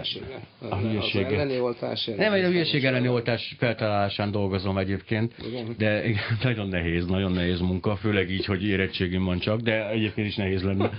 A 0.68 0.76
hülyeség. 0.76 1.24
Az 1.24 1.32
elleni 1.32 1.60
oltás... 1.60 2.10
Nem, 2.16 2.32
a 2.32 2.36
hülyeség 2.36 2.84
elleni 2.84 3.08
oltás 3.08 3.54
feltalálásán 3.58 4.30
dolgozom 4.30 4.78
egyébként, 4.78 5.34
Igen. 5.46 5.74
de 5.78 6.02
nagyon 6.42 6.68
nehéz, 6.68 7.06
nagyon 7.06 7.32
nehéz 7.32 7.60
munka 7.60 7.73
munka, 7.74 7.96
főleg 7.96 8.30
így, 8.30 8.44
hogy 8.44 8.64
érettségim 8.64 9.24
van 9.24 9.38
csak, 9.38 9.60
de 9.60 9.88
egyébként 9.88 10.26
is 10.26 10.36
nehéz 10.36 10.62
lenne. 10.62 10.90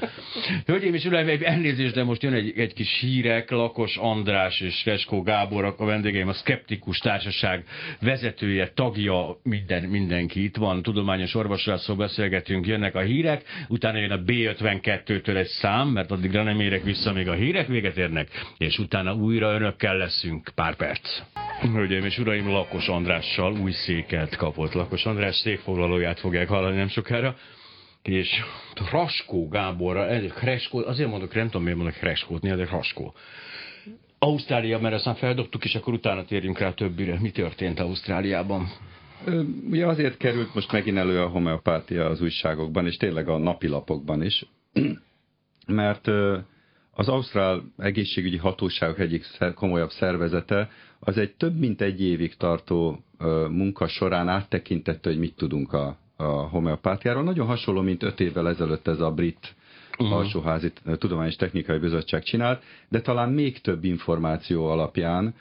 Hölgyeim 0.66 0.94
és 0.94 1.06
uraim, 1.06 1.28
egy 1.28 1.42
elnézést, 1.42 1.94
de 1.94 2.04
most 2.04 2.24
jön 2.24 2.34
egy, 2.34 2.54
egy 2.58 2.74
kis 2.74 3.00
hírek, 3.00 3.50
Lakos 3.50 3.98
András 3.98 4.60
és 4.60 4.82
Feskó 4.82 5.22
Gábor, 5.22 5.76
a 5.78 5.86
vendégeim, 5.86 6.28
a 6.28 6.34
Skeptikus 6.34 6.98
Társaság 6.98 7.64
vezetője, 8.02 8.72
tagja, 8.74 9.40
minden, 9.44 9.84
mindenki 9.84 10.44
itt 10.44 10.56
van, 10.56 10.82
tudományos 10.82 11.36
orvosrászról 11.36 11.98
beszélgetünk, 11.98 12.68
jönnek 12.68 12.96
a 12.96 13.02
hírek, 13.02 13.44
utána 13.68 13.98
jön 13.98 14.12
a 14.12 14.20
B52-től 14.20 15.36
egy 15.36 15.48
szám, 15.48 15.88
mert 15.88 16.12
addigra 16.12 16.44
nem 16.44 16.60
érek 16.60 16.84
vissza, 16.84 17.14
még 17.14 17.28
a 17.28 17.34
hírek 17.34 17.68
véget 17.68 17.98
érnek, 17.98 18.28
és 18.58 18.80
utána 18.80 19.14
újra 19.14 19.54
önökkel 19.54 19.98
leszünk 19.98 20.52
pár 20.56 20.76
perc. 20.76 21.22
Hölgyeim 21.62 22.06
és 22.06 22.18
uraim, 22.18 22.50
Lakos 22.50 22.88
Andrással 22.88 23.58
új 23.62 23.72
széket 23.72 24.36
kapott. 24.36 24.74
Lakos 24.74 25.06
András 25.06 25.36
székfoglalóját 25.36 26.20
fogják 26.20 26.48
hallani 26.48 26.65
nem 26.74 26.88
sokára. 26.88 27.36
És 28.02 28.30
Raskó 28.92 29.48
Gáborra, 29.48 30.08
ez 30.08 30.32
Kreskó, 30.32 30.80
azért 30.80 31.10
mondok, 31.10 31.34
nem 31.34 31.46
tudom 31.46 31.64
miért 31.64 31.78
mondok 31.78 31.96
Kreskót, 31.96 32.42
de 32.42 32.66
Raskó. 32.66 33.14
Ausztrália, 34.20 34.80
mert 34.80 34.96
aztán 34.96 35.16
feldobtuk, 35.16 35.66
és 35.66 35.76
akkor 35.76 35.94
utána 35.94 36.26
térjünk 36.26 36.60
rá 36.60 36.74
többire. 36.74 37.20
Mi 37.20 37.32
történt 37.32 37.80
Ausztráliában? 37.80 38.68
Ugye 39.70 39.86
azért 39.86 40.18
került 40.18 40.54
most 40.54 40.72
megint 40.72 40.98
elő 40.98 41.22
a 41.22 41.28
homeopátia 41.28 42.06
az 42.06 42.22
újságokban, 42.22 42.86
és 42.86 42.98
tényleg 42.98 43.30
a 43.30 43.38
napilapokban 43.38 44.24
is, 44.24 44.46
mert 45.68 46.08
az 46.92 47.08
Ausztrál 47.08 47.64
egészségügyi 47.78 48.38
hatóságok 48.38 49.00
egyik 49.00 49.26
komolyabb 49.56 49.90
szervezete 49.90 50.70
az 51.00 51.18
egy 51.18 51.34
több 51.36 51.60
mint 51.60 51.82
egy 51.82 52.02
évig 52.02 52.36
tartó 52.36 53.04
munka 53.50 53.88
során 53.88 54.28
áttekintette, 54.28 55.10
hogy 55.10 55.20
mit 55.20 55.36
tudunk 55.36 55.74
a, 55.74 55.98
a 56.16 56.24
homeopátiáról. 56.24 57.24
Nagyon 57.24 57.48
hasonló, 57.48 57.82
mint 57.82 58.04
öt 58.04 58.20
évvel 58.20 58.50
ezelőtt 58.50 58.88
ez 58.88 59.00
a 59.00 59.12
brit 59.12 59.56
uh-huh. 59.98 60.18
alsóházi 60.18 60.72
tudományos 60.98 61.36
technikai 61.36 61.78
bizottság 61.78 62.24
csinált, 62.24 62.64
de 62.90 63.02
talán 63.02 63.30
még 63.30 63.62
több 63.62 63.84
információ 63.84 64.66
alapján 64.66 65.36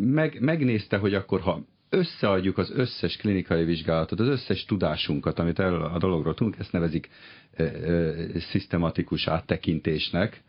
meg, 0.00 0.40
megnézte, 0.40 0.96
hogy 0.96 1.14
akkor 1.14 1.40
ha 1.40 1.60
összeadjuk 1.88 2.58
az 2.58 2.70
összes 2.70 3.16
klinikai 3.16 3.64
vizsgálatot, 3.64 4.20
az 4.20 4.28
összes 4.28 4.64
tudásunkat, 4.64 5.38
amit 5.38 5.58
el 5.58 5.74
a 5.74 5.98
dologról 5.98 6.34
tudunk, 6.34 6.58
ezt 6.58 6.72
nevezik 6.72 7.08
e, 7.56 7.62
e, 7.62 8.14
szisztematikus 8.38 9.26
áttekintésnek, 9.26 10.42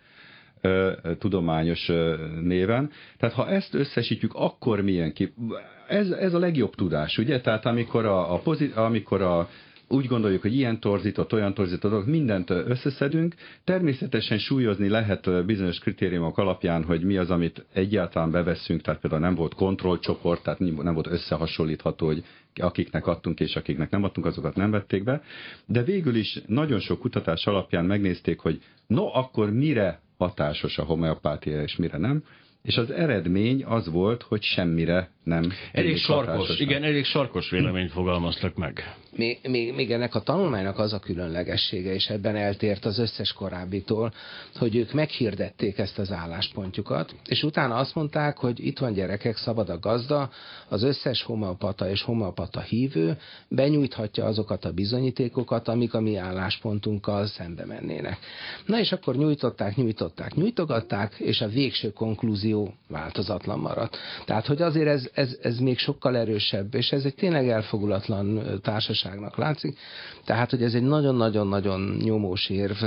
tudományos 1.18 1.92
néven. 2.42 2.90
Tehát 3.18 3.36
ha 3.36 3.50
ezt 3.50 3.74
összesítjük, 3.74 4.34
akkor 4.34 4.82
milyen 4.82 5.14
ki? 5.14 5.34
Ez, 5.88 6.10
ez 6.10 6.34
a 6.34 6.40
legjobb 6.40 6.76
tudás, 6.76 7.18
ugye? 7.18 7.42
Tehát 7.42 7.66
amikor 7.66 8.06
a, 8.06 8.34
a, 8.34 8.38
pozit, 8.38 8.76
amikor 8.76 9.22
a 9.22 9.50
úgy 9.90 10.06
gondoljuk, 10.06 10.42
hogy 10.42 10.56
ilyen 10.56 10.80
torzított, 10.80 11.34
olyan 11.34 11.54
torzított, 11.54 12.06
mindent 12.06 12.50
összeszedünk. 12.50 13.36
Természetesen 13.64 14.38
súlyozni 14.38 14.90
lehet 14.90 15.46
bizonyos 15.46 15.80
kritériumok 15.80 16.38
alapján, 16.38 16.84
hogy 16.84 17.04
mi 17.04 17.18
az, 17.18 17.32
amit 17.32 17.66
egyáltalán 17.74 18.32
beveszünk, 18.32 18.82
tehát 18.82 19.00
például 19.00 19.22
nem 19.22 19.36
volt 19.36 19.54
kontrollcsoport, 19.54 20.44
tehát 20.44 20.60
nem 20.60 20.94
volt 20.94 21.08
összehasonlítható, 21.08 22.06
hogy 22.06 22.24
akiknek 22.56 23.08
adtunk 23.08 23.40
és 23.40 23.56
akiknek 23.56 23.90
nem 23.90 24.04
adtunk, 24.04 24.26
azokat 24.26 24.56
nem 24.56 24.72
vették 24.72 25.04
be. 25.04 25.22
De 25.66 25.84
végül 25.84 26.16
is 26.16 26.42
nagyon 26.46 26.80
sok 26.80 27.00
kutatás 27.00 27.48
alapján 27.48 27.86
megnézték, 27.86 28.40
hogy 28.40 28.62
no, 28.88 29.06
akkor 29.14 29.52
mire 29.52 30.02
hatásos 30.18 30.78
a 30.78 30.84
homeopátia, 30.84 31.62
és 31.62 31.76
mire 31.76 31.98
nem. 31.98 32.24
És 32.62 32.78
az 32.78 32.92
eredmény 32.92 33.64
az 33.64 33.90
volt, 33.90 34.22
hogy 34.22 34.42
semmire 34.42 35.12
nem. 35.28 35.52
Elég 35.72 35.98
sarkos, 35.98 36.60
igen, 36.60 36.84
elég 36.84 37.06
sarkos 37.06 37.50
véleményt 37.50 37.92
fogalmaztak 37.92 38.56
meg. 38.56 38.96
Még, 39.16 39.40
még, 39.48 39.74
még 39.74 39.92
ennek 39.92 40.16
a 40.16 40.22
tanulmánynak 40.22 40.80
az 40.80 40.94
a 40.94 41.00
különlegessége, 41.00 41.94
és 41.94 42.08
ebben 42.10 42.36
eltért 42.36 42.86
az 42.86 43.00
összes 43.00 43.34
korábbitól, 43.34 44.14
hogy 44.56 44.76
ők 44.76 44.94
meghirdették 44.94 45.78
ezt 45.78 46.00
az 46.00 46.12
álláspontjukat, 46.12 47.16
és 47.26 47.44
utána 47.44 47.76
azt 47.76 47.96
mondták, 47.96 48.38
hogy 48.38 48.66
itt 48.66 48.80
van 48.80 48.94
gyerekek, 48.94 49.38
szabad 49.38 49.70
a 49.70 49.80
gazda, 49.80 50.30
az 50.68 50.84
összes 50.84 51.24
homeopata 51.24 51.90
és 51.90 52.02
homeopata 52.02 52.60
hívő 52.60 53.18
benyújthatja 53.48 54.26
azokat 54.26 54.66
a 54.66 54.72
bizonyítékokat, 54.72 55.68
amik 55.68 55.94
a 55.94 56.02
mi 56.02 56.16
álláspontunkkal 56.16 57.26
szembe 57.26 57.66
mennének. 57.66 58.18
Na 58.66 58.80
és 58.80 58.92
akkor 58.92 59.16
nyújtották, 59.16 59.76
nyújtották, 59.76 60.34
nyújtogatták, 60.34 61.14
és 61.18 61.42
a 61.42 61.48
végső 61.48 61.92
konklúzió 61.92 62.74
változatlan 62.88 63.60
maradt. 63.60 63.98
Tehát, 64.26 64.46
hogy 64.46 64.62
azért 64.62 64.88
ez, 64.88 65.10
ez, 65.18 65.38
ez 65.42 65.60
még 65.60 65.78
sokkal 65.78 66.18
erősebb, 66.18 66.74
és 66.74 66.92
ez 66.92 67.06
egy 67.06 67.16
tényleg 67.16 67.50
elfogulatlan 67.50 68.60
társaságnak 68.62 69.38
látszik. 69.38 69.78
Tehát, 70.26 70.50
hogy 70.50 70.64
ez 70.64 70.74
egy 70.74 70.84
nagyon-nagyon-nagyon 70.84 71.98
nyomós 72.04 72.50
érv 72.50 72.84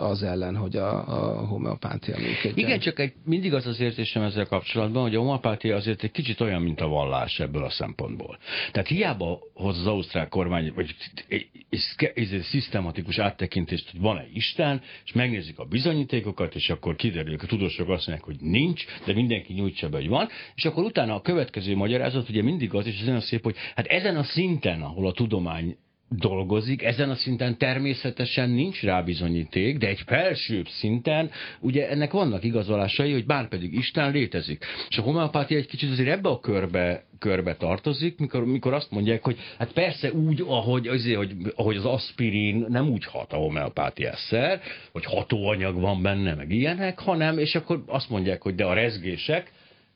az 0.00 0.22
ellen, 0.22 0.56
hogy 0.56 0.76
a, 0.76 1.08
a 1.08 1.46
homeopátia 1.46 2.16
működjön. 2.16 2.66
Igen, 2.66 2.78
csak 2.78 2.98
egy, 2.98 3.12
mindig 3.24 3.54
az 3.54 3.66
az 3.66 3.80
érzésem 3.80 4.22
ezzel 4.22 4.46
kapcsolatban, 4.46 5.02
hogy 5.02 5.14
a 5.14 5.18
homeopátia 5.18 5.76
azért 5.76 6.02
egy 6.02 6.10
kicsit 6.10 6.40
olyan, 6.40 6.62
mint 6.62 6.80
a 6.80 6.88
vallás 6.88 7.40
ebből 7.40 7.64
a 7.64 7.70
szempontból. 7.70 8.38
Tehát 8.72 8.88
hiába 8.88 9.38
hoz 9.54 9.78
az 9.78 9.86
ausztrál 9.86 10.28
kormány, 10.28 10.72
vagy 10.74 10.94
egy, 11.28 11.46
egy, 11.68 11.80
egy, 12.14 12.32
egy 12.34 12.42
szisztematikus 12.42 13.18
áttekintést, 13.18 13.90
hogy 13.90 14.00
van-e 14.00 14.26
Isten, 14.32 14.82
és 15.04 15.12
megnézik 15.12 15.58
a 15.58 15.64
bizonyítékokat, 15.64 16.54
és 16.54 16.70
akkor 16.70 16.96
kiderül, 16.96 17.36
a 17.42 17.46
tudósok 17.46 17.88
azt 17.88 18.06
mondják, 18.06 18.28
hogy 18.28 18.40
nincs, 18.40 18.84
de 19.06 19.12
mindenki 19.12 19.52
nyújtsa 19.52 19.88
be, 19.88 19.96
hogy 19.96 20.08
van, 20.08 20.28
és 20.54 20.64
akkor 20.64 20.84
utána 20.84 21.14
a 21.14 21.20
következő 21.20 21.64
magyarázat 21.74 22.28
ugye 22.28 22.42
mindig 22.42 22.74
az, 22.74 22.86
és 22.86 23.00
ez 23.00 23.06
nagyon 23.06 23.20
szép, 23.20 23.42
hogy 23.42 23.56
hát 23.74 23.86
ezen 23.86 24.16
a 24.16 24.22
szinten, 24.22 24.82
ahol 24.82 25.06
a 25.06 25.12
tudomány 25.12 25.76
dolgozik, 26.08 26.82
ezen 26.82 27.10
a 27.10 27.14
szinten 27.14 27.58
természetesen 27.58 28.50
nincs 28.50 28.82
rá 28.82 29.02
bizonyíték, 29.02 29.78
de 29.78 29.86
egy 29.88 30.02
felsőbb 30.06 30.66
szinten 30.68 31.30
ugye 31.60 31.88
ennek 31.88 32.12
vannak 32.12 32.44
igazolásai, 32.44 33.12
hogy 33.12 33.26
bár 33.26 33.48
pedig 33.48 33.74
Isten 33.74 34.12
létezik. 34.12 34.64
És 34.88 34.98
a 34.98 35.02
homeopátia 35.02 35.56
egy 35.56 35.66
kicsit 35.66 35.90
azért 35.90 36.08
ebbe 36.08 36.28
a 36.28 36.40
körbe, 36.40 37.04
körbe 37.18 37.56
tartozik, 37.56 38.18
mikor, 38.18 38.44
mikor 38.44 38.72
azt 38.72 38.90
mondják, 38.90 39.24
hogy 39.24 39.38
hát 39.58 39.72
persze 39.72 40.12
úgy, 40.12 40.44
ahogy, 40.46 40.88
azért, 40.88 41.16
hogy, 41.16 41.34
ahogy 41.54 41.76
az 41.76 41.84
aspirin 41.84 42.66
nem 42.68 42.88
úgy 42.88 43.04
hat 43.04 43.32
a 43.32 43.36
homeopátia 43.36 44.16
szer, 44.16 44.60
hogy 44.92 45.04
hatóanyag 45.04 45.80
van 45.80 46.02
benne, 46.02 46.34
meg 46.34 46.50
ilyenek, 46.50 46.98
hanem, 46.98 47.38
és 47.38 47.54
akkor 47.54 47.82
azt 47.86 48.10
mondják, 48.10 48.42
hogy 48.42 48.54
de 48.54 48.64
a 48.64 48.74
rezgések, 48.74 49.52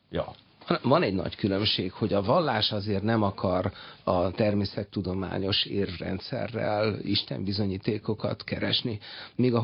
ja, 0.09 0.35
van 0.81 1.03
egy 1.03 1.13
nagy 1.13 1.35
különbség, 1.35 1.91
hogy 1.91 2.13
a 2.13 2.21
vallás 2.21 2.71
azért 2.71 3.03
nem 3.03 3.23
akar 3.23 3.71
a 4.03 4.31
természettudományos 4.31 5.65
érvrendszerrel 5.65 6.99
Isten 7.03 7.43
bizonyítékokat 7.43 8.43
keresni, 8.43 8.99
míg 9.35 9.53
a 9.53 9.59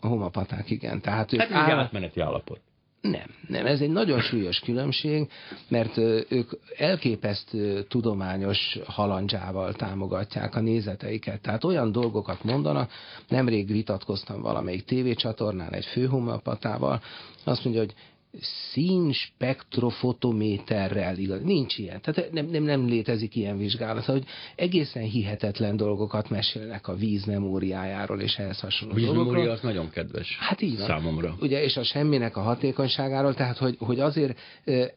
homopaták 0.00 0.70
igen. 0.70 1.00
Tehát 1.00 1.32
ők 1.32 1.40
hát 1.40 1.70
áll... 1.70 1.78
átmeneti 1.78 2.20
állapot. 2.20 2.60
Nem, 3.00 3.34
nem, 3.48 3.66
ez 3.66 3.80
egy 3.80 3.90
nagyon 3.90 4.20
súlyos 4.20 4.58
különbség, 4.58 5.30
mert 5.68 5.96
ők 6.28 6.50
elképesztő 6.76 7.82
tudományos 7.82 8.78
halandzsával 8.86 9.72
támogatják 9.72 10.54
a 10.54 10.60
nézeteiket. 10.60 11.40
Tehát 11.40 11.64
olyan 11.64 11.92
dolgokat 11.92 12.44
mondanak, 12.44 12.90
nemrég 13.28 13.66
vitatkoztam 13.66 14.40
valamelyik 14.40 14.84
tévécsatornán 14.84 15.72
egy 15.72 15.84
főhomopatával, 15.84 17.00
azt 17.44 17.64
mondja, 17.64 17.82
hogy 17.82 17.94
színspektrofotométerrel 18.40 21.18
igaz. 21.18 21.42
Nincs 21.42 21.78
ilyen. 21.78 22.00
Tehát 22.00 22.32
nem, 22.32 22.46
nem, 22.46 22.62
nem 22.62 22.86
létezik 22.86 23.36
ilyen 23.36 23.58
vizsgálat, 23.58 24.04
hogy 24.04 24.24
egészen 24.56 25.02
hihetetlen 25.02 25.76
dolgokat 25.76 26.30
mesélnek 26.30 26.88
a 26.88 26.94
víz 26.94 27.24
memóriájáról 27.24 28.20
és 28.20 28.36
ehhez 28.36 28.60
hasonló 28.60 28.94
a 28.94 28.96
víz 28.96 29.06
dolgokról. 29.06 29.48
az 29.48 29.60
nagyon 29.60 29.90
kedves 29.90 30.36
Hát 30.40 30.60
így 30.60 30.76
van. 30.76 30.86
számomra. 30.86 31.36
Ugye, 31.40 31.62
és 31.62 31.76
a 31.76 31.84
semminek 31.84 32.36
a 32.36 32.40
hatékonyságáról, 32.40 33.34
tehát 33.34 33.58
hogy, 33.58 33.76
hogy 33.78 34.00
azért 34.00 34.38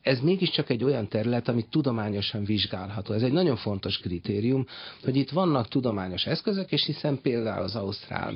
ez 0.01 0.19
mégiscsak 0.19 0.69
egy 0.69 0.83
olyan 0.83 1.07
terület, 1.07 1.47
amit 1.47 1.67
tudományosan 1.69 2.43
vizsgálható. 2.43 3.13
Ez 3.13 3.21
egy 3.21 3.31
nagyon 3.31 3.55
fontos 3.55 3.97
kritérium, 3.97 4.65
hogy 5.03 5.15
itt 5.15 5.29
vannak 5.29 5.67
tudományos 5.67 6.25
eszközök, 6.25 6.71
és 6.71 6.85
hiszen 6.85 7.19
például 7.21 7.63
az 7.63 7.75
Ausztrál 7.75 8.33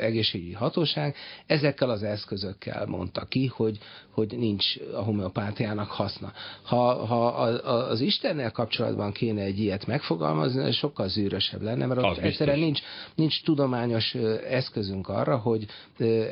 egészségügyi 0.00 0.52
hatóság 0.52 1.14
ezekkel 1.46 1.90
az 1.90 2.02
eszközökkel 2.02 2.86
mondta 2.86 3.24
ki, 3.24 3.46
hogy, 3.46 3.78
hogy 4.10 4.29
nincs 4.36 4.76
a 4.94 5.02
homeopátiának 5.02 5.90
haszna. 5.90 6.32
Ha, 6.62 7.06
ha 7.06 7.26
az 7.26 8.00
Istennel 8.00 8.50
kapcsolatban 8.50 9.12
kéne 9.12 9.42
egy 9.42 9.60
ilyet 9.60 9.86
megfogalmazni, 9.86 10.72
sokkal 10.72 11.08
zűrösebb 11.08 11.62
lenne, 11.62 11.86
mert 11.86 12.02
ott 12.02 12.18
egyszerűen 12.18 12.58
nincs, 12.58 12.80
nincs 13.14 13.42
tudományos 13.42 14.14
eszközünk 14.50 15.08
arra, 15.08 15.36
hogy 15.36 15.66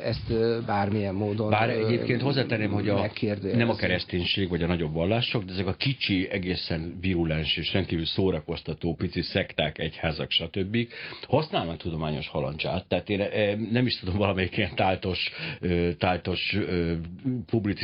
ezt 0.03 0.33
bármilyen 0.65 1.15
módon 1.15 1.49
Bár 1.49 1.69
egyébként 1.69 2.21
hozzátenném, 2.21 2.71
hogy 2.71 2.89
a, 2.89 3.09
nem 3.53 3.69
a 3.69 3.75
kereszténység 3.75 4.49
vagy 4.49 4.63
a 4.63 4.67
nagyobb 4.67 4.93
vallások, 4.93 5.43
de 5.43 5.51
ezek 5.51 5.67
a 5.67 5.73
kicsi, 5.73 6.29
egészen 6.31 6.97
virulens 7.01 7.57
és 7.57 7.73
rendkívül 7.73 8.05
szórakoztató 8.05 8.95
pici 8.95 9.21
szekták, 9.21 9.79
egyházak, 9.79 10.31
stb. 10.31 10.77
használnak 11.27 11.77
tudományos 11.77 12.27
halancsát. 12.27 12.87
Tehát 12.87 13.09
én 13.09 13.67
nem 13.71 13.85
is 13.85 13.99
tudom, 13.99 14.17
valamelyik 14.17 14.57
ilyen 14.57 14.75
táltos, 14.75 15.31
táltos 15.97 16.57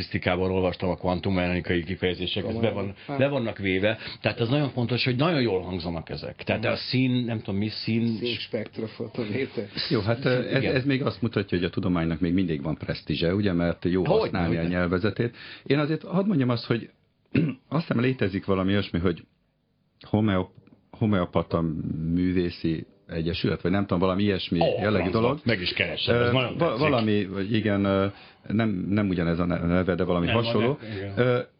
publicisztikában 0.05 0.51
olvastam 0.51 0.89
a 0.89 0.95
kvantummechanikai 0.95 1.83
kifejezések, 1.83 2.45
ez 2.45 2.55
be, 2.55 2.71
van, 2.71 2.93
be 3.07 3.27
vannak 3.27 3.57
véve. 3.57 3.97
Tehát 4.21 4.39
az 4.39 4.49
nagyon 4.49 4.69
fontos, 4.69 5.03
hogy 5.03 5.15
nagyon 5.15 5.41
jól 5.41 5.61
hangzanak 5.61 6.09
ezek. 6.09 6.43
Tehát 6.43 6.65
a 6.65 6.75
szín, 6.75 7.11
nem 7.11 7.39
tudom 7.39 7.59
mi, 7.59 7.69
szín... 7.69 8.17
Színspektrofotométer. 8.17 9.67
Jó, 9.89 9.99
hát 9.99 10.25
ez, 10.25 10.63
ez 10.63 10.85
még 10.85 11.03
azt 11.03 11.21
mutatja, 11.21 11.57
hogy 11.57 11.67
a 11.67 11.69
tudománynak 11.69 12.19
még 12.19 12.33
mindig 12.33 12.61
van 12.61 12.77
presztízse, 12.77 13.33
ugye, 13.33 13.53
mert 13.53 13.85
jó 13.85 14.05
hogy 14.05 14.19
használni 14.19 14.55
hogy 14.55 14.65
a 14.65 14.69
nyelvezetét. 14.69 15.35
Én 15.63 15.79
azért 15.79 16.03
hadd 16.03 16.25
mondjam 16.25 16.49
azt, 16.49 16.65
hogy 16.65 16.89
azt 17.67 17.87
hiszem 17.87 17.99
létezik 17.99 18.45
valami 18.45 18.71
olyasmi, 18.71 18.99
hogy 18.99 19.23
homeop, 20.09 20.49
homeopata 20.89 21.61
művészi 22.13 22.85
egyesület, 23.07 23.61
vagy 23.61 23.71
nem 23.71 23.81
tudom, 23.81 23.99
valami 23.99 24.23
ilyesmi 24.23 24.59
oh, 24.59 24.81
jellegű 24.81 25.09
dolog. 25.09 25.39
Meg 25.43 25.61
is 25.61 25.73
keresem, 25.73 26.21
ez 26.21 26.33
uh, 26.33 26.57
va- 26.57 26.77
Valami, 26.77 27.27
igen, 27.51 28.11
nem, 28.47 28.85
nem 28.89 29.07
ugyanez 29.09 29.39
a 29.39 29.45
neve, 29.45 29.95
de 29.95 30.03
valami 30.03 30.25
nem, 30.25 30.35
hasonló. 30.35 30.77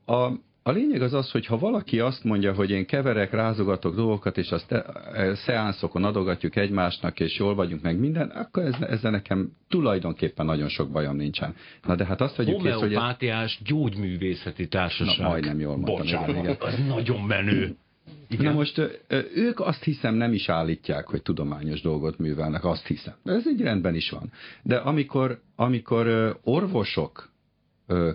A, 0.06 0.32
a 0.68 0.72
lényeg 0.72 1.02
az 1.02 1.14
az, 1.14 1.32
hogy 1.32 1.46
ha 1.46 1.58
valaki 1.58 2.00
azt 2.00 2.24
mondja, 2.24 2.54
hogy 2.54 2.70
én 2.72 2.86
keverek, 2.86 3.32
rázogatok 3.32 3.96
dolgokat, 3.96 4.38
és 4.38 4.50
azt 4.50 4.72
e, 4.72 5.36
szeánszokon 5.36 6.04
adogatjuk 6.04 6.56
egymásnak, 6.56 7.20
és 7.20 7.38
jól 7.38 7.56
vagyunk 7.56 7.82
meg 7.82 8.00
minden, 8.00 8.30
akkor 8.30 8.64
ez, 8.64 8.76
ezzel 8.82 9.12
nekem 9.12 9.52
tulajdonképpen 9.70 10.46
nagyon 10.46 10.70
sok 10.70 10.92
bajom 10.92 11.16
nincsen. 11.16 11.56
Na 11.84 11.96
de 11.96 12.06
hát 12.06 12.22
azt 12.22 12.36
vagyunk 12.36 12.62
kész, 12.62 12.74
hogy... 12.74 12.82
Homeopátiás 12.82 13.60
gyógyművészeti 13.66 14.68
társaság. 14.68 15.24
Na, 15.24 15.28
majdnem 15.28 15.60
jól 15.60 15.78
mondtam. 15.78 15.96
Bocsánat, 15.96 16.30
igen. 16.30 16.58
az 16.60 16.80
nagyon 16.88 17.22
menő. 17.22 17.76
Igen. 18.28 18.46
Na 18.46 18.52
most 18.52 18.82
ők 19.36 19.60
azt 19.60 19.84
hiszem 19.84 20.16
nem 20.16 20.34
is 20.34 20.50
állítják, 20.50 21.08
hogy 21.08 21.22
tudományos 21.22 21.82
dolgot 21.82 22.18
művelnek, 22.18 22.66
azt 22.66 22.88
hiszem. 22.88 23.14
Ez 23.24 23.48
egy 23.48 23.62
rendben 23.62 23.96
is 23.96 24.10
van. 24.10 24.32
De 24.64 24.76
amikor, 24.76 25.42
amikor 25.56 26.38
orvosok 26.44 27.32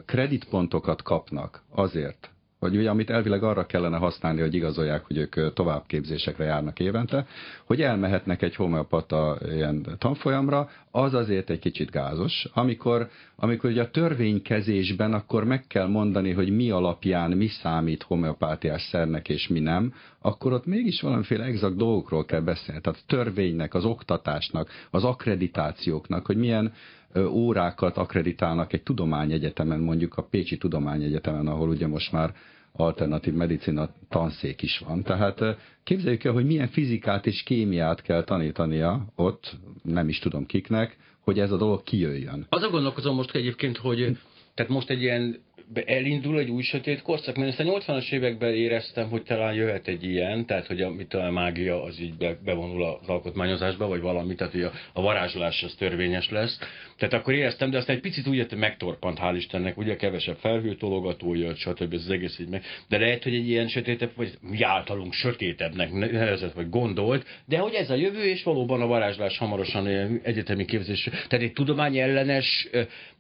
kreditpontokat 0.06 1.02
kapnak 1.02 1.62
azért, 1.70 2.30
vagy 2.60 2.76
ugye 2.76 2.90
amit 2.90 3.10
elvileg 3.10 3.42
arra 3.42 3.66
kellene 3.66 3.96
használni, 3.96 4.40
hogy 4.40 4.54
igazolják, 4.54 5.06
hogy 5.06 5.16
ők 5.16 5.52
továbbképzésekre 5.52 6.44
járnak 6.44 6.80
évente, 6.80 7.26
hogy 7.64 7.82
elmehetnek 7.82 8.42
egy 8.42 8.54
homeopata 8.54 9.38
ilyen 9.50 9.86
tanfolyamra, 9.98 10.68
az 10.90 11.14
azért 11.14 11.50
egy 11.50 11.58
kicsit 11.58 11.90
gázos. 11.90 12.46
Amikor, 12.54 13.08
amikor 13.36 13.70
ugye 13.70 13.82
a 13.82 13.90
törvénykezésben 13.90 15.12
akkor 15.12 15.44
meg 15.44 15.66
kell 15.66 15.86
mondani, 15.86 16.32
hogy 16.32 16.50
mi 16.50 16.70
alapján 16.70 17.30
mi 17.30 17.46
számít 17.46 18.02
homeopátiás 18.02 18.82
szernek 18.82 19.28
és 19.28 19.48
mi 19.48 19.60
nem, 19.60 19.94
akkor 20.18 20.52
ott 20.52 20.66
mégis 20.66 21.00
valamiféle 21.00 21.44
exakt 21.44 21.76
dolgokról 21.76 22.24
kell 22.24 22.40
beszélni. 22.40 22.80
Tehát 22.80 22.98
a 22.98 23.04
törvénynek, 23.06 23.74
az 23.74 23.84
oktatásnak, 23.84 24.68
az 24.90 25.04
akkreditációknak, 25.04 26.26
hogy 26.26 26.36
milyen 26.36 26.72
órákat 27.18 27.96
akreditálnak 27.96 28.72
egy 28.72 28.82
tudományegyetemen, 28.82 29.80
mondjuk 29.80 30.14
a 30.14 30.22
Pécsi 30.22 30.56
Tudományegyetemen, 30.56 31.46
ahol 31.46 31.68
ugye 31.68 31.86
most 31.86 32.12
már 32.12 32.34
alternatív 32.72 33.34
medicina 33.34 33.88
tanszék 34.08 34.62
is 34.62 34.78
van. 34.78 35.02
Tehát 35.02 35.40
képzeljük 35.84 36.24
el, 36.24 36.32
hogy 36.32 36.46
milyen 36.46 36.68
fizikát 36.68 37.26
és 37.26 37.42
kémiát 37.42 38.02
kell 38.02 38.24
tanítania 38.24 39.06
ott, 39.14 39.56
nem 39.82 40.08
is 40.08 40.18
tudom 40.18 40.46
kiknek, 40.46 40.96
hogy 41.20 41.38
ez 41.38 41.52
a 41.52 41.56
dolog 41.56 41.82
kijöjjön. 41.82 42.46
Az 42.48 42.62
a 42.62 42.70
gondolkozom 42.70 43.14
most 43.14 43.34
egyébként, 43.34 43.76
hogy 43.76 44.18
tehát 44.54 44.72
most 44.72 44.90
egy 44.90 45.02
ilyen 45.02 45.36
elindul 45.74 46.38
egy 46.38 46.50
új 46.50 46.62
sötét 46.62 47.02
korszak, 47.02 47.36
mert 47.36 47.48
ezt 47.48 47.60
a 47.60 47.64
80-as 47.64 48.12
években 48.12 48.54
éreztem, 48.54 49.08
hogy 49.08 49.22
talán 49.22 49.54
jöhet 49.54 49.88
egy 49.88 50.04
ilyen, 50.04 50.46
tehát 50.46 50.66
hogy 50.66 50.82
a, 50.82 50.90
mit 50.90 51.14
a 51.14 51.30
mágia 51.30 51.82
az 51.82 52.00
így 52.00 52.16
be, 52.16 52.38
bevonul 52.44 52.84
az 52.84 53.08
alkotmányozásba, 53.08 53.86
vagy 53.86 54.00
valami, 54.00 54.34
tehát 54.34 54.52
hogy 54.52 54.62
a, 54.62 54.72
a 54.92 55.00
varázslás 55.00 55.62
az 55.62 55.74
törvényes 55.74 56.30
lesz. 56.30 56.58
Tehát 56.96 57.14
akkor 57.14 57.34
éreztem, 57.34 57.70
de 57.70 57.78
aztán 57.78 57.96
egy 57.96 58.02
picit 58.02 58.26
úgy 58.26 58.46
hogy 58.48 58.58
megtorpant, 58.58 59.18
hál' 59.22 59.34
Istennek, 59.36 59.76
ugye 59.76 59.96
kevesebb 59.96 60.36
felhőtologató 60.36 61.34
jött, 61.34 61.56
stb. 61.56 61.92
ez 61.92 62.04
az 62.04 62.10
egész 62.10 62.38
így 62.38 62.48
meg. 62.48 62.64
De 62.88 62.98
lehet, 62.98 63.22
hogy 63.22 63.34
egy 63.34 63.48
ilyen 63.48 63.68
sötétebb, 63.68 64.10
vagy 64.16 64.32
mi 64.40 64.62
általunk 64.62 65.12
sötétebbnek 65.12 65.92
nevezett, 65.92 66.52
vagy 66.52 66.68
gondolt, 66.68 67.26
de 67.46 67.58
hogy 67.58 67.74
ez 67.74 67.90
a 67.90 67.94
jövő, 67.94 68.22
és 68.22 68.42
valóban 68.42 68.80
a 68.80 68.86
varázslás 68.86 69.38
hamarosan 69.38 69.86
egyetemi 70.22 70.64
képzés. 70.64 71.02
Tehát 71.02 71.44
egy 71.44 71.52
tudomány 71.52 71.98
ellenes, 71.98 72.68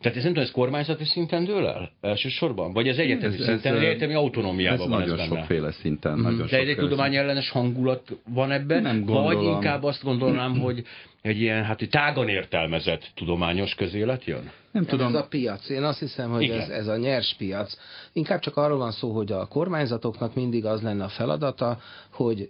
tehát 0.00 0.16
ez 0.16 0.22
nem 0.22 0.32
tudom, 0.32 0.42
ez 0.42 0.50
kormányzati 0.50 1.04
szinten 1.04 1.44
dől 1.44 1.66
el? 1.66 1.90
Elsősorban 2.00 2.39
sorban? 2.40 2.72
Vagy 2.72 2.88
az 2.88 2.98
egyetemi 2.98 3.34
ez, 3.34 3.44
szinten, 3.44 3.76
ez, 3.76 3.82
egyetemi 3.82 4.14
autonómiában 4.14 4.80
ez 4.80 4.88
van 4.88 5.00
nagyon 5.00 5.18
ez 5.18 5.26
sokféle 5.26 5.72
szinten. 5.72 6.18
Mm. 6.18 6.22
Nagyon 6.22 6.46
De 6.50 6.58
egy 6.58 6.76
tudomány 6.76 7.16
ellenes 7.16 7.50
hangulat 7.50 8.16
van 8.28 8.50
ebben? 8.50 8.82
Nem 8.82 9.04
gondolom. 9.04 9.24
Vagy 9.24 9.42
inkább 9.44 9.82
azt 9.82 10.02
gondolnám, 10.02 10.58
hogy 10.58 10.84
egy 11.22 11.40
ilyen 11.40 11.64
hát 11.64 11.88
tágan 11.90 12.28
értelmezett 12.28 13.10
tudományos 13.14 13.74
közélet 13.74 14.24
jön? 14.24 14.50
Nem 14.72 14.84
tudom. 14.84 15.06
Ez 15.06 15.14
a 15.14 15.26
piac. 15.26 15.68
Én 15.68 15.82
azt 15.82 15.98
hiszem, 15.98 16.30
hogy 16.30 16.50
ez, 16.50 16.68
ez 16.68 16.86
a 16.86 16.96
nyers 16.96 17.34
piac. 17.38 17.76
Inkább 18.12 18.40
csak 18.40 18.56
arról 18.56 18.78
van 18.78 18.92
szó, 18.92 19.10
hogy 19.10 19.32
a 19.32 19.46
kormányzatoknak 19.46 20.34
mindig 20.34 20.64
az 20.64 20.82
lenne 20.82 21.04
a 21.04 21.08
feladata, 21.08 21.78
hogy 22.10 22.48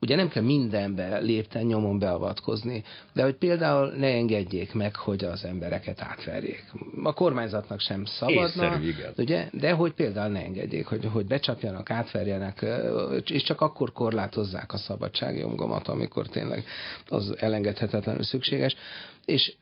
ugye 0.00 0.16
nem 0.16 0.28
kell 0.28 0.42
mindenbe 0.42 1.18
lépten 1.18 1.64
nyomon 1.64 1.98
beavatkozni, 1.98 2.84
de 3.12 3.22
hogy 3.22 3.34
például 3.34 3.92
ne 3.96 4.06
engedjék 4.06 4.72
meg, 4.72 4.96
hogy 4.96 5.24
az 5.24 5.44
embereket 5.44 6.00
átverjék. 6.00 6.64
A 7.02 7.12
kormányzatnak 7.12 7.80
sem 7.80 8.04
szabadna, 8.04 8.80
ugye, 9.16 9.48
de 9.52 9.72
hogy 9.72 9.92
például 9.92 10.32
ne 10.32 10.42
engedjék, 10.42 10.86
hogy, 10.86 11.08
hogy 11.12 11.26
becsapjanak, 11.26 11.90
átverjenek, 11.90 12.66
és 13.24 13.42
csak 13.42 13.60
akkor 13.60 13.92
korlátozzák 13.92 14.72
a 14.72 14.76
szabadságjogomat, 14.76 15.88
amikor 15.88 16.26
tényleg 16.26 16.64
az 17.08 17.34
elengedhetetlenül 17.38 18.22
szükséges. 18.22 18.76
És 19.24 19.54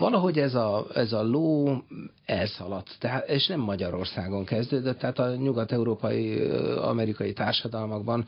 valahogy 0.00 0.38
ez 0.38 0.54
a, 0.54 0.86
ez 0.94 1.12
a 1.12 1.22
ló 1.22 1.76
elszaladt, 2.24 2.96
tehát, 2.98 3.28
és 3.28 3.46
nem 3.46 3.60
Magyarországon 3.60 4.44
kezdődött, 4.44 4.98
tehát 4.98 5.18
a 5.18 5.34
nyugat-európai, 5.34 6.50
amerikai 6.76 7.32
társadalmakban 7.32 8.26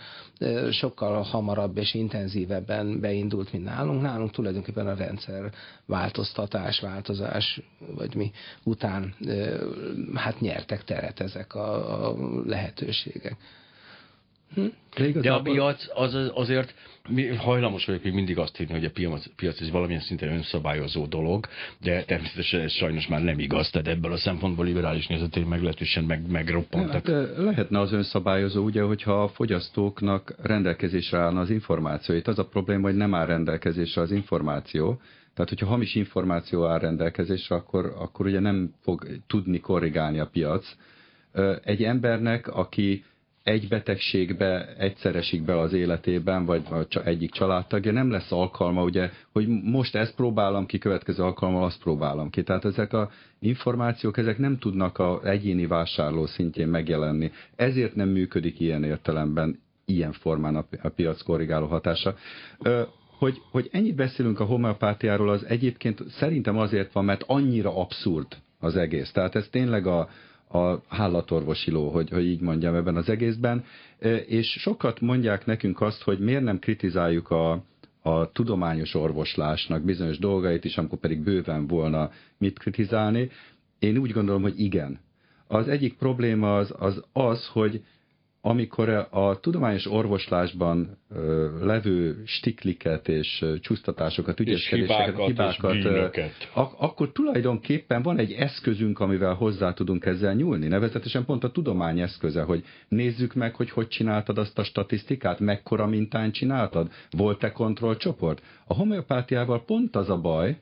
sokkal 0.70 1.22
hamarabb 1.22 1.76
és 1.76 1.94
intenzívebben 1.94 3.00
beindult, 3.00 3.52
mint 3.52 3.64
nálunk. 3.64 4.02
Nálunk 4.02 4.30
tulajdonképpen 4.30 4.86
a 4.86 4.94
rendszer 4.94 5.52
változtatás, 5.86 6.80
változás, 6.80 7.60
vagy 7.96 8.14
mi 8.14 8.30
után 8.62 9.14
hát 10.14 10.40
nyertek 10.40 10.84
teret 10.84 11.20
ezek 11.20 11.54
a, 11.54 12.08
a 12.08 12.16
lehetőségek. 12.46 13.36
Hm? 14.54 14.66
De, 14.96 15.20
De 15.20 15.32
a 15.32 15.40
piac 15.40 15.84
az, 15.94 16.30
azért 16.34 16.74
hajlamos 17.38 17.84
vagyok 17.84 18.02
még 18.02 18.12
mindig 18.12 18.38
azt 18.38 18.56
hinni, 18.56 18.72
hogy 18.72 18.84
a 18.84 18.90
piac, 18.90 19.26
piac 19.36 19.60
ez 19.60 19.70
valamilyen 19.70 20.00
szinten 20.00 20.28
önszabályozó 20.28 21.06
dolog, 21.06 21.46
de 21.80 22.02
természetesen 22.02 22.60
ez 22.60 22.72
sajnos 22.72 23.06
már 23.06 23.22
nem 23.22 23.38
igaz, 23.38 23.70
tehát 23.70 23.88
ebből 23.88 24.12
a 24.12 24.16
szempontból 24.16 24.64
liberális 24.64 25.06
nézetén 25.06 25.46
meglehetősen 25.46 26.04
meg, 26.04 26.30
megroppantak. 26.30 27.06
Hát, 27.06 27.36
lehetne 27.36 27.80
az 27.80 27.92
önszabályozó, 27.92 28.64
ugye, 28.64 28.82
hogyha 28.82 29.22
a 29.22 29.28
fogyasztóknak 29.28 30.34
rendelkezésre 30.42 31.18
állna 31.18 31.40
az 31.40 31.50
információ. 31.50 32.14
Itt 32.14 32.28
az 32.28 32.38
a 32.38 32.46
probléma, 32.46 32.82
hogy 32.82 32.96
nem 32.96 33.14
áll 33.14 33.26
rendelkezésre 33.26 34.00
az 34.00 34.10
információ, 34.10 35.00
tehát, 35.34 35.48
hogyha 35.48 35.66
hamis 35.66 35.94
információ 35.94 36.66
áll 36.66 36.78
rendelkezésre, 36.78 37.54
akkor, 37.54 37.94
akkor 37.98 38.26
ugye 38.26 38.40
nem 38.40 38.74
fog 38.82 39.06
tudni 39.26 39.60
korrigálni 39.60 40.18
a 40.18 40.26
piac. 40.26 40.76
Egy 41.62 41.84
embernek, 41.84 42.48
aki 42.48 43.04
egy 43.42 43.68
betegségbe 43.68 44.74
egyszerre 44.78 45.18
esik 45.18 45.44
be 45.44 45.58
az 45.58 45.72
életében, 45.72 46.44
vagy 46.44 46.62
egyik 47.04 47.30
családtagja, 47.30 47.92
nem 47.92 48.10
lesz 48.10 48.32
alkalma, 48.32 48.82
ugye, 48.82 49.10
hogy 49.32 49.48
most 49.48 49.94
ezt 49.94 50.14
próbálom 50.14 50.66
ki, 50.66 50.78
következő 50.78 51.22
alkalommal 51.22 51.64
azt 51.64 51.82
próbálom 51.82 52.30
ki. 52.30 52.42
Tehát 52.42 52.64
ezek 52.64 52.92
a 52.92 53.10
információk, 53.38 54.16
ezek 54.16 54.38
nem 54.38 54.58
tudnak 54.58 54.98
a 54.98 55.20
egyéni 55.24 55.66
vásárló 55.66 56.26
szintjén 56.26 56.68
megjelenni. 56.68 57.30
Ezért 57.56 57.94
nem 57.94 58.08
működik 58.08 58.60
ilyen 58.60 58.84
értelemben, 58.84 59.60
ilyen 59.84 60.12
formán 60.12 60.56
a, 60.56 60.64
a 60.82 60.88
piac 60.88 61.22
korrigáló 61.22 61.66
hatása. 61.66 62.14
Hogy, 63.18 63.42
hogy 63.50 63.68
ennyit 63.72 63.94
beszélünk 63.94 64.40
a 64.40 64.44
homeopátiáról, 64.44 65.30
az 65.30 65.44
egyébként 65.44 66.02
szerintem 66.08 66.58
azért 66.58 66.92
van, 66.92 67.04
mert 67.04 67.24
annyira 67.26 67.76
abszurd 67.76 68.26
az 68.60 68.76
egész. 68.76 69.10
Tehát 69.10 69.34
ez 69.34 69.48
tényleg 69.50 69.86
a, 69.86 70.08
a 70.52 70.82
hállatorvosi 70.88 71.70
ló, 71.70 71.88
hogy, 71.88 72.10
hogy 72.10 72.24
így 72.24 72.40
mondjam 72.40 72.74
ebben 72.74 72.96
az 72.96 73.08
egészben, 73.08 73.64
és 74.26 74.50
sokat 74.50 75.00
mondják 75.00 75.46
nekünk 75.46 75.80
azt, 75.80 76.02
hogy 76.02 76.18
miért 76.18 76.42
nem 76.42 76.58
kritizáljuk 76.58 77.30
a, 77.30 77.64
a 78.02 78.32
tudományos 78.32 78.94
orvoslásnak 78.94 79.82
bizonyos 79.82 80.18
dolgait 80.18 80.64
is, 80.64 80.78
amikor 80.78 80.98
pedig 80.98 81.22
bőven 81.22 81.66
volna 81.66 82.10
mit 82.38 82.58
kritizálni. 82.58 83.30
Én 83.78 83.96
úgy 83.96 84.10
gondolom, 84.10 84.42
hogy 84.42 84.60
igen. 84.60 85.00
Az 85.46 85.68
egyik 85.68 85.96
probléma 85.96 86.56
az 86.56 86.74
az, 86.78 87.02
az 87.12 87.46
hogy 87.46 87.84
amikor 88.44 89.06
a 89.10 89.40
tudományos 89.40 89.86
orvoslásban 89.86 90.98
levő 91.60 92.22
stikliket 92.24 93.08
és 93.08 93.44
csúsztatásokat, 93.60 94.40
ügyeskedéseket, 94.40 95.16
hibákat, 95.26 95.72
hibákat 95.72 96.40
ak- 96.54 96.74
akkor 96.78 97.12
tulajdonképpen 97.12 98.02
van 98.02 98.18
egy 98.18 98.32
eszközünk, 98.32 99.00
amivel 99.00 99.34
hozzá 99.34 99.72
tudunk 99.72 100.04
ezzel 100.04 100.34
nyúlni. 100.34 100.66
Nevezetesen 100.66 101.24
pont 101.24 101.44
a 101.44 101.50
tudomány 101.50 102.00
eszköze, 102.00 102.42
hogy 102.42 102.64
nézzük 102.88 103.34
meg, 103.34 103.54
hogy 103.54 103.70
hogy 103.70 103.88
csináltad 103.88 104.38
azt 104.38 104.58
a 104.58 104.64
statisztikát, 104.64 105.40
mekkora 105.40 105.86
mintán 105.86 106.32
csináltad, 106.32 106.90
volt-e 107.10 107.52
kontrollcsoport. 107.52 108.42
A 108.66 108.74
homeopátiával 108.74 109.64
pont 109.64 109.96
az 109.96 110.10
a 110.10 110.20
baj, 110.20 110.60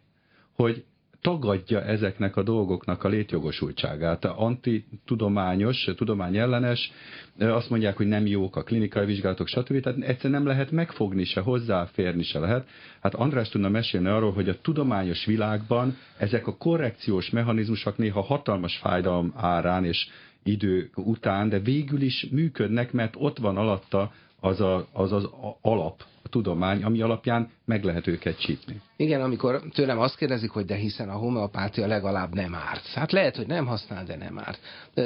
hogy 0.53 0.85
tagadja 1.21 1.83
ezeknek 1.83 2.37
a 2.37 2.43
dolgoknak 2.43 3.05
a 3.05 3.09
létjogosultságát. 3.09 4.25
Antitudományos, 4.25 5.89
tudományellenes, 5.97 6.93
azt 7.39 7.71
mondják, 7.71 7.97
hogy 7.97 8.07
nem 8.07 8.27
jók 8.27 8.57
a 8.57 8.63
klinikai 8.63 9.07
vizsgálatok, 9.07 9.47
stb. 9.47 9.81
Tehát 9.81 9.99
egyszerűen 9.99 10.43
nem 10.43 10.51
lehet 10.51 10.71
megfogni 10.71 11.25
se, 11.25 11.41
hozzáférni 11.41 12.23
se 12.23 12.39
lehet. 12.39 12.69
Hát 13.01 13.15
András 13.15 13.49
tudna 13.49 13.69
mesélni 13.69 14.09
arról, 14.09 14.33
hogy 14.33 14.49
a 14.49 14.61
tudományos 14.61 15.25
világban 15.25 15.97
ezek 16.19 16.47
a 16.47 16.57
korrekciós 16.57 17.31
mechanizmusok 17.31 17.97
néha 17.97 18.21
hatalmas 18.21 18.77
fájdalom 18.77 19.33
árán 19.37 19.85
és 19.85 20.09
idő 20.43 20.91
után, 20.95 21.49
de 21.49 21.59
végül 21.59 22.01
is 22.01 22.27
működnek, 22.31 22.93
mert 22.93 23.15
ott 23.19 23.39
van 23.39 23.57
alatta 23.57 24.13
az 24.41 24.61
a, 24.61 24.89
az, 24.93 25.13
az 25.13 25.29
alap, 25.61 26.05
a 26.23 26.29
tudomány, 26.29 26.83
ami 26.83 27.03
alapján 27.03 27.51
meg 27.65 27.85
lehet 27.85 28.07
őket 28.07 28.41
csípni. 28.41 28.81
Igen, 28.97 29.23
amikor 29.23 29.63
tőlem 29.73 29.99
azt 29.99 30.17
kérdezik, 30.17 30.51
hogy 30.51 30.65
de 30.65 30.75
hiszen 30.75 31.09
a 31.09 31.17
homeopátia 31.17 31.87
legalább 31.87 32.35
nem 32.35 32.55
árt. 32.55 32.87
Hát 32.87 33.13
lehet, 33.13 33.37
hogy 33.37 33.47
nem 33.47 33.67
használ, 33.67 34.05
de 34.05 34.17
nem 34.17 34.39
árt. 34.39 34.61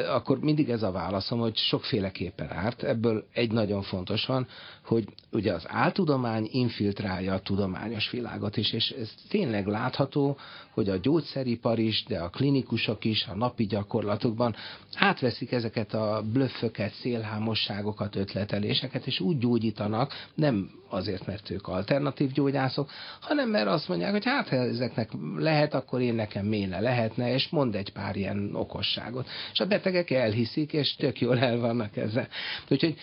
Akkor 0.08 0.38
mindig 0.38 0.70
ez 0.70 0.82
a 0.82 0.90
válaszom, 0.90 1.38
hogy 1.38 1.56
sokféleképpen 1.56 2.52
árt. 2.52 2.82
Ebből 2.82 3.26
egy 3.32 3.52
nagyon 3.52 3.82
fontos 3.82 4.26
van, 4.26 4.46
hogy 4.84 5.04
ugye 5.32 5.52
az 5.52 5.64
áltudomány 5.68 6.48
infiltrálja 6.50 7.34
a 7.34 7.40
tudományos 7.40 8.10
világot 8.10 8.56
is, 8.56 8.72
és 8.72 8.90
ez 8.90 9.14
tényleg 9.28 9.66
látható, 9.66 10.36
hogy 10.70 10.88
a 10.88 10.96
gyógyszeripar 10.96 11.78
is, 11.78 12.04
de 12.08 12.18
a 12.18 12.28
klinikusok 12.28 13.04
is 13.04 13.26
a 13.26 13.34
napi 13.34 13.66
gyakorlatokban 13.66 14.54
átveszik 14.94 15.52
ezeket 15.52 15.94
a 15.94 16.22
blöfföket, 16.32 16.92
szélhámosságokat, 16.92 18.16
ötleteléseket, 18.16 19.06
és 19.06 19.20
úgy 19.20 19.38
gyógyítanak, 19.38 20.12
nem 20.34 20.70
azért, 20.94 21.26
mert 21.26 21.50
ők 21.50 21.68
alternatív 21.68 22.32
gyógyászok, 22.32 22.90
hanem 23.20 23.48
mert 23.48 23.66
azt 23.66 23.88
mondják, 23.88 24.12
hogy 24.12 24.24
hát 24.24 24.48
ha 24.48 24.56
ezeknek 24.56 25.10
lehet, 25.36 25.74
akkor 25.74 26.00
én 26.00 26.14
nekem 26.14 26.46
méne 26.46 26.80
lehetne, 26.80 27.32
és 27.32 27.48
mond 27.48 27.74
egy 27.74 27.92
pár 27.92 28.16
ilyen 28.16 28.50
okosságot. 28.52 29.26
És 29.52 29.60
a 29.60 29.66
betegek 29.66 30.10
elhiszik, 30.10 30.72
és 30.72 30.96
tök 30.96 31.20
jól 31.20 31.38
el 31.38 31.58
vannak 31.58 31.96
ezzel. 31.96 32.28
Úgyhogy 32.68 32.94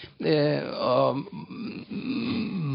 a, 0.71 1.15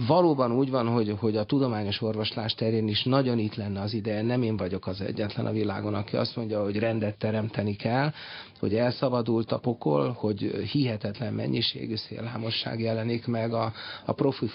valóban 0.07 0.53
úgy 0.53 0.71
van, 0.71 0.87
hogy, 0.87 1.15
hogy 1.19 1.37
a 1.37 1.45
tudományos 1.45 2.03
orvoslás 2.03 2.55
terén 2.55 2.89
is 2.89 3.03
nagyon 3.03 3.39
itt 3.39 3.55
lenne 3.55 3.81
az 3.81 3.95
ideje. 3.95 4.23
Nem 4.23 4.43
én 4.43 4.57
vagyok 4.57 4.87
az 4.87 5.01
egyetlen 5.01 5.47
a 5.47 5.53
világon, 5.53 5.95
aki 5.95 6.17
azt 6.17 6.37
mondja, 6.37 6.63
hogy 6.63 6.79
rendet 6.79 7.19
teremteni 7.19 7.77
kell, 7.77 8.13
hogy 8.59 8.75
elszabadult 8.75 9.53
a 9.53 9.59
pokol, 9.59 10.13
hogy 10.13 10.41
hihetetlen 10.73 11.33
mennyiségű 11.33 11.97
szélhámosság 11.97 12.81
jelenik 12.81 13.27
meg 13.27 13.53
a, 13.53 13.73
a 14.05 14.13
profi 14.13 14.47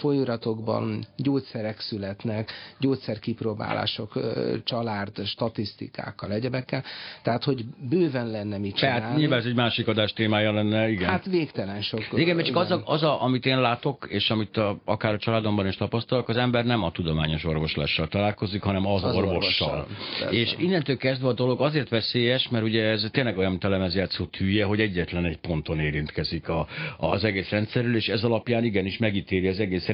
folyóratokban, 0.51 1.05
gyógyszerek 1.17 1.79
születnek, 1.79 2.51
gyógyszerkipróbálások, 2.79 4.19
család, 4.63 5.25
statisztikákkal, 5.25 6.31
egyebekkel. 6.31 6.83
Tehát, 7.23 7.43
hogy 7.43 7.65
bőven 7.89 8.27
lenne 8.27 8.57
mit 8.57 8.75
csinálni. 8.75 9.01
Tehát 9.01 9.17
nyilván 9.17 9.39
ez 9.39 9.45
egy 9.45 9.55
másik 9.55 9.87
adás 9.87 10.13
témája 10.13 10.51
lenne, 10.51 10.89
igen. 10.89 11.09
Hát 11.09 11.25
végtelen 11.25 11.81
sok. 11.81 12.07
Igen, 12.13 12.35
mert 12.35 12.47
csak 12.47 12.55
az, 12.55 12.71
a, 12.71 12.81
az 12.85 13.03
a, 13.03 13.23
amit 13.23 13.45
én 13.45 13.59
látok, 13.59 14.07
és 14.09 14.29
amit 14.29 14.57
a, 14.57 14.81
akár 14.85 15.13
a 15.13 15.17
családomban 15.17 15.67
is 15.67 15.75
tapasztalok, 15.75 16.29
az 16.29 16.37
ember 16.37 16.65
nem 16.65 16.83
a 16.83 16.91
tudományos 16.91 17.45
orvoslással 17.45 18.07
találkozik, 18.07 18.61
hanem 18.61 18.85
az, 18.85 19.03
az 19.03 19.15
orvossal. 19.15 19.69
orvossal. 19.69 20.29
És 20.29 20.55
innentől 20.57 20.97
kezdve 20.97 21.27
a 21.27 21.33
dolog 21.33 21.61
azért 21.61 21.89
veszélyes, 21.89 22.49
mert 22.49 22.63
ugye 22.63 22.83
ez 22.83 23.07
tényleg 23.11 23.37
olyan 23.37 23.59
telemezjátszott 23.59 24.35
hülye, 24.35 24.65
hogy 24.65 24.79
egyetlen 24.79 25.25
egy 25.25 25.37
ponton 25.37 25.79
érintkezik 25.79 26.49
a, 26.49 26.67
az 26.97 27.23
egész 27.23 27.49
rendszerről, 27.49 27.95
és 27.95 28.07
ez 28.07 28.23
alapján 28.23 28.63
igenis 28.63 28.97
megítéli 28.97 29.47
az 29.47 29.59
egész 29.59 29.87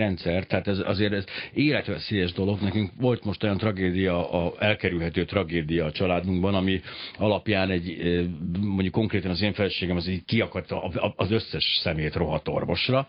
Tehát 0.47 0.67
ez 0.67 0.79
azért 0.79 1.13
ez 1.13 1.23
életveszélyes 1.53 2.31
dolog. 2.31 2.61
Nekünk 2.61 2.91
volt 2.99 3.23
most 3.23 3.43
olyan 3.43 3.57
tragédia, 3.57 4.31
a 4.31 4.53
elkerülhető 4.59 5.25
tragédia 5.25 5.85
a 5.85 5.91
családunkban, 5.91 6.55
ami 6.55 6.81
alapján 7.17 7.69
egy, 7.69 7.97
mondjuk 8.59 8.93
konkrétan 8.93 9.31
az 9.31 9.41
én 9.41 9.53
feleségem 9.53 9.95
az 9.95 10.07
így 10.07 10.25
kiakadt 10.25 10.71
az 11.15 11.31
összes 11.31 11.79
szemét 11.83 12.15
rohadt 12.15 12.47
orvosra, 12.47 13.07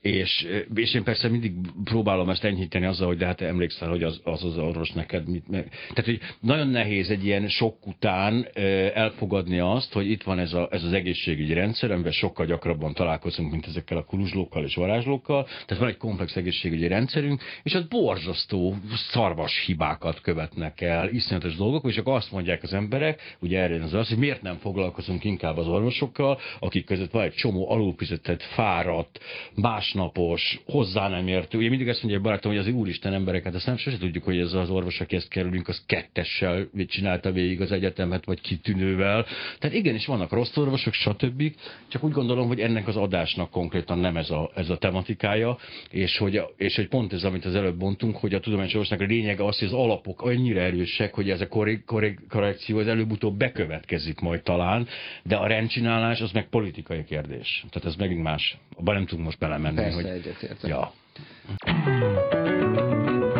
és, 0.00 0.46
és 0.74 0.94
én 0.94 1.02
persze 1.02 1.28
mindig 1.28 1.52
próbálom 1.84 2.28
ezt 2.28 2.44
enyhíteni 2.44 2.86
azzal, 2.86 3.06
hogy 3.06 3.16
de 3.16 3.26
hát 3.26 3.40
emlékszel, 3.40 3.88
hogy 3.88 4.02
az 4.02 4.20
az, 4.24 4.44
az 4.44 4.58
orvos 4.58 4.90
neked 4.90 5.28
mit 5.28 5.48
meg... 5.48 5.68
Tehát, 5.68 6.04
hogy 6.04 6.20
nagyon 6.40 6.68
nehéz 6.68 7.10
egy 7.10 7.24
ilyen 7.24 7.48
sok 7.48 7.86
után 7.86 8.48
elfogadni 8.94 9.58
azt, 9.58 9.92
hogy 9.92 10.10
itt 10.10 10.22
van 10.22 10.38
ez, 10.38 10.52
a, 10.52 10.68
ez 10.70 10.82
az 10.82 10.92
egészségügyi 10.92 11.52
rendszer, 11.52 11.90
amiben 11.90 12.12
sokkal 12.12 12.46
gyakrabban 12.46 12.94
találkozunk, 12.94 13.50
mint 13.50 13.66
ezekkel 13.66 13.96
a 13.96 14.04
kuluzslókkal 14.04 14.64
és 14.64 14.74
varázslókkal. 14.74 15.44
Tehát 15.44 15.82
van 15.82 15.88
egy 15.88 15.96
komplex 15.96 16.36
egészségügyi 16.36 16.86
rendszerünk, 16.86 17.42
és 17.62 17.74
az 17.74 17.86
borzasztó 17.88 18.76
szarvas 19.10 19.64
hibákat 19.66 20.20
követnek 20.20 20.80
el, 20.80 21.08
iszonyatos 21.08 21.56
dolgok, 21.56 21.84
és 21.90 21.96
akkor 21.96 22.14
azt 22.14 22.32
mondják 22.32 22.62
az 22.62 22.72
emberek, 22.72 23.36
ugye 23.40 23.60
erre 23.60 23.82
az 23.82 23.94
az, 23.94 24.08
hogy 24.08 24.18
miért 24.18 24.42
nem 24.42 24.56
foglalkozunk 24.56 25.24
inkább 25.24 25.56
az 25.56 25.66
orvosokkal, 25.66 26.38
akik 26.60 26.84
között 26.84 27.10
van 27.10 27.22
egy 27.22 27.34
csomó 27.34 27.70
alulfizetett, 27.70 28.42
fáradt, 28.42 29.20
más 29.54 29.83
másnapos, 29.84 30.60
hozzá 30.66 31.08
nem 31.08 31.28
értő. 31.28 31.58
Ugye 31.58 31.68
mindig 31.68 31.88
ezt 31.88 32.02
mondja 32.02 32.18
egy 32.18 32.24
barátom, 32.24 32.52
hogy 32.52 32.60
az 32.60 32.68
úristen 32.68 33.12
embereket, 33.12 33.54
azt 33.54 33.66
nem 33.66 33.76
sose 33.76 33.98
tudjuk, 33.98 34.24
hogy 34.24 34.38
ez 34.38 34.52
az 34.52 34.70
orvos, 34.70 35.00
aki 35.00 35.16
ezt 35.16 35.28
kerülünk, 35.28 35.68
az 35.68 35.82
kettessel 35.86 36.68
csinálta 36.86 37.32
végig 37.32 37.60
az 37.60 37.72
egyetemet, 37.72 38.24
vagy 38.24 38.40
kitűnővel. 38.40 39.26
Tehát 39.58 39.76
igenis 39.76 40.06
vannak 40.06 40.30
rossz 40.30 40.56
orvosok, 40.56 40.92
stb. 40.92 41.42
Csak 41.88 42.04
úgy 42.04 42.12
gondolom, 42.12 42.46
hogy 42.46 42.60
ennek 42.60 42.88
az 42.88 42.96
adásnak 42.96 43.50
konkrétan 43.50 43.98
nem 43.98 44.16
ez 44.16 44.30
a, 44.30 44.50
ez 44.54 44.70
a 44.70 44.78
tematikája, 44.78 45.58
és 45.90 46.18
hogy, 46.18 46.42
és 46.56 46.76
hogy 46.76 46.88
pont 46.88 47.12
ez, 47.12 47.24
amit 47.24 47.44
az 47.44 47.54
előbb 47.54 47.80
mondtunk, 47.80 48.16
hogy 48.16 48.34
a 48.34 48.40
tudományos 48.40 48.72
orvosnak 48.72 49.00
a 49.00 49.04
lényege 49.04 49.44
az, 49.44 49.58
hogy 49.58 49.68
az 49.68 49.74
alapok 49.74 50.22
annyira 50.22 50.60
erősek, 50.60 51.14
hogy 51.14 51.30
ez 51.30 51.40
a 51.40 51.48
korrek, 51.48 51.84
korrekció 52.28 52.78
az 52.78 52.86
előbb-utóbb 52.86 53.36
bekövetkezik 53.36 54.20
majd 54.20 54.42
talán, 54.42 54.86
de 55.22 55.36
a 55.36 55.46
rendcsinálás 55.46 56.20
az 56.20 56.32
meg 56.32 56.48
politikai 56.48 57.04
kérdés. 57.04 57.64
Tehát 57.70 57.88
ez 57.88 57.96
megint 57.96 58.22
más. 58.22 58.58
Abban 58.76 58.94
nem 58.94 59.06
tudunk 59.06 59.24
most 59.24 59.38
belemenni. 59.38 59.73
Persze, 59.74 59.94
hogy... 59.94 60.04
egyetértek. 60.04 60.70
Ja. 60.70 60.92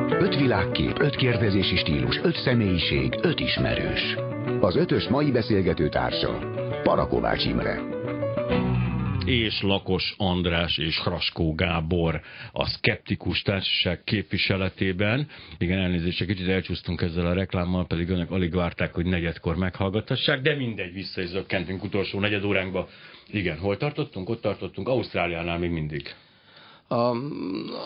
Öt 0.08 0.36
világkép, 0.36 0.98
öt 0.98 1.16
kérdezési 1.16 1.76
stílus, 1.76 2.20
öt 2.22 2.36
személyiség, 2.36 3.18
öt 3.22 3.40
ismerős. 3.40 4.16
Az 4.60 4.76
ötös 4.76 5.08
mai 5.08 5.30
beszélgető 5.30 5.88
társa 5.88 6.38
Parakovács 6.82 7.44
Imre 7.44 7.94
és 9.24 9.62
Lakos 9.62 10.14
András 10.16 10.78
és 10.78 10.98
Hraskó 10.98 11.54
Gábor 11.54 12.20
a 12.52 12.68
Skeptikus 12.68 13.42
Társaság 13.42 14.04
képviseletében. 14.04 15.28
Igen, 15.58 15.78
elnézést, 15.78 16.20
egy 16.20 16.26
kicsit 16.26 16.48
elcsúsztunk 16.48 17.00
ezzel 17.00 17.26
a 17.26 17.32
reklámmal, 17.32 17.86
pedig 17.86 18.08
önök 18.08 18.30
alig 18.30 18.54
várták, 18.54 18.94
hogy 18.94 19.06
negyedkor 19.06 19.56
meghallgatassák, 19.56 20.40
de 20.40 20.56
mindegy, 20.56 20.92
vissza 20.92 21.20
is 21.20 21.28
zökkentünk 21.28 21.84
utolsó 21.84 22.20
negyed 22.20 22.44
óránkba. 22.44 22.88
Igen, 23.30 23.58
hol 23.58 23.76
tartottunk? 23.76 24.28
Ott 24.28 24.40
tartottunk, 24.40 24.88
Ausztráliánál 24.88 25.58
még 25.58 25.70
mindig. 25.70 26.14
A, 26.88 27.16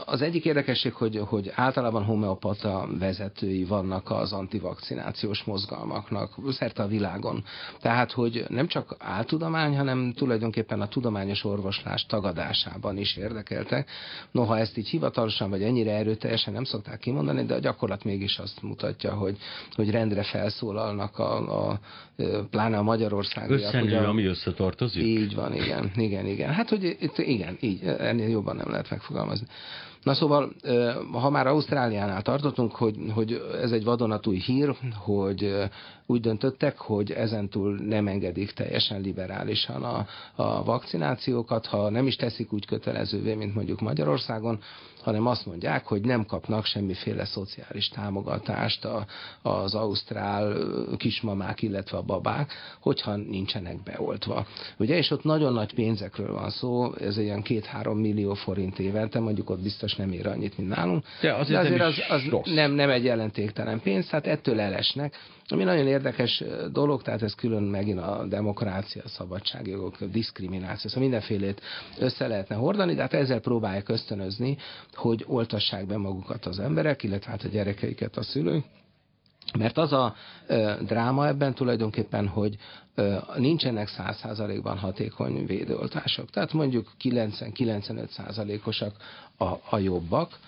az 0.05 0.23
egyik 0.23 0.45
érdekesség, 0.45 0.93
hogy, 0.93 1.21
hogy 1.27 1.53
általában 1.55 2.05
homeopata 2.05 2.89
vezetői 2.99 3.65
vannak 3.65 4.11
az 4.11 4.33
antivakcinációs 4.33 5.45
mozgalmaknak 5.45 6.35
szerte 6.49 6.83
a 6.83 6.87
világon. 6.87 7.45
Tehát, 7.81 8.13
hogy 8.13 8.45
nem 8.49 8.67
csak 8.67 8.97
áltudomány, 8.99 9.77
hanem 9.77 10.13
tulajdonképpen 10.17 10.81
a 10.81 10.89
tudományos 10.89 11.45
orvoslás 11.45 12.07
tagadásában 12.07 12.97
is 12.97 13.17
érdekeltek. 13.17 13.91
Noha 14.31 14.59
ezt 14.59 14.77
így 14.77 14.89
hivatalosan 14.89 15.51
vagy 15.51 15.63
ennyire 15.63 15.93
erőteljesen 15.93 16.53
nem 16.53 16.65
szokták 16.65 16.99
kimondani, 16.99 17.45
de 17.45 17.55
a 17.55 17.59
gyakorlat 17.59 18.05
mégis 18.05 18.39
azt 18.39 18.63
mutatja, 18.63 19.15
hogy, 19.15 19.37
hogy 19.75 19.91
rendre 19.91 20.23
felszólalnak 20.23 21.19
a, 21.19 21.71
a 21.71 21.81
pláne 22.51 22.77
a 22.77 22.83
Magyarországiak. 22.83 23.59
Összenő, 23.59 23.97
ami 23.97 24.25
összetartozik? 24.25 25.03
Így 25.03 25.35
van, 25.35 25.55
igen, 25.55 25.91
igen, 25.97 26.27
igen. 26.27 26.53
Hát, 26.53 26.69
hogy 26.69 26.97
itt, 27.01 27.19
igen, 27.19 27.57
így, 27.61 27.83
ennél 27.85 28.29
jobban 28.29 28.57
nem 28.57 28.71
lehet 28.71 28.88
megfogalmazni. 28.91 29.47
Na 30.03 30.15
szóval, 30.15 30.53
ha 31.13 31.31
már 31.31 31.47
Ausztráliánál 31.47 32.23
tartottunk, 32.23 32.75
hogy, 32.75 32.97
hogy 33.15 33.43
ez 33.63 33.73
egy 33.73 33.85
vadonatúj 33.85 34.39
hír, 34.39 34.77
hogy 34.97 35.57
úgy 36.11 36.21
döntöttek, 36.21 36.79
hogy 36.79 37.11
ezentúl 37.11 37.75
nem 37.77 38.07
engedik 38.09 38.51
teljesen 38.51 39.01
liberálisan 39.01 39.85
a, 39.85 40.07
a 40.35 40.65
vakcinációkat, 40.65 41.67
ha 41.67 41.91
nem 41.91 42.07
is 42.07 42.17
teszik 42.17 42.53
úgy 42.53 42.67
kötelezővé, 42.67 43.35
mint 43.35 43.55
mondjuk 43.55 43.81
Magyarországon, 43.81 44.61
hanem 45.03 45.27
azt 45.27 45.47
mondják, 45.47 45.87
hogy 45.87 46.01
nem 46.01 46.27
kapnak 46.27 46.65
semmiféle 46.65 47.25
szociális 47.25 47.89
támogatást 47.89 48.85
a, 48.85 49.07
az 49.43 49.75
ausztrál 49.75 50.57
kismamák, 50.97 51.63
illetve 51.63 51.97
a 51.97 52.03
babák, 52.03 52.53
hogyha 52.81 53.17
nincsenek 53.17 53.83
beoltva. 53.83 54.47
Ugye, 54.79 54.97
és 54.97 55.11
ott 55.11 55.25
nagyon 55.25 55.53
nagy 55.53 55.75
pénzekről 55.75 56.33
van 56.33 56.51
szó, 56.51 56.95
ez 56.95 57.19
ilyen 57.19 57.43
két-három 57.43 57.99
millió 57.99 58.35
forint 58.35 58.79
évente, 58.79 59.21
mondjuk 59.21 59.51
ott 59.51 59.63
biztos 59.63 59.95
nem 59.95 60.13
ér 60.13 60.27
annyit, 60.27 60.59
mint 60.59 60.69
nálunk. 60.69 61.05
De 61.21 61.35
azért, 61.35 61.77
de 61.77 61.85
azért 61.85 62.11
az, 62.11 62.23
az 62.33 62.53
nem, 62.55 62.73
nem 62.73 62.91
egy 62.91 63.05
jelentéktelen 63.05 63.81
pénz, 63.81 64.07
tehát 64.07 64.27
ettől 64.27 64.61
elesnek. 64.61 65.15
Ami 65.51 65.65
nagyon 65.65 65.87
érdekes 65.87 66.45
dolog, 66.73 67.03
tehát 67.03 67.23
ez 67.23 67.35
külön 67.35 67.63
megint 67.63 68.01
a 68.01 68.27
demokrácia, 68.29 69.03
a 69.05 69.09
szabadságjogok, 69.09 70.01
a 70.01 70.05
diszkrimináció, 70.05 70.89
szóval 70.89 71.09
mindenfélét 71.09 71.61
össze 71.99 72.27
lehetne 72.27 72.57
hordani, 72.57 72.95
de 72.95 73.01
hát 73.01 73.13
ezzel 73.13 73.41
próbálják 73.41 73.89
ösztönözni, 73.89 74.57
hogy 74.95 75.25
oltassák 75.27 75.87
be 75.87 75.97
magukat 75.97 76.47
az 76.47 76.59
emberek, 76.59 77.03
illetve 77.03 77.31
hát 77.31 77.43
a 77.43 77.49
gyerekeiket 77.49 78.17
a 78.17 78.23
szülők. 78.23 78.65
Mert 79.59 79.79
az 79.79 79.93
a 79.93 80.15
ö, 80.47 80.73
dráma 80.81 81.27
ebben 81.27 81.55
tulajdonképpen, 81.55 82.27
hogy 82.27 82.57
ö, 82.95 83.17
nincsenek 83.37 83.89
100%-ban 83.99 84.79
hatékony 84.79 85.47
védőoltások. 85.47 86.31
Tehát 86.31 86.53
mondjuk 86.53 86.93
90-95%-osak 87.03 88.97
a, 89.39 89.45
a 89.71 89.79
jobbak, 89.79 90.39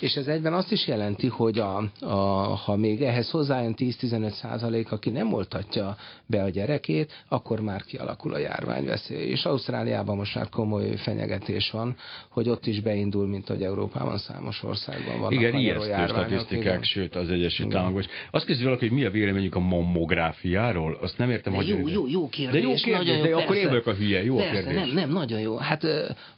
és 0.00 0.14
ez 0.14 0.26
egyben 0.26 0.52
azt 0.52 0.72
is 0.72 0.86
jelenti, 0.86 1.26
hogy 1.26 1.58
a, 1.58 1.90
a, 2.00 2.14
ha 2.54 2.76
még 2.76 3.02
ehhez 3.02 3.30
hozzájön 3.30 3.74
10-15 3.76 4.30
százalék, 4.30 4.92
aki 4.92 5.10
nem 5.10 5.32
oltatja 5.32 5.96
be 6.26 6.42
a 6.42 6.48
gyerekét, 6.48 7.24
akkor 7.28 7.60
már 7.60 7.82
kialakul 7.82 8.34
a 8.34 8.38
járványveszély. 8.38 9.28
És 9.28 9.44
Ausztráliában 9.44 10.16
most 10.16 10.34
már 10.34 10.48
komoly 10.48 10.96
fenyegetés 10.96 11.70
van, 11.70 11.96
hogy 12.28 12.48
ott 12.48 12.66
is 12.66 12.80
beindul, 12.80 13.26
mint 13.26 13.48
hogy 13.48 13.62
Európában 13.62 14.18
számos 14.18 14.62
országban 14.62 15.20
van. 15.20 15.32
Igen, 15.32 15.54
ijesztő 15.54 16.06
statisztikák, 16.06 16.62
igen. 16.62 16.82
sőt 16.82 17.16
az 17.16 17.30
Egyesült 17.30 17.74
Államokban. 17.74 18.04
Azt 18.30 18.44
kezdi 18.44 18.64
valaki, 18.64 18.88
hogy 18.88 18.96
mi 18.96 19.04
a 19.04 19.10
véleményük 19.10 19.54
a 19.54 19.60
mammográfiáról? 19.60 20.98
Azt 21.00 21.18
nem 21.18 21.30
értem, 21.30 21.54
hogy... 21.54 21.68
Jó, 21.68 21.88
jó, 21.88 22.06
jó 22.08 22.28
kérdés. 22.28 22.60
De 22.60 22.68
jó 22.68 22.74
kérdés, 22.74 22.92
nagyon 22.92 23.16
jó, 23.16 23.22
de 23.22 23.28
persze, 23.28 23.44
akkor 23.44 23.56
én 23.56 23.68
vagyok 23.68 23.86
a 23.86 23.94
hülye, 23.94 24.24
jó 24.24 24.36
persze, 24.36 24.52
kérdés. 24.52 24.74
Nem, 24.74 24.88
nem, 24.94 25.10
nagyon 25.10 25.40
jó. 25.40 25.56
Hát 25.56 25.82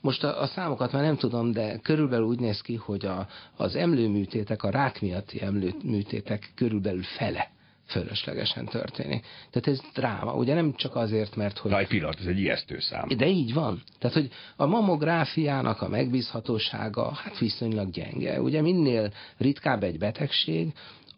most 0.01 0.25
a, 0.25 0.41
a 0.43 0.47
számokat 0.47 0.93
már 0.93 1.03
nem 1.03 1.17
tudom, 1.17 1.53
de 1.53 1.79
körülbelül 1.83 2.27
úgy 2.27 2.39
néz 2.39 2.61
ki, 2.61 2.75
hogy 2.75 3.07
a, 3.07 3.27
az 3.57 3.77
emlőműtétek, 3.77 4.63
a 4.63 4.71
rák 4.71 5.01
miatti 5.01 5.43
emlőműtétek 5.43 6.53
körülbelül 6.55 7.03
fele 7.03 7.53
fölöslegesen 7.87 8.65
történik. 8.65 9.25
Tehát 9.51 9.67
ez 9.67 9.81
dráma. 9.95 10.35
Ugye 10.35 10.55
nem 10.55 10.75
csak 10.75 10.97
azért, 10.97 11.37
mert 11.37 11.59
hogy... 11.59 11.71
Raj 11.71 11.87
pillanat, 11.87 12.21
ez 12.21 12.27
egy 12.27 12.39
ijesztő 12.39 12.81
szám. 12.81 13.09
De 13.17 13.27
így 13.27 13.55
van. 13.55 13.83
Tehát, 13.99 14.17
hogy 14.17 14.31
a 14.57 14.67
mamográfiának 14.67 15.83
a 15.83 15.89
megbízhatósága 15.89 17.13
hát 17.13 17.39
viszonylag 17.39 17.91
gyenge. 17.91 18.41
Ugye 18.41 18.61
minél 18.61 19.13
ritkább 19.37 19.83
egy 19.83 19.99
betegség, 19.99 20.73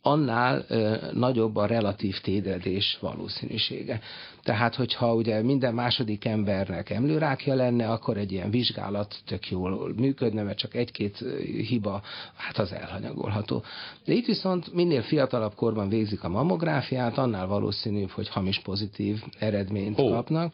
annál 0.07 0.65
ö, 0.69 0.97
nagyobb 1.13 1.57
a 1.57 1.67
relatív 1.67 2.21
tédedés 2.21 2.99
valószínűsége. 3.01 4.01
Tehát, 4.47 4.75
hogyha 4.75 5.15
ugye 5.15 5.43
minden 5.43 5.75
második 5.75 6.25
embernek 6.25 6.91
emlőrákja 6.91 7.55
lenne, 7.55 7.91
akkor 7.91 8.17
egy 8.17 8.33
ilyen 8.33 8.51
vizsgálat 8.51 9.17
tök 9.27 9.51
jól 9.51 9.93
működne, 9.97 10.43
mert 10.43 10.59
csak 10.59 10.75
egy-két 10.75 11.25
hiba, 11.69 12.03
hát 12.35 12.59
az 12.59 12.73
elhanyagolható. 12.73 13.63
De 14.05 14.13
itt 14.13 14.27
viszont 14.27 14.75
minél 14.75 15.03
fiatalabb 15.03 15.55
korban 15.55 15.89
végzik 15.89 16.25
a 16.25 16.29
mammográfiát, 16.29 17.19
annál 17.19 17.47
valószínűbb, 17.47 18.11
hogy 18.11 18.29
hamis 18.29 18.61
pozitív 18.61 19.23
eredményt 19.39 19.99
oh. 20.01 20.11
kapnak. 20.11 20.53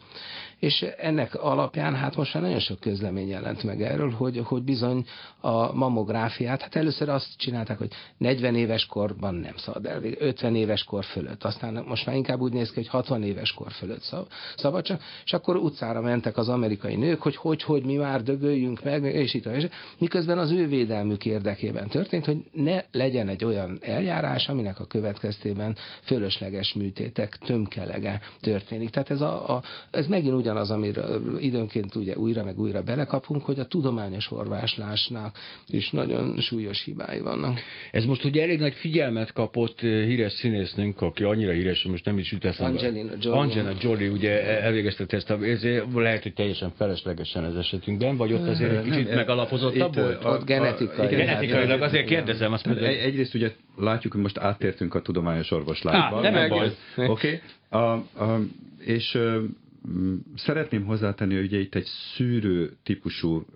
És 0.58 0.82
ennek 0.98 1.34
alapján 1.34 1.94
hát 1.94 2.16
most 2.16 2.34
már 2.34 2.42
nagyon 2.42 2.58
sok 2.58 2.80
közlemény 2.80 3.28
jelent 3.28 3.62
meg 3.62 3.82
erről, 3.82 4.10
hogy, 4.10 4.40
hogy 4.44 4.62
bizony 4.62 5.06
a 5.40 5.72
mammográfiát, 5.72 6.62
hát 6.62 6.76
először 6.76 7.08
azt 7.08 7.36
csinálták, 7.36 7.78
hogy 7.78 7.92
40 8.16 8.54
éves 8.54 8.86
korban 8.86 9.41
nem 9.42 9.56
szabad 9.56 9.86
el, 9.86 10.00
50 10.18 10.54
éves 10.54 10.84
kor 10.84 11.04
fölött, 11.04 11.44
aztán 11.44 11.84
most 11.86 12.06
már 12.06 12.16
inkább 12.16 12.40
úgy 12.40 12.52
néz 12.52 12.68
ki, 12.68 12.74
hogy 12.74 12.88
60 12.88 13.22
éves 13.22 13.52
kor 13.52 13.72
fölött 13.72 14.02
szab, 14.02 14.26
szabad 14.56 14.84
csak, 14.84 15.02
és 15.24 15.32
akkor 15.32 15.56
utcára 15.56 16.00
mentek 16.00 16.36
az 16.36 16.48
amerikai 16.48 16.96
nők, 16.96 17.22
hogy 17.22 17.36
hogy, 17.36 17.62
hogy 17.62 17.84
mi 17.84 17.96
már 17.96 18.22
dögöljünk 18.22 18.84
meg, 18.84 19.04
és 19.04 19.34
itt 19.34 19.46
és 19.46 19.66
miközben 19.98 20.38
az 20.38 20.50
ő 20.50 20.66
védelmük 20.68 21.24
érdekében 21.24 21.88
történt, 21.88 22.24
hogy 22.24 22.36
ne 22.52 22.80
legyen 22.92 23.28
egy 23.28 23.44
olyan 23.44 23.78
eljárás, 23.80 24.48
aminek 24.48 24.80
a 24.80 24.84
következtében 24.84 25.76
fölösleges 26.02 26.72
műtétek 26.72 27.36
tömkelege 27.36 28.20
történik. 28.40 28.90
Tehát 28.90 29.10
ez, 29.10 29.20
a, 29.20 29.56
a, 29.56 29.62
ez 29.90 30.06
megint 30.06 30.34
ugyanaz, 30.34 30.70
amire 30.70 31.04
időnként 31.38 31.94
ugye 31.94 32.16
újra 32.16 32.44
meg 32.44 32.58
újra 32.58 32.82
belekapunk, 32.82 33.44
hogy 33.44 33.58
a 33.58 33.66
tudományos 33.66 34.30
orváslásnak 34.30 35.38
is 35.66 35.90
nagyon 35.90 36.40
súlyos 36.40 36.84
hibái 36.84 37.20
vannak. 37.20 37.60
Ez 37.90 38.04
most 38.04 38.24
ugye 38.24 38.42
elég 38.42 38.60
nagy 38.60 38.74
figyelmet 38.74 39.31
kapott 39.32 39.82
eh, 39.82 40.04
híres 40.04 40.32
színésznünk, 40.32 41.00
aki 41.00 41.24
annyira 41.24 41.52
híres, 41.52 41.82
hogy 41.82 41.90
most 41.90 42.04
nem 42.04 42.18
is 42.18 42.32
jut 42.32 42.44
eszembe. 42.44 42.78
Angelina 42.78 43.12
Jolie. 43.20 43.40
Angelina 43.40 43.72
Jolie 43.80 44.10
ugye 44.10 44.60
elvégeztette 44.60 45.16
ezt 45.16 45.30
a, 45.30 45.44
ezért 45.44 45.84
lehet, 45.94 46.22
hogy 46.22 46.34
teljesen 46.34 46.72
feleslegesen 46.76 47.44
ez 47.44 47.54
esetünkben, 47.54 48.16
vagy 48.16 48.32
ott 48.32 48.48
azért 48.48 48.72
egy 48.72 48.82
kicsit 48.84 49.14
megalapozottabb 49.14 49.94
volt? 49.94 50.24
Ott 50.24 50.44
genetikai. 50.44 51.06
Genetikailag 51.06 51.82
azért 51.82 52.06
kérdezem 52.06 52.52
azt. 52.52 52.66
Mondom. 52.66 52.84
Egyrészt 52.84 53.34
ugye 53.34 53.50
látjuk, 53.76 54.12
hogy 54.12 54.22
most 54.22 54.38
áttértünk 54.38 54.94
a 54.94 55.02
tudományos 55.02 55.50
orvoslásba. 55.50 56.20
nem 56.20 56.32
meg 56.32 56.48
baj. 56.48 56.70
Oké. 56.96 57.40
Okay. 57.70 58.38
És 58.84 59.18
Szeretném 60.34 60.84
hozzátenni, 60.84 61.34
hogy 61.34 61.44
ugye 61.44 61.58
itt 61.58 61.74
egy 61.74 61.86
szűrő 62.14 62.76
típusú 62.82 63.46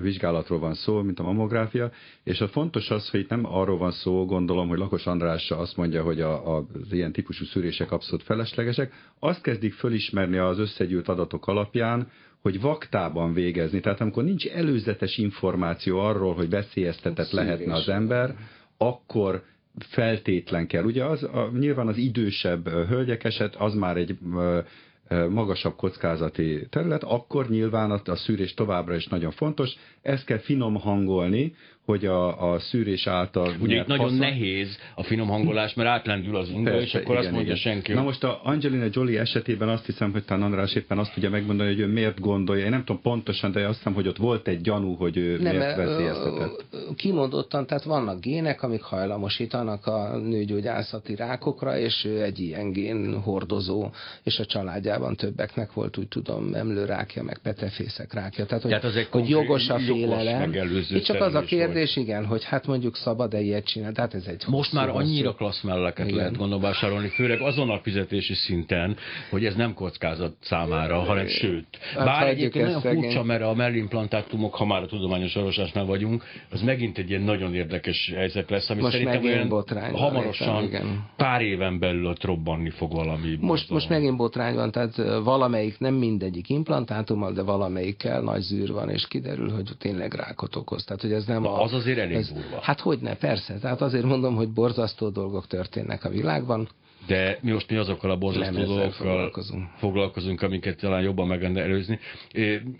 vizsgálatról 0.00 0.58
van 0.58 0.74
szó, 0.74 1.02
mint 1.02 1.18
a 1.18 1.22
mammográfia, 1.22 1.90
és 2.24 2.40
a 2.40 2.48
fontos 2.48 2.90
az, 2.90 3.10
hogy 3.10 3.20
itt 3.20 3.28
nem 3.28 3.46
arról 3.46 3.78
van 3.78 3.90
szó, 3.90 4.24
gondolom, 4.24 4.68
hogy 4.68 4.78
Lakos 4.78 5.06
András 5.06 5.50
azt 5.50 5.76
mondja, 5.76 6.02
hogy 6.02 6.20
a, 6.20 6.56
a, 6.56 6.66
az 6.82 6.92
ilyen 6.92 7.12
típusú 7.12 7.44
szűrések 7.44 7.92
abszolút 7.92 8.24
feleslegesek. 8.24 8.92
Azt 9.18 9.42
kezdik 9.42 9.72
fölismerni 9.72 10.36
az 10.36 10.58
összegyűlt 10.58 11.08
adatok 11.08 11.46
alapján, 11.46 12.10
hogy 12.40 12.60
vaktában 12.60 13.32
végezni, 13.32 13.80
tehát 13.80 14.00
amikor 14.00 14.24
nincs 14.24 14.46
előzetes 14.46 15.18
információ 15.18 15.98
arról, 15.98 16.34
hogy 16.34 16.50
veszélyeztetett 16.50 17.30
lehetne 17.30 17.74
az 17.74 17.88
ember, 17.88 18.36
akkor 18.76 19.42
feltétlen 19.78 20.66
kell. 20.66 20.84
Ugye 20.84 21.04
az, 21.04 21.22
a, 21.22 21.50
nyilván 21.58 21.88
az 21.88 21.96
idősebb 21.96 22.68
hölgyek 22.68 23.24
eset, 23.24 23.56
az 23.56 23.74
már 23.74 23.96
egy 23.96 24.18
magasabb 25.28 25.76
kockázati 25.76 26.66
terület, 26.70 27.02
akkor 27.04 27.48
nyilván 27.48 27.90
a, 27.90 28.14
szűrés 28.16 28.54
továbbra 28.54 28.94
is 28.94 29.06
nagyon 29.06 29.30
fontos. 29.30 29.74
Ezt 30.02 30.24
kell 30.24 30.38
finom 30.38 30.74
hangolni, 30.74 31.54
hogy 31.86 32.06
a, 32.06 32.52
a 32.52 32.58
szűrés 32.58 33.06
által... 33.06 33.54
Ugye 33.60 33.80
itt 33.80 33.86
nagyon 33.86 34.04
haszon... 34.04 34.18
nehéz 34.18 34.78
a 34.94 35.02
finom 35.02 35.28
hangolás, 35.28 35.74
mert 35.74 35.88
átlendül 35.88 36.36
az 36.36 36.48
inga, 36.48 36.80
és 36.80 36.94
akkor 36.94 37.04
igen, 37.04 37.16
azt 37.16 37.30
mondja 37.30 37.42
igen. 37.42 37.56
senki. 37.56 37.92
Na 37.92 38.02
most 38.02 38.24
a 38.24 38.40
Angelina 38.42 38.86
Jolie 38.90 39.20
esetében 39.20 39.68
azt 39.68 39.86
hiszem, 39.86 40.12
hogy 40.12 40.24
talán 40.24 40.42
András 40.42 40.74
éppen 40.74 40.98
azt 40.98 41.12
tudja 41.14 41.30
megmondani, 41.30 41.68
hogy 41.68 41.80
ő 41.80 41.86
miért 41.86 42.20
gondolja. 42.20 42.64
Én 42.64 42.70
nem 42.70 42.84
tudom 42.84 43.02
pontosan, 43.02 43.52
de 43.52 43.66
azt 43.66 43.76
hiszem, 43.76 43.94
hogy 43.94 44.08
ott 44.08 44.16
volt 44.16 44.48
egy 44.48 44.60
gyanú, 44.60 44.94
hogy 44.94 45.16
ő 45.16 45.38
nem, 45.42 45.56
miért 45.56 45.76
veszélyeztetett. 45.76 46.64
kimondottan, 46.96 47.66
tehát 47.66 47.84
vannak 47.84 48.20
gének, 48.20 48.62
amik 48.62 48.82
hajlamosítanak 48.82 49.86
a 49.86 50.18
nőgyógyászati 50.18 51.14
rákokra, 51.14 51.78
és 51.78 52.04
ő 52.04 52.22
egy 52.22 52.38
ilyen 52.38 52.72
gén 52.72 53.20
hordozó, 53.20 53.90
és 54.22 54.38
a 54.38 54.44
családjában 54.44 55.16
többeknek 55.16 55.72
volt, 55.72 55.96
úgy 55.96 56.08
tudom, 56.08 56.54
emlőrákja, 56.54 57.22
meg 57.22 57.38
petefészek 57.42 58.12
rákja. 58.12 58.46
Tehát, 58.46 58.62
hogy, 58.62 58.70
Tehát 58.70 58.86
az 58.86 58.96
egy 58.96 59.02
hogy 59.02 59.10
konkrét- 59.10 59.36
jogos 59.36 59.68
a 59.68 59.78
jogos 59.78 59.98
félelem. 59.98 60.38
megelőző 60.38 60.96
Itt 60.96 61.04
csak 61.04 61.20
az 61.20 61.34
a 61.34 61.42
szerződés 61.75 61.75
kérdés, 61.76 61.96
igen, 61.96 62.26
hogy 62.26 62.44
hát 62.44 62.66
mondjuk 62.66 62.96
szabad-e 62.96 63.40
ilyet 63.40 63.64
csinálni. 63.64 63.94
Tehát 63.94 64.14
ez 64.14 64.26
egy 64.26 64.44
Most 64.46 64.72
már 64.72 64.88
annyira 64.88 65.34
klassz 65.34 65.62
melleket 65.62 66.06
Igen. 66.06 66.16
lehet 66.16 66.36
gondolom 66.36 66.62
vásárolni, 66.62 67.08
főleg 67.08 67.40
azon 67.40 67.70
a 67.70 67.78
fizetési 67.78 68.34
szinten, 68.34 68.96
hogy 69.30 69.44
ez 69.44 69.54
nem 69.54 69.74
kockázat 69.74 70.36
számára, 70.40 70.98
hanem 70.98 71.26
sőt. 71.26 71.66
Hát 71.94 72.04
Bár 72.04 72.28
egyébként 72.28 72.64
nagyon 72.64 72.80
furcsa, 72.80 73.22
mert 73.22 73.42
a 73.42 73.54
mellimplantátumok, 73.54 74.54
ha 74.54 74.64
már 74.64 74.82
a 74.82 74.86
tudományos 74.86 75.34
orvoslásnál 75.36 75.84
vagyunk, 75.84 76.24
az 76.50 76.62
megint 76.62 76.98
egy 76.98 77.10
ilyen 77.10 77.22
nagyon 77.22 77.54
érdekes 77.54 78.12
helyzet 78.14 78.50
lesz, 78.50 78.70
ami 78.70 78.80
Most 78.80 78.92
szerintem 78.92 79.24
olyan 79.24 79.48
botrány 79.48 79.92
hamarosan, 79.92 80.64
igen. 80.64 81.04
pár 81.16 81.42
éven 81.42 81.78
belül 81.78 82.06
ott 82.06 82.24
robbanni 82.24 82.70
fog 82.70 82.92
valami. 82.92 83.38
Most, 83.40 83.70
most 83.70 83.88
megint 83.88 84.16
botrány 84.16 84.54
van, 84.54 84.70
tehát 84.70 84.96
valamelyik, 85.24 85.78
nem 85.78 85.94
mindegyik 85.94 86.48
implantátummal, 86.48 87.32
de 87.32 87.42
valamelyikkel 87.42 88.20
nagy 88.20 88.40
zűr 88.40 88.72
van, 88.72 88.90
és 88.90 89.08
kiderül, 89.08 89.50
hogy 89.50 89.70
tényleg 89.78 90.14
rákot 90.14 90.56
okoz. 90.56 90.84
Tehát, 90.84 91.02
hogy 91.02 91.12
ez 91.12 91.24
nem 91.26 91.42
Na, 91.42 91.52
a, 91.52 91.65
az 91.66 91.72
azért 91.72 91.98
elég 91.98 92.16
ez, 92.16 92.32
durva. 92.32 92.60
Hát 92.60 92.80
hogy 92.80 92.98
ne, 93.00 93.14
persze. 93.14 93.58
Tehát 93.58 93.80
azért 93.80 94.04
mondom, 94.04 94.34
hogy 94.34 94.48
borzasztó 94.48 95.08
dolgok 95.08 95.46
történnek 95.46 96.04
a 96.04 96.08
világban. 96.08 96.68
De 97.06 97.38
mi 97.42 97.50
most 97.50 97.70
mi 97.70 97.76
azokkal 97.76 98.10
a 98.10 98.16
borzasztó 98.16 98.62
dolgokkal 98.62 98.90
foglalkozunk. 98.90 99.68
foglalkozunk, 99.76 100.42
amiket 100.42 100.80
talán 100.80 101.02
jobban 101.02 101.26
meg 101.26 101.40
lehetne 101.40 101.62
előzni. 101.62 101.98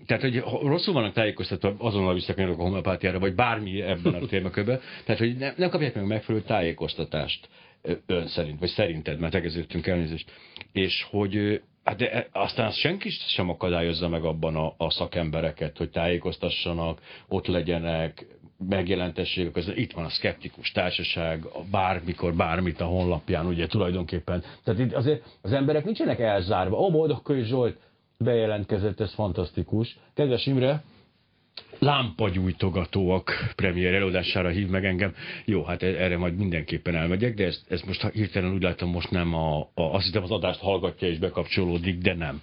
Tehát, 0.05 0.21
hogy 0.21 0.43
rosszul 0.61 0.93
vannak 0.93 1.13
tájékoztatva, 1.13 1.75
azonnal 1.77 2.13
visszakanyarok 2.13 2.59
a 2.59 2.63
homeopátiára, 2.63 3.19
vagy 3.19 3.35
bármi 3.35 3.81
ebben 3.81 4.13
a 4.13 4.25
témakörben, 4.25 4.79
tehát, 5.05 5.21
hogy 5.21 5.37
nem, 5.37 5.53
nem 5.57 5.69
kapják 5.69 5.95
meg 5.95 6.05
megfelelő 6.05 6.43
tájékoztatást 6.43 7.49
ön 8.05 8.27
szerint, 8.27 8.59
vagy 8.59 8.69
szerinted, 8.69 9.19
mert 9.19 9.33
tegeződtünk 9.33 9.87
elnézést, 9.87 10.31
és 10.71 11.05
hogy 11.09 11.61
Hát 11.87 11.97
de 11.97 12.11
e- 12.11 12.27
aztán 12.31 12.71
senki 12.71 13.09
sem 13.09 13.49
akadályozza 13.49 14.07
meg 14.09 14.23
abban 14.23 14.55
a, 14.55 14.73
a 14.77 14.89
szakembereket, 14.89 15.77
hogy 15.77 15.89
tájékoztassanak, 15.89 17.01
ott 17.27 17.47
legyenek, 17.47 18.25
megjelentességek, 18.69 19.55
az, 19.55 19.71
itt 19.75 19.91
van 19.91 20.05
a 20.05 20.09
szkeptikus 20.09 20.71
társaság, 20.71 21.45
a 21.45 21.63
bármikor, 21.71 22.33
bármit 22.33 22.81
a 22.81 22.85
honlapján, 22.85 23.45
ugye 23.45 23.67
tulajdonképpen. 23.67 24.43
Tehát 24.63 24.79
itt 24.79 24.93
azért 24.93 25.37
az 25.41 25.51
emberek 25.51 25.83
nincsenek 25.83 26.19
elzárva. 26.19 26.77
Ó, 26.77 26.91
Boldogkői 26.91 27.43
Zsolt 27.43 27.77
bejelentkezett, 28.17 28.99
ez 28.99 29.13
fantasztikus. 29.13 29.97
Kedves 30.13 30.45
Imre, 30.45 30.83
lámpagyújtogatóak 31.79 33.31
premier 33.55 33.93
előadására 33.93 34.49
hív 34.49 34.67
meg 34.67 34.85
engem. 34.85 35.13
Jó, 35.45 35.63
hát 35.63 35.83
e- 35.83 35.85
erre 35.85 36.17
majd 36.17 36.37
mindenképpen 36.37 36.95
elmegyek, 36.95 37.33
de 37.33 37.45
ezt, 37.45 37.65
ezt 37.69 37.85
most 37.85 38.07
hirtelen 38.07 38.53
úgy 38.53 38.61
látom, 38.61 38.89
most 38.89 39.11
nem 39.11 39.33
a, 39.33 39.59
a, 39.59 39.69
azt 39.73 40.05
hiszem 40.05 40.23
az 40.23 40.31
adást 40.31 40.59
hallgatja 40.59 41.07
és 41.07 41.17
bekapcsolódik, 41.17 41.97
de 41.97 42.13
nem. 42.13 42.41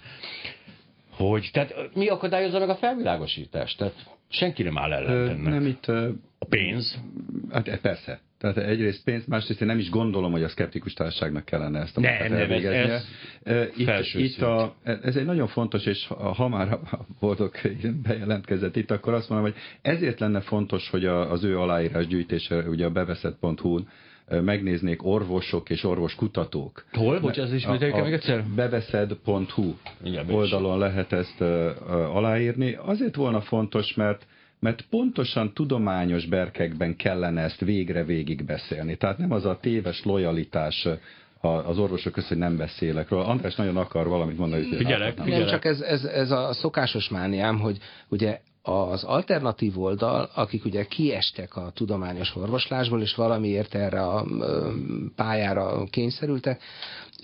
Hogy, 1.17 1.49
tehát 1.53 1.73
mi 1.93 2.07
akadályozza 2.07 2.59
meg 2.59 2.69
a 2.69 2.75
felvilágosítást? 2.75 3.77
Tehát 3.77 3.93
senki 4.29 4.63
nem 4.63 4.77
áll 4.77 4.93
ellen 4.93 5.29
ennek. 5.29 5.53
Nem 5.53 5.65
itt, 5.65 5.85
A 6.39 6.45
pénz? 6.49 6.97
hát 7.51 7.67
e, 7.67 7.77
persze. 7.77 8.19
Tehát 8.37 8.57
egyrészt 8.57 9.03
pénz, 9.03 9.25
másrészt 9.25 9.61
én 9.61 9.67
nem 9.67 9.77
is 9.77 9.89
gondolom, 9.89 10.31
hogy 10.31 10.43
a 10.43 10.47
szkeptikus 10.47 10.93
társaságnak 10.93 11.45
kellene 11.45 11.79
ezt 11.79 11.97
a 11.97 11.99
Nem, 11.99 12.09
munkát 12.11 12.31
ez- 12.31 12.39
elvégeznie. 12.39 12.93
ez 12.93 13.05
Ö, 13.43 13.63
Itt, 13.75 14.13
itt 14.13 14.41
a, 14.41 14.75
ez 14.83 15.15
egy 15.15 15.25
nagyon 15.25 15.47
fontos, 15.47 15.85
és 15.85 16.07
ha 16.35 16.47
már 16.47 16.77
voltok 17.19 17.59
bejelentkezett 18.07 18.75
itt, 18.75 18.91
akkor 18.91 19.13
azt 19.13 19.29
mondom, 19.29 19.51
hogy 19.51 19.61
ezért 19.81 20.19
lenne 20.19 20.41
fontos, 20.41 20.89
hogy 20.89 21.05
a, 21.05 21.31
az 21.31 21.43
ő 21.43 21.59
aláírás 21.59 22.07
gyűjtése, 22.07 22.55
ugye 22.69 22.85
a 22.85 22.89
beveszett.hu-n 22.89 23.87
megnéznék 24.29 25.03
orvosok 25.05 25.69
és 25.69 25.83
orvoskutatók. 25.83 26.85
Hol? 26.91 27.19
Bocs, 27.19 27.37
ez 27.37 27.53
ismételjük 27.53 27.95
el 27.95 28.03
még 28.03 28.13
egyszer? 28.13 28.43
Beveszed.hu 28.55 29.73
Igen, 30.03 30.29
oldalon 30.29 30.77
lehet 30.77 31.11
ezt 31.13 31.35
ö, 31.41 31.69
ö, 31.89 31.91
aláírni. 31.93 32.77
Azért 32.85 33.15
volna 33.15 33.41
fontos, 33.41 33.93
mert 33.93 34.25
mert 34.59 34.81
pontosan 34.89 35.53
tudományos 35.53 36.25
berkekben 36.25 36.95
kellene 36.95 37.41
ezt 37.41 37.59
végre 37.59 38.03
végig 38.03 38.45
beszélni. 38.45 38.95
Tehát 38.97 39.17
nem 39.17 39.31
az 39.31 39.45
a 39.45 39.57
téves 39.61 40.03
lojalitás 40.03 40.87
az 41.41 41.77
orvosok 41.77 42.13
között, 42.13 42.29
hogy 42.29 42.37
nem 42.37 42.57
beszélek 42.57 43.09
róla. 43.09 43.25
András 43.27 43.55
nagyon 43.55 43.77
akar 43.77 44.07
valamit 44.07 44.37
mondani. 44.37 44.67
hogy- 44.67 44.77
Figyelek, 44.77 45.17
figyelek. 45.17 45.49
Csak 45.49 45.65
ez, 45.65 45.81
ez, 45.81 46.03
ez 46.03 46.31
a 46.31 46.53
szokásos 46.53 47.09
mániám, 47.09 47.59
hogy 47.59 47.77
ugye 48.07 48.39
az 48.65 49.03
alternatív 49.03 49.79
oldal, 49.79 50.29
akik 50.33 50.65
ugye 50.65 50.85
kiestek 50.85 51.55
a 51.55 51.71
tudományos 51.73 52.35
orvoslásból, 52.35 53.01
és 53.01 53.15
valamiért 53.15 53.75
erre 53.75 54.01
a 54.01 54.25
pályára 55.15 55.83
kényszerültek, 55.89 56.61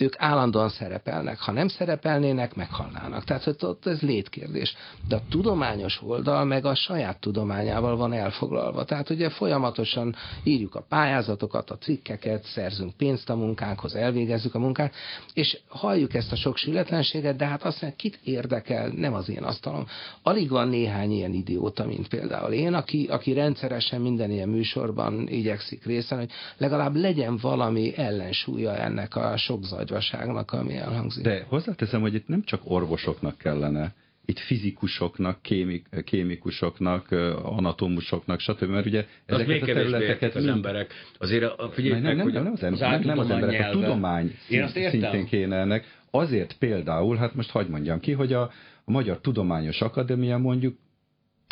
ők 0.02 0.14
állandóan 0.18 0.68
szerepelnek. 0.68 1.38
Ha 1.38 1.52
nem 1.52 1.68
szerepelnének, 1.68 2.54
meghalnának. 2.54 3.24
Tehát 3.24 3.44
hogy 3.44 3.56
ott 3.60 3.86
ez 3.86 4.00
létkérdés. 4.00 4.74
De 5.08 5.16
a 5.16 5.22
tudományos 5.30 6.02
oldal 6.02 6.44
meg 6.44 6.64
a 6.64 6.74
saját 6.74 7.20
tudományával 7.20 7.96
van 7.96 8.12
elfoglalva. 8.12 8.84
Tehát 8.84 9.10
ugye 9.10 9.30
folyamatosan 9.30 10.14
írjuk 10.42 10.74
a 10.74 10.84
pályázatokat, 10.88 11.70
a 11.70 11.78
cikkeket, 11.78 12.44
szerzünk 12.44 12.96
pénzt 12.96 13.30
a 13.30 13.36
munkánkhoz, 13.36 13.94
elvégezzük 13.94 14.54
a 14.54 14.58
munkát, 14.58 14.94
és 15.34 15.58
halljuk 15.68 16.14
ezt 16.14 16.32
a 16.32 16.36
sok 16.36 16.56
sületlenséget, 16.56 17.36
de 17.36 17.46
hát 17.46 17.62
azt 17.62 17.80
mondja, 17.82 17.98
kit 17.98 18.18
érdekel, 18.24 18.88
nem 18.88 19.14
az 19.14 19.28
én 19.28 19.42
asztalom. 19.42 19.86
Alig 20.22 20.50
van 20.50 20.68
néhány 20.68 21.12
ilyen 21.12 21.32
idióta, 21.32 21.86
mint 21.86 22.08
például 22.08 22.52
én, 22.52 22.74
aki, 22.74 23.06
aki 23.10 23.32
rendszeresen 23.32 24.00
minden 24.00 24.30
ilyen 24.30 24.48
műsorban 24.48 25.28
igyekszik 25.28 25.84
részt 25.84 26.08
venni, 26.08 26.20
hogy 26.22 26.32
legalább 26.56 26.96
legyen 26.96 27.36
valami 27.36 27.96
ellensúlya 27.96 28.76
ennek 28.76 29.16
a 29.16 29.36
sok 29.36 29.64
zagyvaságnak, 29.92 30.52
ami 30.52 30.76
elhangzik. 30.76 31.24
De 31.24 31.44
hozzáteszem, 31.48 32.00
hogy 32.00 32.14
itt 32.14 32.28
nem 32.28 32.42
csak 32.44 32.60
orvosoknak 32.64 33.38
kellene, 33.38 33.94
itt 34.24 34.38
fizikusoknak, 34.38 35.42
kémik, 35.42 35.86
kémikusoknak, 36.04 37.10
ö, 37.10 37.36
anatómusoknak, 37.42 38.40
stb. 38.40 38.68
Mert 38.68 38.86
ugye 38.86 39.06
ezeket 39.26 39.46
még 39.46 39.62
a 39.62 39.66
területeket 39.66 40.34
az 40.34 40.46
emberek. 40.46 40.92
Azért 41.18 41.44
a, 41.44 41.70
figyelj 41.70 42.00
nem, 42.00 42.16
nem, 42.16 42.24
hogy 42.24 42.32
nem, 42.32 42.42
nem, 42.42 42.52
az, 42.52 42.62
az 42.62 42.80
ember, 42.80 42.90
nem, 42.90 43.00
nem 43.00 43.18
az 43.18 43.30
emberek, 43.30 43.60
a 43.60 43.62
nyelve- 43.62 43.80
tudomány 43.80 44.34
Én 44.48 44.62
azt 44.62 44.76
értem. 44.76 45.00
szintén 45.00 45.26
kéne 45.26 45.56
ennek. 45.56 45.84
Azért 46.10 46.56
például, 46.58 47.16
hát 47.16 47.34
most 47.34 47.50
hagyd 47.50 47.70
mondjam 47.70 48.00
ki, 48.00 48.12
hogy 48.12 48.32
a, 48.32 48.42
a 48.84 48.90
Magyar 48.90 49.20
Tudományos 49.20 49.80
Akadémia 49.80 50.38
mondjuk 50.38 50.76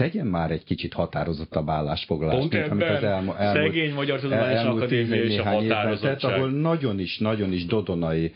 tegyen 0.00 0.26
már 0.26 0.50
egy 0.50 0.64
kicsit 0.64 0.92
határozottabb 0.92 1.68
állásfoglalást, 1.68 2.38
Pont 2.38 2.52
mint 2.52 2.68
amit 2.70 2.82
az 2.82 2.88
ebben 2.90 3.12
elmo- 3.12 3.36
elmúlt, 3.38 3.72
szegény 3.72 3.94
Magyar 3.94 4.20
Tudományos 4.20 4.58
elmúlt 4.58 4.82
Akadémia 4.82 5.22
és 5.22 5.38
a 5.38 5.42
határozottság. 5.42 6.18
tett, 6.18 6.30
ahol 6.30 6.50
nagyon 6.50 6.98
is, 6.98 7.18
nagyon 7.18 7.52
is 7.52 7.66
dodonai 7.66 8.34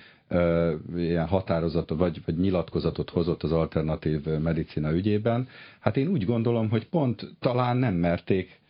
ilyen 0.97 1.27
határozatot 1.27 1.99
vagy, 1.99 2.21
vagy 2.27 2.37
nyilatkozatot 2.37 3.11
hozott 3.11 3.43
az 3.43 3.53
alternatív 3.53 4.25
medicina 4.25 4.93
ügyében. 4.93 5.49
Hát 5.81 5.97
én 5.97 6.09
úgy 6.09 6.25
gondolom, 6.25 6.69
hogy 6.69 6.87
pont 6.87 7.27
talán 7.41 7.77
nem 7.77 7.95
merték 7.95 8.61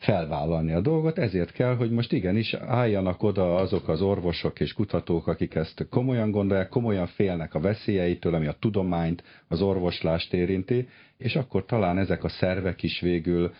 felvállalni 0.00 0.72
a 0.72 0.80
dolgot, 0.80 1.18
ezért 1.18 1.52
kell, 1.52 1.76
hogy 1.76 1.90
most 1.90 2.12
igenis 2.12 2.54
álljanak 2.54 3.22
oda 3.22 3.54
azok 3.54 3.88
az 3.88 4.02
orvosok 4.02 4.60
és 4.60 4.72
kutatók, 4.72 5.26
akik 5.26 5.54
ezt 5.54 5.86
komolyan 5.90 6.30
gondolják, 6.30 6.68
komolyan 6.68 7.06
félnek 7.06 7.54
a 7.54 7.60
veszélyeitől, 7.60 8.34
ami 8.34 8.46
a 8.46 8.56
tudományt, 8.60 9.22
az 9.48 9.62
orvoslást 9.62 10.32
érinti, 10.34 10.88
és 11.18 11.36
akkor 11.36 11.64
talán 11.64 11.98
ezek 11.98 12.24
a 12.24 12.28
szervek 12.28 12.82
is 12.82 13.00
végül 13.00 13.52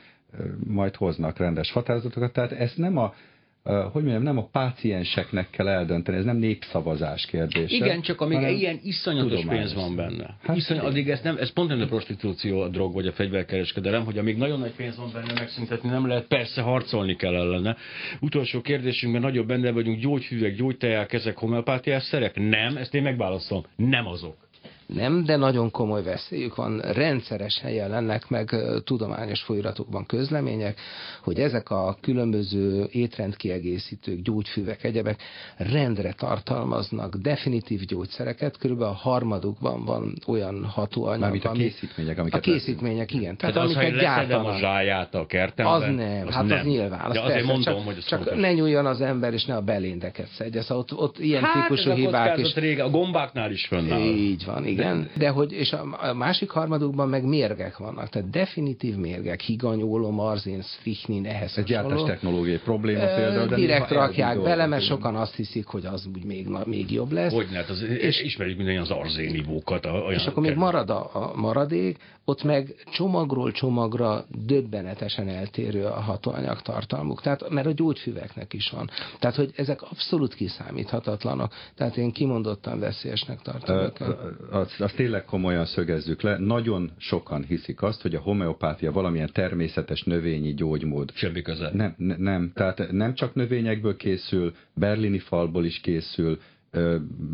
majd 0.67 0.95
hoznak 0.95 1.39
rendes 1.39 1.73
határozatokat. 1.73 2.33
Tehát 2.33 2.53
ez 2.53 2.75
nem 2.77 2.97
a 2.97 3.15
hogy 3.63 4.03
mondjam, 4.03 4.23
nem 4.23 4.39
a 4.39 4.49
pácienseknek 4.53 5.51
kell 5.51 5.69
eldönteni, 5.69 6.19
ez 6.19 6.25
nem 6.25 6.37
népszavazás 6.37 7.27
kérdése. 7.27 7.75
Igen, 7.75 8.01
csak 8.01 8.21
amíg 8.21 8.37
hanem 8.37 8.55
ilyen 8.55 8.81
iszonyatos 8.83 9.31
tudományos 9.31 9.63
pénz 9.63 9.75
van 9.75 9.97
benne. 9.97 10.37
Hát 10.43 10.57
Iszony, 10.57 10.79
addig 10.79 11.11
ez 11.11 11.21
nem, 11.21 11.37
ez 11.37 11.53
pont 11.53 11.69
nem 11.69 11.81
a 11.81 11.87
prostitúció, 11.87 12.61
a 12.61 12.69
drog 12.69 12.95
vagy 12.95 13.07
a 13.07 13.13
fegyverkereskedelem, 13.13 14.05
hogy 14.05 14.19
amíg 14.19 14.37
nagyon 14.37 14.59
nagy 14.59 14.75
pénz 14.75 14.97
van 14.97 15.11
benne, 15.13 15.33
megszüntetni 15.33 15.89
nem 15.89 16.07
lehet, 16.07 16.27
persze 16.27 16.61
harcolni 16.61 17.17
kell 17.17 17.35
ellene. 17.35 17.77
Utolsó 18.21 18.61
kérdésünkben 18.61 19.23
nagyobb 19.23 19.47
benne 19.47 19.71
vagyunk, 19.71 20.01
gyógyhűvek, 20.01 20.55
gyógyteják, 20.55 21.13
ezek 21.13 21.37
homeopátiás 21.37 22.03
szerek? 22.03 22.37
Nem, 22.37 22.77
ezt 22.77 22.95
én 22.95 23.03
megválaszolom, 23.03 23.65
nem 23.77 24.07
azok. 24.07 24.49
Nem, 24.95 25.25
de 25.25 25.37
nagyon 25.37 25.71
komoly 25.71 26.03
veszélyük 26.03 26.55
van. 26.55 26.79
Rendszeres 26.81 27.59
helyen 27.61 27.91
lennek 27.91 28.29
meg 28.29 28.55
tudományos 28.85 29.41
folyóiratokban 29.43 30.07
közlemények, 30.07 30.81
hogy 31.23 31.39
ezek 31.39 31.71
a 31.71 31.97
különböző 32.01 32.87
étrendkiegészítők, 32.91 34.21
gyógyfüvek, 34.23 34.85
egyebek 34.85 35.23
rendre 35.57 36.13
tartalmaznak 36.13 37.17
definitív 37.17 37.81
gyógyszereket, 37.85 38.59
körülbelül 38.59 38.93
a 38.93 38.97
harmadukban 38.97 39.85
van 39.85 40.15
olyan 40.27 40.65
hatóanyag, 40.65 41.21
Mármint 41.21 41.45
a 41.45 41.53
készítmények, 41.53 42.19
amiket 42.19 42.39
A 42.39 42.43
készítmények, 42.43 43.13
igen. 43.13 43.37
Tehát, 43.37 43.57
az, 43.57 43.71
én 43.71 43.77
amiket 43.77 43.95
leszedem 44.03 44.21
a 44.21 44.43
gyártanak. 44.43 44.59
zsáját 44.59 45.15
a 45.15 45.27
kertemben, 45.27 45.75
Az 45.75 45.83
nem, 45.97 46.29
hát 46.29 46.47
nem. 46.47 46.59
az 46.59 46.65
nyilván. 46.67 47.01
Az 47.01 47.13
De 47.13 47.21
azért 47.21 47.45
mondom, 47.45 47.75
csak, 47.75 47.85
hogy 47.85 47.97
az 47.99 48.05
csak 48.05 48.23
fontos. 48.23 48.41
ne 48.41 48.53
nyúljon 48.53 48.87
az 48.87 49.01
ember, 49.01 49.33
és 49.33 49.45
ne 49.45 49.57
a 49.57 49.61
beléndeket 49.61 50.29
szedje. 50.29 50.63
Szóval 50.63 50.79
ott, 50.79 50.99
ott 50.99 51.19
ilyen 51.19 51.43
hát 51.43 51.63
típusú 51.63 51.91
ez 51.91 51.97
a 51.97 51.99
hibák 51.99 52.29
kockázat 52.35 52.57
is. 52.57 52.63
régen, 52.63 52.87
a 52.87 52.91
gombáknál 52.91 53.51
is 53.51 53.67
fönnáll. 53.67 54.01
Így 54.01 54.45
van, 54.45 54.67
igen. 54.67 54.80
Igen, 54.81 55.11
de 55.15 55.29
hogy, 55.29 55.53
és 55.53 55.73
a 55.73 56.15
másik 56.15 56.51
harmadukban 56.51 57.09
meg 57.09 57.25
mérgek 57.25 57.77
vannak, 57.77 58.09
tehát 58.09 58.31
definitív 58.31 58.97
mérgek, 58.97 59.41
higanyólom, 59.41 60.21
arzén, 60.21 60.63
strychnin, 60.63 61.27
ehhez 61.27 61.59
Ez 61.59 61.65
gyártás 61.65 62.03
technológiai 62.03 62.59
probléma 62.59 63.05
például. 63.05 63.47
De 63.47 63.57
direkt 63.57 63.91
rakják 63.91 64.43
bele, 64.43 64.67
mert 64.67 64.85
sokan 64.85 65.17
azt 65.17 65.35
hiszik, 65.35 65.67
hogy 65.67 65.87
az 65.87 66.07
úgy 66.15 66.25
még, 66.25 66.49
még 66.65 66.93
jobb 66.93 67.13
lesz. 67.13 67.33
Hogy 67.33 67.55
hát 67.55 67.69
az, 67.69 67.83
és 67.83 68.23
ismerjük 68.23 68.57
minden 68.57 68.77
az 68.77 68.91
arzénivókat. 68.91 69.89
És 70.11 70.27
akkor 70.27 70.43
még 70.43 70.57
marad 70.57 70.91
a, 70.91 71.11
a 71.13 71.33
maradék, 71.35 71.99
ott 72.25 72.43
meg 72.43 72.75
csomagról 72.93 73.53
csomagra 73.53 74.25
döbbenetesen 74.47 75.29
eltérő 75.29 75.85
a 75.85 76.01
hatóanyag 76.01 76.63
tartalmuk. 76.63 77.21
Tehát, 77.21 77.49
mert 77.49 77.67
a 77.67 77.73
gyógyfüveknek 77.73 78.53
is 78.53 78.71
van. 78.71 78.91
Tehát, 79.19 79.37
hogy 79.37 79.51
ezek 79.57 79.83
abszolút 79.83 80.35
kiszámíthatatlanok. 80.35 81.53
Tehát 81.75 81.97
én 81.97 82.13
kimondottan 82.13 82.81
veszélyesnek 82.81 83.41
tartom 83.43 83.77
őket. 83.77 84.70
Azt, 84.71 84.81
azt 84.81 84.97
tényleg 84.97 85.25
komolyan 85.25 85.67
szögezzük 85.67 86.23
le. 86.23 86.39
Nagyon 86.39 86.91
sokan 86.97 87.45
hiszik 87.45 87.83
azt, 87.83 88.03
hogy 88.03 88.15
a 88.15 88.21
homeopátia 88.21 88.93
valamilyen 88.93 89.31
természetes 89.33 90.03
növényi 90.03 90.55
gyógymód. 90.55 91.11
Semmi 91.15 91.43
köze. 91.43 91.71
Nem, 91.73 91.95
nem. 92.19 92.51
Tehát 92.55 92.91
nem 92.91 93.15
csak 93.15 93.35
növényekből 93.35 93.97
készül, 93.97 94.55
berlini 94.75 95.19
falból 95.19 95.65
is 95.65 95.81
készül, 95.81 96.41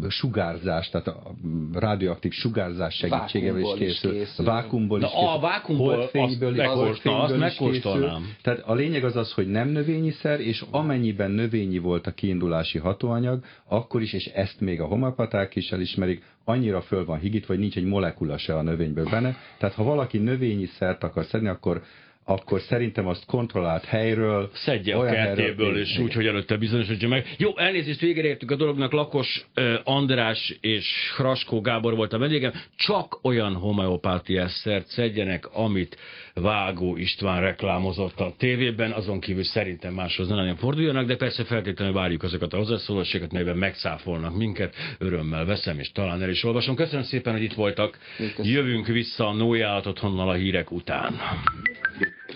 sugárzás, 0.09 0.89
tehát 0.89 1.07
a 1.07 1.34
radioaktív 1.72 2.32
sugárzás 2.32 2.95
segítségével 2.95 3.61
is 3.61 3.74
készül. 3.78 4.12
Is 4.14 4.18
készül. 4.18 4.45
Vákumból 4.45 4.99
is 5.01 5.05
készül. 5.05 5.28
A 5.28 5.41
vákumból 5.41 5.97
holdfényből 5.97 6.61
azt, 6.61 7.01
azt 7.05 7.37
megkóstolnám. 7.37 8.34
Tehát 8.43 8.61
a 8.61 8.74
lényeg 8.74 9.05
az 9.05 9.16
az, 9.16 9.32
hogy 9.32 9.49
nem 9.49 9.68
növényiszer, 9.68 10.41
és 10.41 10.64
amennyiben 10.70 11.30
növényi 11.30 11.78
volt 11.78 12.07
a 12.07 12.11
kiindulási 12.11 12.78
hatóanyag, 12.78 13.45
akkor 13.68 14.03
is, 14.03 14.12
és 14.12 14.26
ezt 14.26 14.61
még 14.61 14.80
a 14.80 14.87
homopaták 14.87 15.57
is 15.57 15.70
elismerik, 15.70 16.22
annyira 16.45 16.80
föl 16.80 17.05
van 17.05 17.18
higít, 17.18 17.47
vagy 17.47 17.59
nincs 17.59 17.76
egy 17.76 17.84
molekula 17.84 18.39
se 18.39 18.57
a 18.57 18.62
növényből 18.62 19.09
benne. 19.11 19.37
Tehát 19.59 19.74
ha 19.74 19.82
valaki 19.82 20.18
növényi 20.18 20.66
szert 20.66 21.05
akar 21.05 21.24
szedni, 21.24 21.49
akkor 21.49 21.82
akkor 22.28 22.60
szerintem 22.60 23.06
azt 23.06 23.24
kontrollált 23.26 23.84
helyről... 23.84 24.50
Szedje 24.52 24.96
a 24.96 25.04
kertéből, 25.04 25.78
és 25.78 25.98
úgy, 25.98 26.12
hogy 26.12 26.26
előtte 26.26 26.56
bizonyosodja 26.56 27.08
meg. 27.08 27.34
Jó, 27.38 27.58
elnézést, 27.58 28.00
végére 28.00 28.28
értük 28.28 28.50
a 28.50 28.56
dolognak. 28.56 28.92
Lakos 28.92 29.46
András 29.84 30.56
és 30.60 31.12
Hraskó 31.16 31.60
Gábor 31.60 31.96
volt 31.96 32.12
a 32.12 32.18
vendégem. 32.18 32.52
Csak 32.76 33.18
olyan 33.22 33.54
homeopátiás 33.54 34.52
szert 34.52 34.86
szedjenek, 34.86 35.48
amit 35.52 35.96
Vágó 36.34 36.96
István 36.96 37.40
reklámozott 37.40 38.20
a 38.20 38.34
tévében, 38.38 38.92
azon 38.92 39.20
kívül 39.20 39.44
szerintem 39.44 39.94
máshoz 39.94 40.28
nem 40.28 40.36
nagyon 40.36 40.56
forduljanak, 40.56 41.06
de 41.06 41.16
persze 41.16 41.44
feltétlenül 41.44 41.94
várjuk 41.94 42.22
azokat 42.22 42.52
a 42.52 42.56
hozzászólásokat, 42.56 43.32
melyben 43.32 43.56
megszáfolnak 43.56 44.36
minket. 44.36 44.74
Örömmel 44.98 45.44
veszem, 45.44 45.78
és 45.78 45.92
talán 45.92 46.22
el 46.22 46.30
is 46.30 46.44
olvasom. 46.44 46.74
Köszönöm 46.74 47.04
szépen, 47.04 47.32
hogy 47.32 47.42
itt 47.42 47.54
voltak. 47.54 47.98
Jövünk 48.42 48.86
vissza 48.86 49.26
a 49.26 49.32
Nóját 49.32 49.86
otthonnal 49.86 50.28
a 50.28 50.34
hírek 50.34 50.70
után 50.70 51.14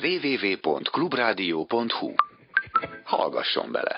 www.clubradio.hu 0.02 2.14
Hallgasson 3.04 3.72
bele! 3.72 3.96